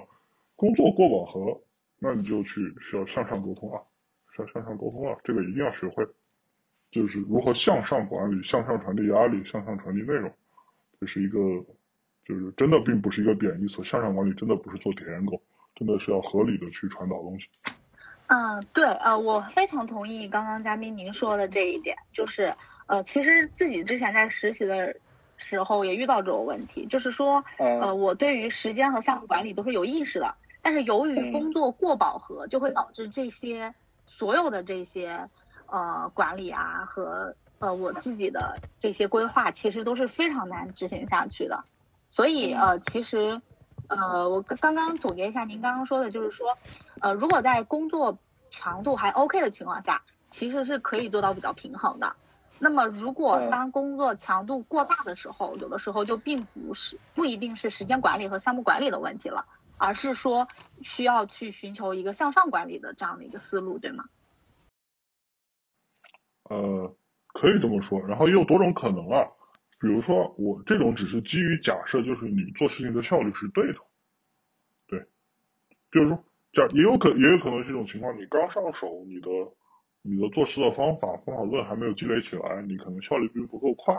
[0.64, 1.60] 工作过饱和，
[2.00, 3.82] 那你就去需要向上沟通啊。
[4.34, 6.08] 需要向上沟通啊，这个一定要学会，
[6.90, 10.34] 就是如何向上管理、向上传递压力、向上传递内容，
[11.02, 11.38] 这是一个，
[12.24, 13.84] 就是真的并不是一个贬义词。
[13.84, 15.38] 向上管理真的不是做舔狗，
[15.76, 17.46] 真的是要合理的去传导东西。
[18.28, 22.56] 嗯，对，呃，我非常同意刚刚嘉宾您说的这一点，就是
[22.88, 24.96] 呃，其实自己之前在实习的
[25.36, 30.34] 时候也遇到这种问题，就是说，呃，我对于时间和项目管理都是有意识的，
[30.64, 33.72] 但是由于工作过饱和，就会导致这些。
[34.06, 35.28] 所有的这些，
[35.66, 41.64] 呃，管理啊和呃我自己的这些规划，其实都是非常难执行下去的。
[42.12, 43.42] 所以呃，其实
[43.88, 46.46] 呃，我刚刚总结一下您刚刚说的，就是说，
[47.00, 48.16] 呃，如果在工作
[48.52, 52.14] 强度还 OK 的情况下，其实是可以做到比较平衡的。
[52.60, 59.46] 那么，如果当工作强度过大的时候，有的时候就并不是不一定是时间管理和项目管理的问题了。
[59.84, 60.48] 而是说
[60.82, 64.06] 需要去寻求一个向上管理的这样的一个思路，对吗？
[66.44, 66.96] 呃，
[67.34, 69.28] 可以这么说，然后也有多种可能啊。
[69.82, 73.80] 比如说，我这种只是基于假设，就是你做事情的效率是对的，
[74.88, 75.00] 对。
[75.92, 76.24] 比如说，
[76.54, 79.28] 假也有可也有可能是一种情况，你刚上手，你的
[80.02, 83.94] 你的做事的方法方法论还没有积累起来，你可能效率并不够快。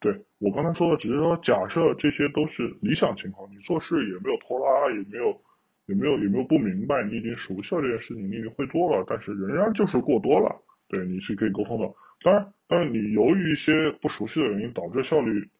[0.00, 5.40] 对我刚才说的，只是说假设这些都是理想情况，你做事也没有拖拉，也没有，
[5.86, 10.64] 也没有，也没有不明白，你已经熟悉了这件事情，你已经会做了，但是仍然就是过多了。
[10.88, 11.94] 对，你是可以沟通的。
[12.22, 15.50] 当然，但是你由于一些不熟悉的原因导致效率，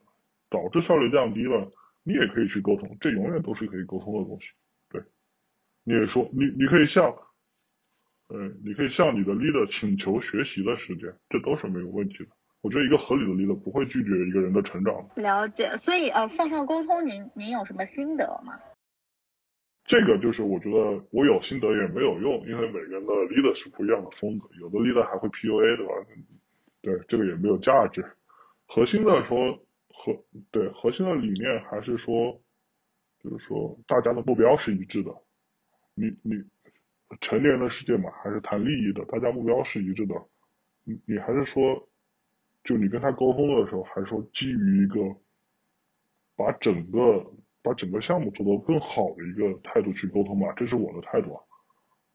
[0.48, 1.70] 导致效率降低了，
[2.02, 4.46] 你也可以去沟通，这永远都是可以沟通的东西。
[4.88, 5.02] 对，
[5.84, 7.14] 你也说，你你可以向，
[8.30, 12.30] 嗯，你可以向你的 leader 请求学习的时间，这都是没有问题的。
[12.62, 14.94] 我觉得一个合理的 leader 不会拒绝一个人的成长。
[15.16, 18.60] 了解，所以呃，向上沟通，您您有什么心得吗？
[19.86, 25.92] 这个就是我觉得我有心得也没有用，因为每个人的 leader 是不一样的风格，有的 leader 还会 PUA 对吧？
[26.82, 28.04] 对，这个也没有价值。
[28.66, 29.58] 核心的说
[29.88, 32.40] 核对核心的理念还是说，
[33.24, 35.10] 就是说大家的目标是一致的。
[35.94, 36.44] 你你
[37.22, 40.14] 成年人的世界嘛，还是谈利益的，大家目标是一致的。
[40.84, 41.88] 你你还是说。
[42.64, 45.00] 就你跟他沟通的时候，还说基于一个
[46.36, 47.26] 把整个
[47.62, 51.42] 把整个项目做得更好的一个态度去沟通吧，这是我的态度啊。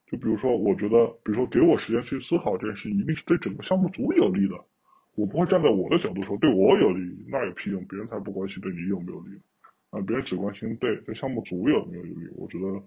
[0.08, 4.56] 就比如说，我觉得，比如说给我时间去思考这件事，一定是对整个项目组有利的。
[5.16, 7.84] 我不会站在我的角度说对我有利，那有屁用？
[7.86, 9.42] 别人才不关心对你有没有利
[9.90, 12.14] 啊，别人只关心对对项目组有没有利。
[12.36, 12.84] 我觉得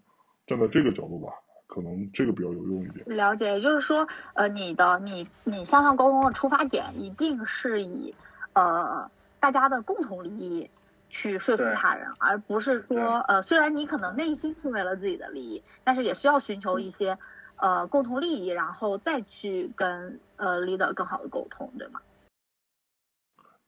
[0.46, 1.32] 站在这个角度吧。
[1.68, 3.04] 可能这个比较有用一点。
[3.16, 8.12] 了解，也就是说，呃，你的你你向上沟通的出发点一定是以，
[8.54, 9.08] 呃，
[9.38, 10.68] 大家的共同利益
[11.10, 17.16] 去说服他人，而不是说，呃，虽然你可能内心是为了自己的利益，但是也需要寻求一些，
[17.56, 22.00] 呃，共同利益，然后再去跟呃 leader 更好的沟通，对吗？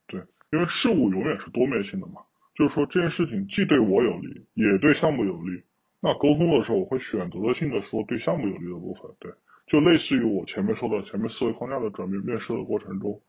[0.07, 2.23] 对，因为事物永远是多面性的嘛，
[2.55, 5.63] 就是说这件事情既对我有利，也对项目有利。
[6.01, 9.33] 那沟通的时候，我会选择性的说对项目有利的部分，对，
[9.67, 13.21] 就类似于我前面说的前面思维框架的转变，面试的过程中，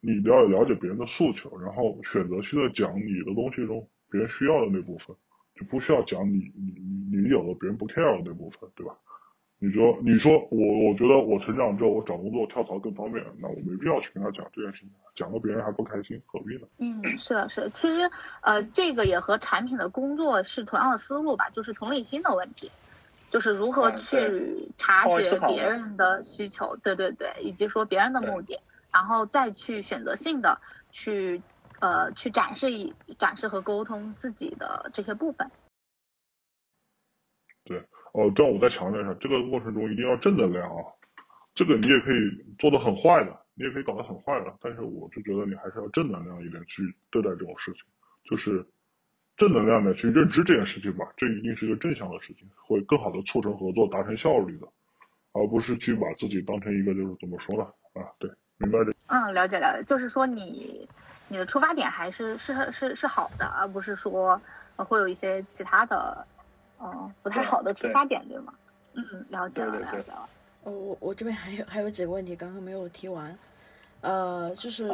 [0.00, 5.14] 你要了解别人的诉求，然后选择性的讲你的东西中别人需要的那部分，
[5.54, 6.72] 就不需要讲你你
[7.10, 8.96] 你你有的别人不 care 的那部分，对吧？
[9.58, 16.68] 你说，你说我，我觉得我成长之后，我找工作跳槽更方便，那我没必要去跟他讲这件事情，讲了别人还不开心，何必呢？
[16.76, 17.70] 嗯，是的，是的。
[17.70, 18.10] 其实，
[18.42, 22.70] 呃，这个也和产品的工作是同样的思路吧，就是同理心的问题，
[23.30, 28.60] 就是如何去察觉别人的需求，对对对，以及说别人的目的，
[28.92, 30.60] 然后再去选择性的
[30.92, 31.40] 去，
[31.80, 35.50] 呃，去展示一展示和沟通自己的这些部分。
[37.64, 37.82] 对。
[38.16, 40.80] 哦，这样我再强调一下，这个过程中一定要正能量啊！
[41.54, 42.16] 这个你也可以
[42.58, 47.82] 做的很坏的，你也可以搞得很坏的，但是我就觉得你还是要正能量一点去对待这种事情，
[48.24, 48.64] 就是
[49.36, 54.66] 正能量的去认知这件事情吧，这一定是一个正向的事情，会更好的促成合作，达成效率的，
[55.34, 57.64] 而不是去把自己当成一个就是怎么说呢？
[58.00, 58.94] 啊，对，明白这？
[59.08, 60.88] 嗯，了解了解，就是说你
[61.28, 64.40] 你的出发点还是是是是好的，而不是说
[64.76, 66.26] 会有一些其他的。
[66.78, 68.54] 哦，不太好的出发点，对吗？
[68.94, 70.28] 嗯，了解了，了解了。
[70.62, 73.36] 哦，我我这边还有还有几个问题刚刚没有提完，
[74.00, 74.88] 呃，就是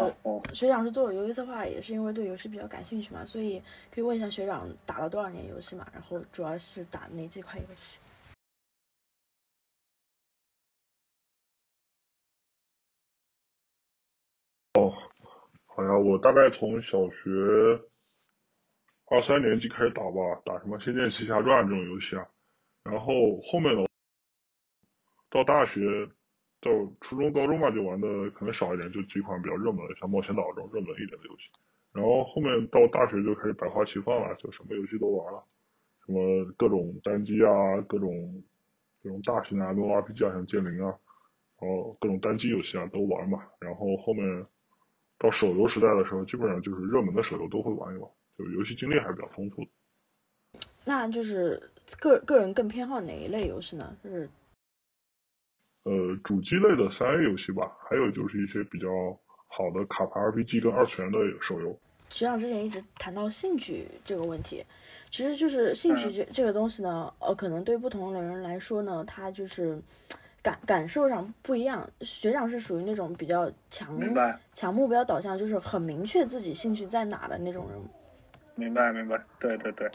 [0.53, 3.61] 学长是做游戏策划，也是因为对游戏比较感兴趣嘛，所以
[3.93, 5.87] 可以问一下学长打了多少年游戏嘛？
[5.93, 8.01] 然后主要是打哪几款游戏？
[14.75, 14.91] 哦
[15.67, 17.83] 好呀，我大概从小学
[19.13, 22.27] 二三年级开始打吧，打什么《仙剑奇侠传》这种游戏啊，
[22.83, 23.87] 然后后面的
[25.29, 26.09] 到大学
[26.63, 26.71] 到
[27.03, 31.51] 初中、高中吧，就玩的可能少一点，就几款比较热门的，像《冒险岛》这种热门一点的游戏。
[31.93, 35.45] 然后后面到大学就开始百花齐放了，就什么游戏都玩了，
[36.07, 38.43] 什么各种单机啊，各种
[39.03, 40.89] 这种大型啊，各种 RPG 啊，像剑灵啊，
[41.61, 43.45] 然后各种单机游戏啊都玩嘛。
[43.61, 44.47] 然后后面
[45.19, 48.11] 到手游时代的时候，基本上就是热门的手游都会玩一玩，
[48.45, 49.69] 就游戏经历还是比较丰富的。
[50.85, 51.71] 那就是
[52.01, 53.97] 个个人更偏好哪一类游戏呢？
[54.03, 54.29] 就是
[55.85, 58.89] 呃，主机类的三 A 游戏吧，还有就是一些比较
[59.49, 61.77] 好的卡牌 RPG 跟二次元的手游。
[62.09, 64.65] 学长之前一直谈到兴趣这个问题，
[65.11, 69.81] 其实就是兴趣这这个东西呢，呃，可能对不同的人来说呢，他就是
[70.43, 71.89] 感感受上不一样。
[72.03, 73.99] 学长是属于那种比较强
[74.53, 77.81] 强目标导向，就是很明确自己兴趣在哪的那种人。
[78.55, 79.91] 明白明白，对对对。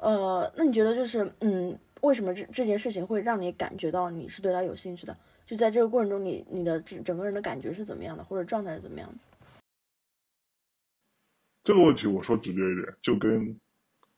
[0.00, 5.16] 呃，那你觉得就是嗯，为什么这这件事情会让你感觉到你是对他有兴趣的？
[5.44, 9.14] 就在这个过程中你，你的整整个人的感觉是怎么样的，或者状态是怎么样的？
[11.64, 13.58] 这个问题我说直接一点，就跟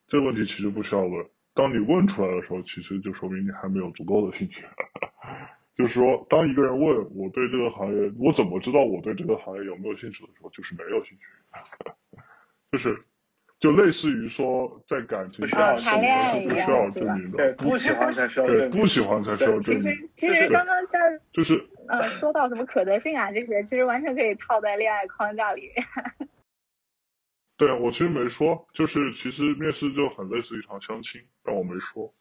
[0.06, 1.26] 这个问题其实不需要问。
[1.54, 4.64] 当你问出来的时候，其实就说明你还没有足够的兴趣。
[5.74, 11.24] 就是说，当一个人问我对这个行业，我怎么知道我对这个行业有没有兴趣的时候，就是没有兴趣。
[12.70, 13.02] 就是，
[13.62, 18.80] 就类似于说，在感情不需要上谈恋爱一是不需要证明的，对，不喜欢才需要对证明。
[18.80, 20.08] 不喜欢才需要证明其实。
[20.14, 20.98] 其实刚刚在
[21.32, 25.70] 就是呃说到什么可得性啊这些，其实完全可以套在恋爱框架里。
[27.56, 32.12] 对我其实没说，就是其实面试就很类似一场相亲，但我没说。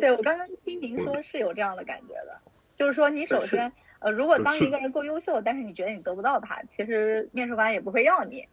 [0.00, 2.40] 对我刚刚听您说是有这样的感觉的，
[2.74, 8.48] 就是说你首先呃，如果当一个人够优秀，但是你觉得你得不到他，其实面试官也不会要你。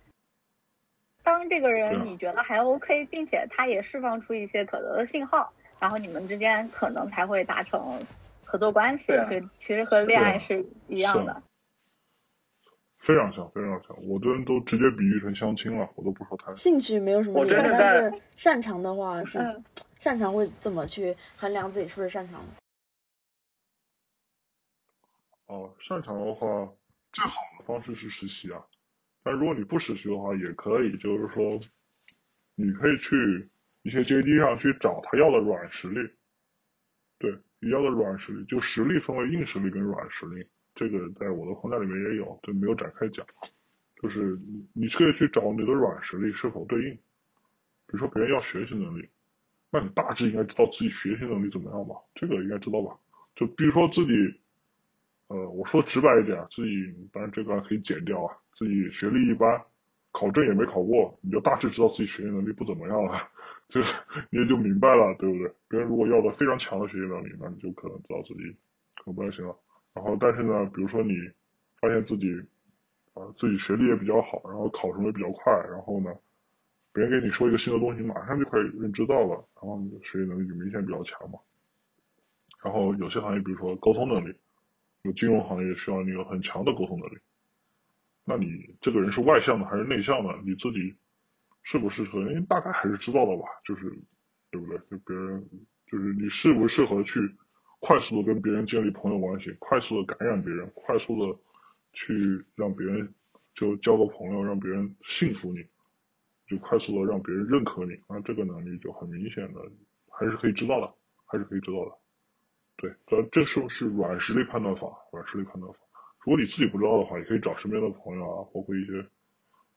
[1.24, 8.00] 当这个人你觉得还 OK，并且他也释放出一些可得的信号，然后你们之间可能才会达成
[8.44, 9.14] 合作关系。
[9.28, 11.42] 对其实和恋爱是是一样的。
[13.00, 16.56] 非常像，非常像，我这人都直接比喻成相亲了，我都不说谈。
[16.56, 19.64] 兴趣没有什么我理由，但真的在是擅长的话是、嗯
[20.00, 22.48] 擅长会怎么去衡量自己是不是擅长的？
[25.48, 26.48] 哦，擅长的话，
[27.12, 28.62] 最好的方式是实习啊。
[29.24, 31.60] 但如果你不实习的话，也可以，就是说，
[32.56, 33.50] 你可以去
[33.82, 36.10] 一些 JD 上去找他要的软实力。
[37.20, 40.46] 对，你要的软实力，就实力分为硬实力跟软实力，
[40.76, 43.26] 这个在我的框架里面也有，就没有展开讲。
[44.02, 46.94] 就是你你可以去找你的软实力是否对应。
[46.94, 49.08] 比如说别人要学习能力，
[49.72, 51.96] 那你大致应该知道自己学习能力怎么样吧？
[52.16, 52.98] 这个应该知道吧？
[53.36, 54.12] 就比如说自己，
[55.28, 59.64] 呃，我说直白一点，自己当然这个可以剪掉啊，自己学历一般，
[60.12, 63.30] 考证也没考过，你就大致知道自己学习能力不怎么样了，
[63.70, 63.94] 就是
[64.30, 65.52] 你也就明白了，对不对？
[65.70, 68.56] 别人如果要的非常强的学习能力，那你就可能知道自己
[68.96, 69.56] 可能不太行了。
[69.94, 71.14] 然后，但是呢，比如说你
[71.82, 72.28] 发现自己，
[73.14, 76.14] 啊、自己学历也比较好，然后考什么也比较快，然后呢，
[76.94, 81.40] 别人给你说一个新的东西，马上就可以认知到了，然后你的学习能力就明显比较强嘛。
[82.64, 84.36] 然后有些行业，比如说沟通能力，
[85.04, 87.18] 有金融行业需要你有很强的沟通能力。
[88.26, 90.34] 那你这个人是外向的还是内向的？
[90.46, 90.96] 你自己
[91.62, 92.20] 适不适合？
[92.22, 93.90] 因为大概还是知道的吧，就是
[94.52, 94.78] 对不对？
[94.90, 95.50] 就别人
[95.88, 97.20] 就是你适不适合去
[97.80, 101.40] 快速的跟别人建立朋友关系，快速的感染别人，快速的
[101.92, 103.14] 去让别人
[103.54, 105.66] 就交个朋友，让别人信服你，
[106.48, 108.00] 就快速的让别人认可你。
[108.08, 109.62] 那这个能力就很明显的
[110.10, 110.94] 还是可以知道的，
[111.26, 111.92] 还是可以知道的。
[112.78, 115.80] 对，这这是是软实力判断法，软实力判断法。
[116.26, 119.06] 如果你自己不知道的话，也可以找身边的朋友啊，包括一些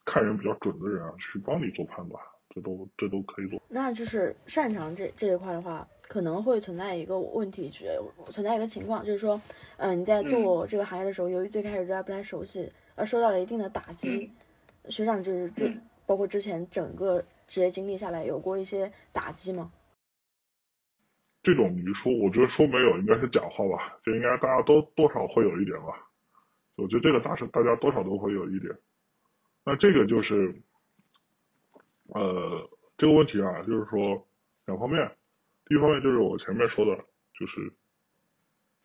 [0.05, 3.61] 看人比较准的人啊，去帮你做判断，这都这都可以做。
[3.69, 8.01] 那就是擅长这这一块的话，可能会存在一个问题，就是
[8.31, 9.41] 存在一个情况，就是说，
[9.79, 14.31] 嗯、你在做这个行业的时候，由于最开始对它不太熟悉，而受到了一定的打击。
[14.89, 19.73] 学长就是这，嗯包括之前整个职业经历下来，有过一些打击吗？
[21.43, 26.06] 这种你说，我觉得说没有应该是假话吧，就应该大家都多少会有一点吧。
[26.77, 28.79] 我觉得这个大是大家多少都会有一点。
[29.65, 30.63] 那这个就是，
[32.15, 34.29] 呃，这个问题啊，就是说
[34.67, 35.17] 两方面。
[35.67, 37.05] 第一方面就是我前面说的，
[37.35, 37.73] 就是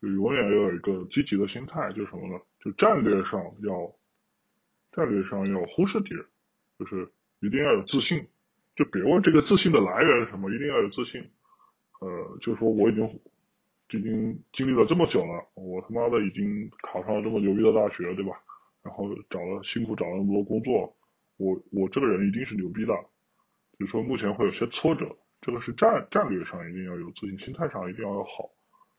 [0.02, 2.42] 就永远要有一个积极的心态，就是什么呢？
[2.60, 3.94] 就战略上要，
[4.92, 6.26] 战略上要忽视敌人，
[6.80, 7.12] 就是
[7.42, 8.28] 一定要有自信。
[8.76, 11.30] 就别问这个自信的来源是什么，一定要有自信。
[12.00, 13.20] 呃，就是说我已经
[13.92, 18.32] 已经经历了这么久了，我他妈的已经考上了这么牛逼的大学，对吧？
[18.84, 20.96] 然后找了辛苦找了那么多工作，
[21.38, 22.94] 我我这个人一定是牛逼的。
[23.78, 28.50] 就是说目前会有些挫折，这个是战战略上一定要有自信，心态上一定要好。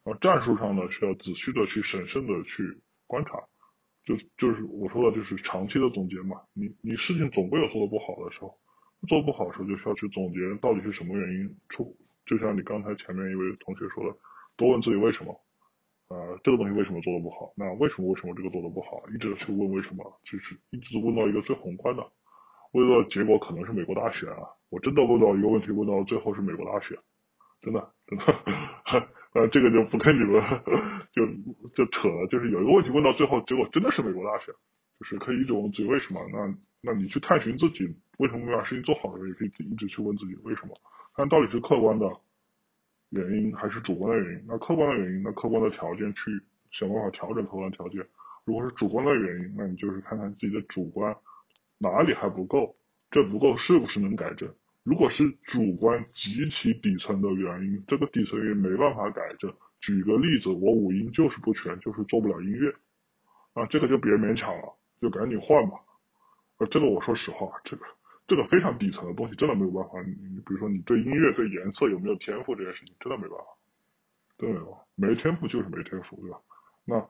[0.05, 3.39] 然后战术上呢，需要仔细的去审慎的去观察，
[4.05, 6.43] 就就是我说的就是长期的总结嘛。
[6.52, 8.59] 你你事情总归有做的不好的时候，
[9.09, 11.97] 做不好的时候就需要去总结到底是什么原因出。
[12.27, 14.16] 就像你刚才前面一位同学说的，
[14.57, 15.41] 多问自己为什么，
[16.09, 17.53] 呃，这个东西为什么做的不好？
[17.57, 19.03] 那为什么为什么这个做的不好？
[19.15, 22.07] 一直去问为什么，就是一直问到一个最宏观的，
[22.73, 24.45] 问到结果可能是美国大选啊。
[24.70, 26.99] 我真的问到一个问题，问到最后是美国大选，
[27.61, 28.24] 真的真的。
[29.33, 30.43] 呃，这个就不跟你们
[31.12, 31.24] 就
[31.74, 32.27] 就扯了。
[32.27, 34.55] 就是有一个问题问到最后，结果真的是美国大选，
[35.01, 36.20] 就是可以一直问自己为什么。
[36.31, 40.74] 那那你去探寻自己为什么没把事情做好的时候，也可以一直去问自己为什么。
[41.16, 42.07] 但到底是客观的
[43.12, 44.44] 原因还是主观的原因？
[44.48, 46.30] 那客观的原因，那客观的条件去
[46.70, 48.05] 想办法调整客观条件。
[48.44, 51.14] 如果是主观的原因，那你就是看看自己的主观
[51.78, 52.74] 哪里还不够，
[53.10, 54.52] 这不够是不是能改正？
[54.82, 59.55] 如果是主观极其底层的原因，这个底层原因没办法改正。
[59.80, 62.72] 举个例子，我五音就是不全，就是做不了音乐，
[63.52, 65.76] 啊，这个就别勉强了，就赶紧换吧。
[66.59, 67.84] 呃，这个我说实话，这个
[68.33, 70.01] 这个非常底层的东西，真的没有办法。
[70.01, 73.45] 你比如说，你对音乐、对颜色有没有天赋这件事情，真的没办法，
[74.39, 74.87] 真的没办法。
[74.95, 76.39] 没天赋就是没天赋，对吧？
[76.87, 77.07] 那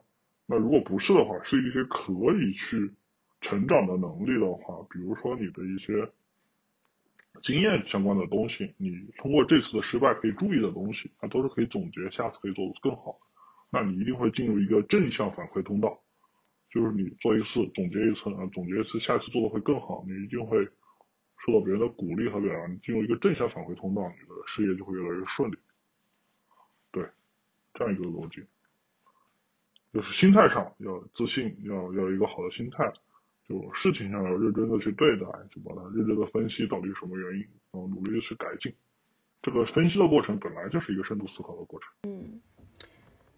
[0.47, 2.93] 那如果不是的话，是一些可以去
[3.41, 6.11] 成长的能力的话，比如说你的一些。
[7.43, 13.17] 经验相关的东西，你通过这次的失败可以注意的东西，那都是可以总结，下次可以做的更好。
[13.71, 15.99] 那你一定会进入一个正向反馈通道，
[16.71, 20.69] 就是你做一次总结一次啊，总结一次，下次做的会更好，你一定会
[21.45, 25.57] 受到别人的鼓励和表扬，你进入一个正向反馈通道，你的事业就会越来越顺利。
[26.91, 27.05] 对，
[27.75, 28.45] 这样一个逻辑，
[29.93, 32.93] 就是心态上要自信，要要一个好的心态。
[33.49, 37.41] 就事情上要认真的去对待，就把它认真的分析到底什么原因，
[37.73, 38.73] 然后努力的去改进。
[39.43, 41.91] 这个分析的过程本来就是一个深度思考的过程。
[42.05, 42.41] 嗯，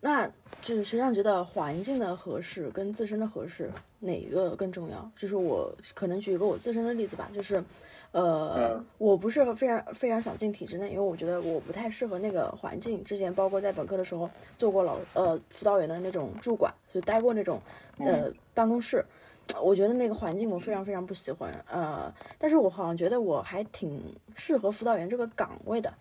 [0.03, 0.29] 那
[0.61, 5.11] 就是实际上觉得环境的合适跟自身的合适哪一个更重要？
[5.17, 7.65] 就是我可能举一个我自身的例子吧，就是，
[8.15, 13.03] 呃，我不是非常非常想进体制内，因为我觉得我不太适合那个环境。
[13.03, 17.61] 之前包括在本科的时候做过老呃辅导员的那种驻管，所以待过那种
[17.99, 19.05] 呃办公室。
[19.61, 24.01] 我觉得那个环境我非常非常不喜欢，呃，但是我好像觉得我还挺
[24.37, 25.93] 适合辅导员这个岗位的。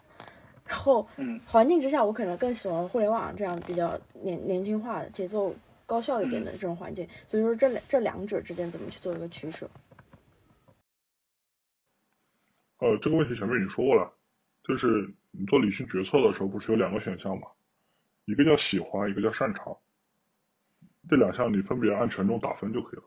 [0.68, 1.08] 然后，
[1.48, 5.52] 环境之下，我可能更喜欢互联网这样比较年年轻化、节奏
[5.88, 7.08] 高效一点的这种环境。
[7.26, 9.68] 所以说，这两这两者之间怎么去做一个取舍？
[12.84, 14.12] 呃，这个问题前面已经说过了，
[14.66, 17.48] 就是你做理性决策的时候，不是有两个选项吗？
[18.26, 19.78] 一个叫喜欢，一个叫擅长。
[21.08, 23.06] 这两项你分别按权重打分就可以了。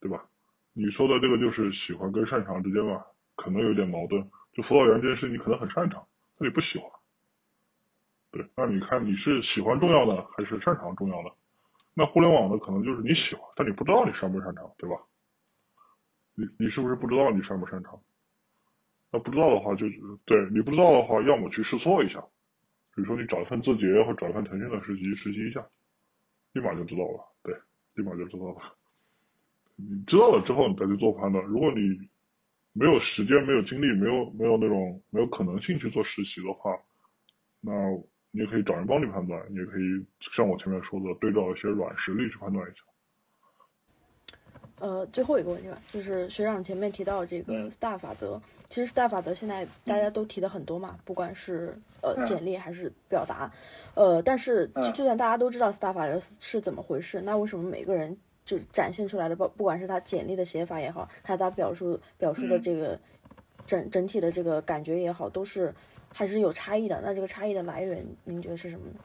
[0.00, 0.28] 对吧？
[0.72, 3.06] 你说的这个就是喜欢跟擅长之间吧，
[3.36, 4.28] 可能有点矛盾。
[4.54, 6.90] 就辅导员这件事，你可能很擅长，但你不喜欢。
[8.32, 11.30] 对，那你看你是喜欢重要的还是擅长重要的？
[11.94, 14.96] 那互联网的可能就是你喜欢，但你不知道你擅不擅长，对吧？
[16.34, 18.00] 你你是不是不知道你擅不擅长？
[19.12, 19.86] 那不知道的话，就
[20.24, 22.20] 对你不知道的话，要么去试错一下，
[22.94, 25.66] 比如说你找一份字节或找一份腾讯的实习实习一下，
[26.52, 27.26] 立马就知道了。
[27.42, 27.54] 对，
[27.94, 28.76] 立马就知道了。
[29.76, 31.44] 你知道了之后，你再去做判断。
[31.46, 32.08] 如果你
[32.72, 36.78] 没有时间、没有精力、没有没有那种没有可能性去做实习的话，
[37.60, 37.72] 那
[38.30, 39.44] 你也可以找人帮你判断。
[39.50, 40.06] 你也可以
[40.36, 42.82] 像我前面说的，对照一些软实力去判断一下。
[44.80, 53.48] 呃，最后一个问题吧，就是学长前面提到这个 STAR 法则，其实 STAR 法则现在大家都提的很多嘛，不管是呃简历还是表达，
[53.94, 58.16] 呃，但是就就算大家都知道 STAR 法则是怎么回事，那为什么每个人？
[58.46, 62.98] 就展现出来的，不不管是他简历的写法也好，还是他表述表述的这个
[63.64, 65.72] 整整体的这个感觉也好，都是
[66.12, 67.00] 还是有差异的。
[67.04, 68.98] 那这个差异的来源，您觉得是什么呢？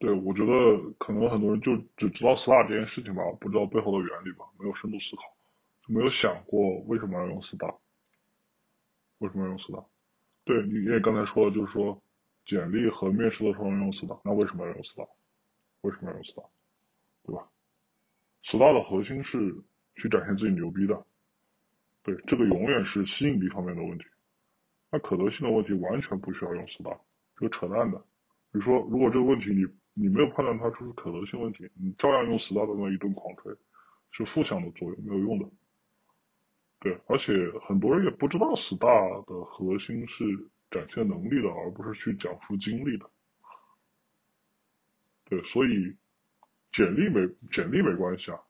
[0.00, 5.22] 对，我觉得可能很多人就只知道 STAR 这件事情吧，不知道背后的原理吧，没有深度思考，
[5.86, 7.76] 就没有想过为什么要用 STAR，
[9.18, 9.84] 为什么要用 STAR？
[10.44, 12.02] 对你也刚才说了，就是说
[12.46, 15.06] 简历和面试的时候用 STAR，那为什么要用 STAR？
[15.82, 16.46] 为什么要用 STAR，
[17.24, 17.46] 对吧
[18.44, 19.54] ？STAR 的核心是
[19.96, 21.04] 去展现自己牛逼的，
[22.02, 24.04] 对，这个永远是吸引力方面的问题。
[24.90, 26.98] 那可得性的问题完全不需要用 STAR，
[27.36, 27.98] 这个扯淡的，
[28.50, 33.54] 比如说，如果这个问题你你没有判断它出是可能性问题，你照样用 star 那一顿狂吹，
[34.12, 35.48] 是负向的作用，没有用的。
[36.80, 37.32] 对，而且
[37.66, 40.24] 很多人也不知道 star 的核心是
[40.70, 43.10] 展现能力的，而不是去讲述经历的。
[45.26, 45.96] 对，所以
[46.72, 48.40] 简历没简历没关系啊，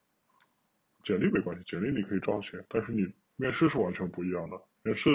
[1.03, 4.61] 简历没关系，简历你可以照写，但是你面试是完全不一样的。
[4.83, 5.09] 面试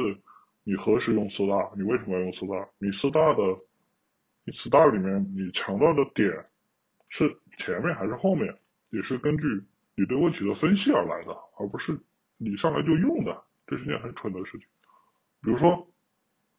[0.65, 2.69] 你何时用 star，你为什么要用 star？
[2.79, 3.61] 你 star 的
[4.47, 6.47] 你 star 里面你强调的点
[7.11, 8.57] 是前面还是后面，
[8.91, 9.45] 也是根据
[9.97, 12.01] 你对问题的分析而来的，而不是。
[12.39, 14.69] 你上来就用的，这是件很蠢的事情。
[15.41, 15.89] 比如说，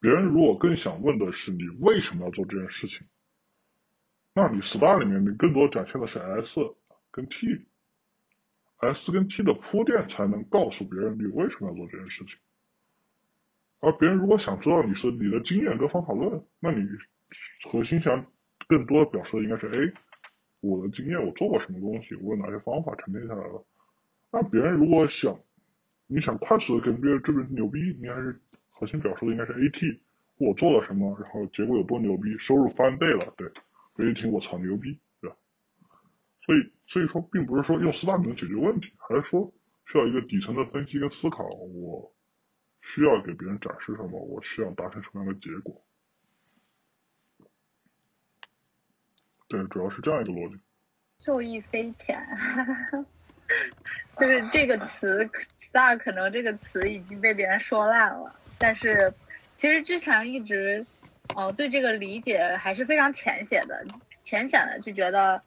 [0.00, 3.06] 别人如果更想问的是你为什么要做这件事情，
[4.34, 6.60] 那你 star 里面你更多展现的是 S
[7.12, 12.36] 跟 T，S 跟 T 的铺垫才能告诉别人你为什么要做这件事情。
[13.78, 16.84] 而别人如果想知道你是你的经验跟方法论，那你
[17.70, 18.26] 核心想
[18.68, 19.92] 更多的表述的应该是：哎，
[20.60, 23.64] 我的经验，我做过什么东西，我有哪些方法沉淀下来了。
[24.30, 25.38] 那别人如果想
[26.06, 28.40] 你想快速的跟别人证明牛逼，应该是
[28.70, 30.00] 核心表述的应该是 AT，
[30.38, 33.48] 我做了什么，然后结果有多牛逼，收入翻倍了，对，
[33.96, 35.36] 别人一听我操牛逼，对吧？
[36.44, 39.52] 所以所以说，并不是说用四大能解决问题，还是说
[39.86, 42.12] 需要一个底层的分析跟思考，我
[42.80, 45.82] 需要给别人展示什么，我需要达成什么样的结果，
[49.48, 50.60] 对，主要是这样一个逻辑。
[51.18, 52.24] 受益匪浅。
[54.16, 55.24] 就是这个词
[55.56, 58.34] ，star 可能这个词已经被别人说烂了。
[58.58, 59.12] 但是，
[59.54, 60.84] 其实之前一直，
[61.34, 63.86] 哦，对这个理解还是非常浅显的，
[64.24, 65.40] 浅显的就觉得，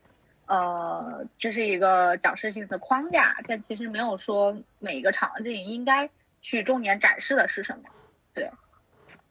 [0.48, 6.10] 呃，这是一个讲师性的框架，但其实没有说每一个场景应该
[6.40, 7.84] 去重点展示的是什么。
[8.34, 8.49] 对，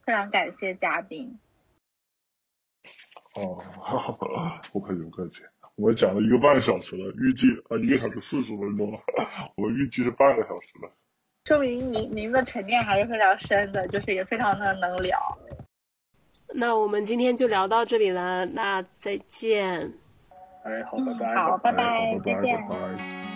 [0.04, 1.36] 非常感谢嘉宾。
[3.34, 3.58] 哦，
[4.72, 5.40] 不客气，不客气。
[5.76, 8.98] 我们讲了一个半小时了，预计啊一个小时四十分钟了，
[9.56, 10.90] 我们预计是半个小时了。
[11.44, 15.18] 说明您您的沉淀还是非常深的，就是也非常的能聊。
[16.52, 19.92] 那我们今天就聊到这里了，那再见。
[20.64, 21.34] 哎，好，拜拜。
[21.34, 22.56] 好，拜拜，再见。
[22.68, 23.29] 拜拜。